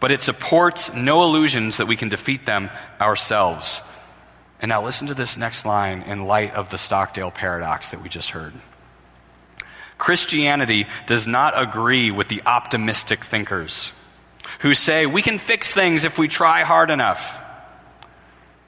but 0.00 0.10
it 0.10 0.22
supports 0.22 0.92
no 0.94 1.22
illusions 1.22 1.76
that 1.76 1.86
we 1.86 1.96
can 1.96 2.08
defeat 2.08 2.46
them 2.46 2.70
ourselves. 3.00 3.82
And 4.60 4.70
now 4.70 4.82
listen 4.82 5.06
to 5.06 5.14
this 5.14 5.36
next 5.36 5.64
line 5.64 6.02
in 6.02 6.26
light 6.26 6.54
of 6.54 6.70
the 6.70 6.78
Stockdale 6.78 7.30
paradox 7.30 7.90
that 7.90 8.02
we 8.02 8.08
just 8.08 8.30
heard. 8.30 8.54
Christianity 9.98 10.86
does 11.06 11.26
not 11.26 11.52
agree 11.56 12.10
with 12.10 12.28
the 12.28 12.42
optimistic 12.46 13.22
thinkers 13.22 13.92
who 14.60 14.74
say 14.74 15.06
we 15.06 15.22
can 15.22 15.38
fix 15.38 15.72
things 15.74 16.04
if 16.04 16.18
we 16.18 16.28
try 16.28 16.62
hard 16.62 16.90
enough. 16.90 17.38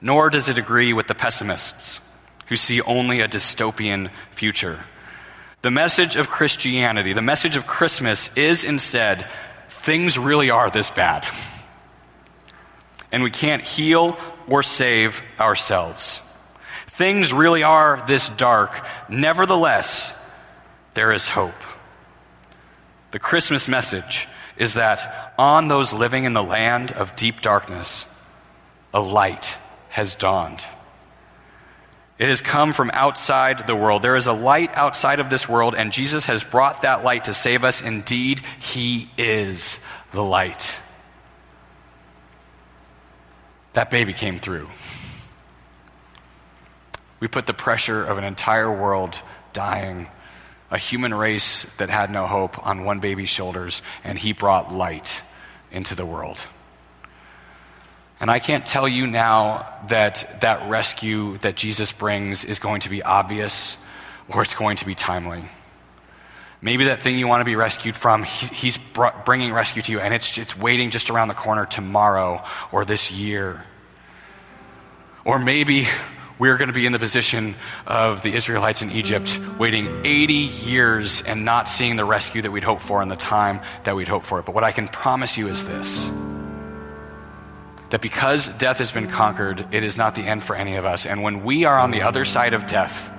Nor 0.01 0.29
does 0.29 0.49
it 0.49 0.57
agree 0.57 0.93
with 0.93 1.07
the 1.07 1.15
pessimists 1.15 1.99
who 2.47 2.55
see 2.55 2.81
only 2.81 3.19
a 3.19 3.27
dystopian 3.27 4.11
future. 4.29 4.83
The 5.61 5.71
message 5.71 6.15
of 6.15 6.29
Christianity, 6.29 7.13
the 7.13 7.21
message 7.21 7.55
of 7.55 7.65
Christmas, 7.65 8.35
is 8.35 8.63
instead 8.63 9.27
things 9.83 10.17
really 10.17 10.49
are 10.49 10.69
this 10.69 10.89
bad. 10.89 11.27
And 13.11 13.21
we 13.21 13.31
can't 13.31 13.61
heal 13.61 14.17
or 14.47 14.63
save 14.63 15.21
ourselves. 15.39 16.21
Things 16.87 17.33
really 17.33 17.63
are 17.63 18.03
this 18.07 18.29
dark. 18.29 18.83
Nevertheless, 19.09 20.17
there 20.93 21.11
is 21.11 21.29
hope. 21.29 21.61
The 23.11 23.19
Christmas 23.19 23.67
message 23.67 24.27
is 24.57 24.75
that 24.75 25.33
on 25.37 25.67
those 25.67 25.93
living 25.93 26.23
in 26.23 26.33
the 26.33 26.43
land 26.43 26.91
of 26.91 27.15
deep 27.15 27.41
darkness, 27.41 28.11
a 28.93 29.01
light 29.01 29.57
has 29.89 30.15
dawned. 30.15 30.63
It 32.19 32.29
has 32.29 32.41
come 32.41 32.73
from 32.73 32.91
outside 32.93 33.65
the 33.65 33.75
world. 33.75 34.01
There 34.01 34.15
is 34.15 34.27
a 34.27 34.33
light 34.33 34.69
outside 34.75 35.19
of 35.19 35.29
this 35.29 35.49
world, 35.49 35.73
and 35.75 35.91
Jesus 35.91 36.25
has 36.25 36.43
brought 36.43 36.83
that 36.83 37.03
light 37.03 37.23
to 37.25 37.33
save 37.33 37.63
us. 37.63 37.81
Indeed, 37.81 38.41
He 38.59 39.09
is 39.17 39.83
the 40.11 40.23
light. 40.23 40.79
That 43.73 43.89
baby 43.89 44.13
came 44.13 44.37
through. 44.37 44.69
We 47.19 47.27
put 47.27 47.47
the 47.47 47.53
pressure 47.53 48.03
of 48.03 48.17
an 48.17 48.23
entire 48.23 48.71
world 48.71 49.19
dying, 49.51 50.07
a 50.69 50.77
human 50.77 51.13
race 51.13 51.63
that 51.77 51.89
had 51.89 52.11
no 52.11 52.27
hope, 52.27 52.63
on 52.65 52.83
one 52.83 52.99
baby's 52.99 53.29
shoulders, 53.29 53.81
and 54.03 54.19
He 54.19 54.33
brought 54.33 54.71
light 54.71 55.21
into 55.71 55.95
the 55.95 56.05
world. 56.05 56.45
And 58.23 58.31
I 58.31 58.39
can't 58.39 58.65
tell 58.65 58.87
you 58.87 59.05
now 59.05 59.69
that 59.89 60.39
that 60.39 60.69
rescue 60.69 61.37
that 61.39 61.57
Jesus 61.57 61.91
brings 61.91 62.45
is 62.45 62.57
going 62.57 62.79
to 62.79 62.89
be 62.89 63.03
obvious 63.03 63.77
or 64.29 64.41
it's 64.41 64.55
going 64.55 64.77
to 64.77 64.85
be 64.85 64.95
timely. 64.95 65.43
Maybe 66.61 66.85
that 66.85 67.01
thing 67.01 67.19
you 67.19 67.27
want 67.27 67.41
to 67.41 67.45
be 67.45 67.57
rescued 67.57 67.97
from, 67.97 68.23
he's 68.23 68.79
bringing 69.25 69.51
rescue 69.51 69.81
to 69.81 69.91
you, 69.91 69.99
and 69.99 70.13
it's, 70.13 70.37
it's 70.37 70.57
waiting 70.57 70.89
just 70.89 71.09
around 71.09 71.27
the 71.27 71.33
corner 71.33 71.65
tomorrow 71.65 72.41
or 72.71 72.85
this 72.85 73.11
year. 73.11 73.65
Or 75.25 75.37
maybe 75.37 75.85
we're 76.39 76.55
going 76.55 76.69
to 76.69 76.73
be 76.73 76.85
in 76.85 76.93
the 76.93 76.99
position 76.99 77.55
of 77.85 78.23
the 78.23 78.33
Israelites 78.33 78.81
in 78.81 78.91
Egypt, 78.91 79.37
waiting 79.59 80.05
80 80.05 80.33
years 80.33 81.21
and 81.23 81.43
not 81.43 81.67
seeing 81.67 81.97
the 81.97 82.05
rescue 82.05 82.41
that 82.43 82.51
we'd 82.51 82.63
hoped 82.63 82.83
for 82.83 83.01
in 83.01 83.09
the 83.09 83.17
time 83.17 83.59
that 83.83 83.97
we'd 83.97 84.07
hoped 84.07 84.25
for 84.25 84.39
it. 84.39 84.45
But 84.45 84.55
what 84.55 84.63
I 84.63 84.71
can 84.71 84.87
promise 84.87 85.37
you 85.37 85.49
is 85.49 85.67
this 85.67 86.09
that 87.93 88.01
because 88.01 88.49
death 88.49 88.79
has 88.79 88.91
been 88.91 89.05
conquered, 89.05 89.67
it 89.69 89.83
is 89.83 89.99
not 89.99 90.15
the 90.15 90.23
end 90.23 90.41
for 90.41 90.55
any 90.55 90.77
of 90.77 90.83
us. 90.83 91.05
And 91.05 91.21
when 91.21 91.43
we 91.43 91.65
are 91.65 91.77
on 91.77 91.91
the 91.91 92.01
other 92.01 92.25
side 92.25 92.55
of 92.55 92.65
death, 92.65 93.15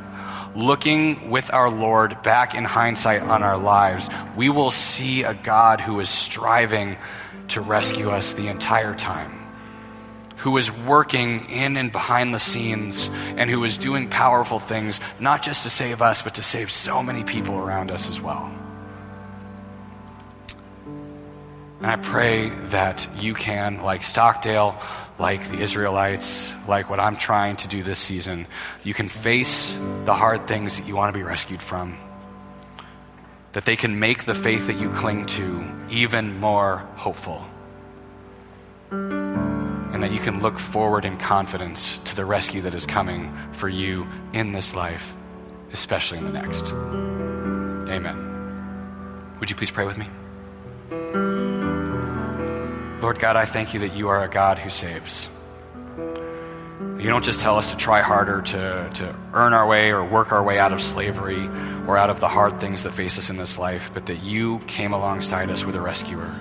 looking 0.57 1.31
with 1.31 1.53
our 1.53 1.71
Lord 1.71 2.21
back 2.25 2.57
in 2.57 2.65
hindsight 2.65 3.23
on 3.23 3.45
our 3.45 3.57
lives, 3.57 4.11
we 4.37 4.49
will 4.49 4.73
see 4.73 5.23
a 5.23 5.33
God 5.33 5.81
who 5.81 6.01
is 6.01 6.09
striving 6.09 6.97
to 7.51 7.61
rescue 7.61 8.11
us 8.11 8.33
the 8.33 8.49
entire 8.49 8.95
time, 8.95 9.47
who 10.39 10.57
is 10.57 10.73
working 10.73 11.49
in 11.51 11.77
and 11.77 11.93
behind 11.93 12.35
the 12.35 12.41
scenes, 12.41 13.09
and 13.37 13.49
who 13.49 13.63
is 13.63 13.79
doing 13.79 14.09
powerful 14.09 14.59
things, 14.59 14.99
not 15.21 15.41
just 15.41 15.63
to 15.63 15.71
save 15.71 16.03
us, 16.03 16.21
but 16.23 16.35
to 16.35 16.43
save 16.43 16.69
so 16.73 17.01
many 17.01 17.23
people 17.23 17.55
around 17.57 17.93
us 17.93 18.11
as 18.11 18.21
well. 18.21 18.53
And 21.85 21.91
I 21.93 21.97
pray 21.97 22.49
that 22.69 23.07
you 23.21 23.35
can, 23.35 23.83
like 23.83 24.03
Stockdale, 24.05 24.81
like 25.19 25.47
the 25.51 25.59
Israelites, 25.59 26.55
like 26.67 26.89
what 26.89 26.99
I'm 26.99 27.15
trying 27.15 27.57
to 27.57 27.69
do 27.69 27.83
this 27.83 27.99
season, 27.99 28.47
you 28.85 28.95
can 28.95 29.07
face 29.07 29.79
the 30.07 30.15
hard 30.15 30.49
things 30.49 30.79
that 30.79 30.89
you 30.89 30.97
want 30.97 31.13
to 31.13 31.19
be 31.19 31.23
rescued 31.23 31.61
from. 31.61 31.99
That 33.53 33.67
they 33.67 33.77
can 33.77 33.99
make 34.01 34.25
the 34.25 34.33
faith 34.33 34.69
that 34.69 34.79
you 34.79 34.89
cling 34.93 35.27
to 35.27 35.63
even 35.91 36.41
more 36.41 36.79
hopeful. 36.97 37.45
And 38.91 40.03
that 40.03 40.11
you 40.11 40.21
can 40.21 40.41
look 40.41 40.59
forward 40.59 41.05
in 41.05 41.19
confidence 41.19 41.99
to 42.07 42.17
the 42.17 42.25
rescue 42.25 42.63
that 42.63 42.75
is 42.75 42.87
coming 42.87 43.31
for 43.53 43.69
you 43.69 44.07
in 44.33 44.53
this 44.53 44.75
life, 44.75 45.15
especially 45.71 46.17
in 46.17 46.25
the 46.25 46.33
next. 46.33 46.65
Amen. 47.93 49.37
Would 49.39 49.51
you 49.51 49.57
please 49.57 49.71
pray 49.71 49.85
with 49.85 49.99
me? 49.99 51.44
Lord 53.05 53.19
God, 53.19 53.37
I 53.37 53.45
thank 53.45 53.75
you 53.75 53.81
that 53.81 53.95
you 53.95 54.09
are 54.09 54.25
a 54.25 54.29
God 54.31 54.59
who 54.59 54.71
saves. 54.71 55.29
You 55.99 57.11
don't 57.11 57.23
just 57.23 57.41
tell 57.41 57.59
us 57.59 57.71
to 57.71 57.77
try 57.77 58.01
harder 58.01 58.41
to, 58.41 58.91
to 58.95 59.17
earn 59.35 59.53
our 59.53 59.67
way 59.67 59.91
or 59.91 60.03
work 60.03 60.33
our 60.33 60.43
way 60.43 60.59
out 60.59 60.73
of 60.73 60.81
slavery 60.81 61.45
or 61.87 61.99
out 61.99 62.09
of 62.09 62.21
the 62.21 62.29
hard 62.29 62.63
things 62.63 62.83
that 62.85 62.93
face 62.93 63.19
us 63.19 63.29
in 63.29 63.37
this 63.37 63.59
life, 63.59 63.91
but 63.93 64.07
that 64.07 64.23
you 64.23 64.61
came 64.61 64.95
alongside 64.95 65.51
us 65.51 65.67
with 65.67 65.77
a 65.77 65.83
rescuer 65.83 66.35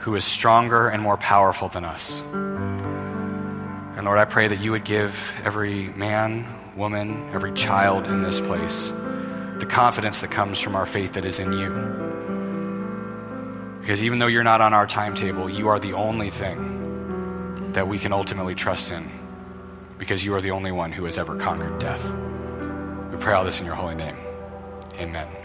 who 0.00 0.14
is 0.14 0.26
stronger 0.26 0.90
and 0.90 1.02
more 1.02 1.16
powerful 1.16 1.68
than 1.68 1.86
us. 1.86 2.20
And 2.20 4.04
Lord, 4.04 4.18
I 4.18 4.26
pray 4.26 4.46
that 4.46 4.60
you 4.60 4.72
would 4.72 4.84
give 4.84 5.34
every 5.42 5.88
man, 5.94 6.46
woman, 6.76 7.30
every 7.32 7.54
child 7.54 8.08
in 8.08 8.20
this 8.20 8.40
place 8.40 8.92
the 9.58 9.66
confidence 9.66 10.20
that 10.20 10.30
comes 10.30 10.60
from 10.60 10.76
our 10.76 10.84
faith 10.84 11.14
that 11.14 11.24
is 11.24 11.38
in 11.38 11.54
you. 11.54 12.07
Because 13.88 14.02
even 14.02 14.18
though 14.18 14.26
you're 14.26 14.44
not 14.44 14.60
on 14.60 14.74
our 14.74 14.86
timetable, 14.86 15.48
you 15.48 15.68
are 15.68 15.78
the 15.78 15.94
only 15.94 16.28
thing 16.28 17.72
that 17.72 17.88
we 17.88 17.98
can 17.98 18.12
ultimately 18.12 18.54
trust 18.54 18.92
in. 18.92 19.10
Because 19.96 20.22
you 20.22 20.34
are 20.34 20.42
the 20.42 20.50
only 20.50 20.72
one 20.72 20.92
who 20.92 21.06
has 21.06 21.16
ever 21.16 21.36
conquered 21.36 21.78
death. 21.78 22.04
We 23.10 23.16
pray 23.16 23.32
all 23.32 23.46
this 23.46 23.60
in 23.60 23.64
your 23.64 23.76
holy 23.76 23.94
name. 23.94 24.18
Amen. 24.96 25.37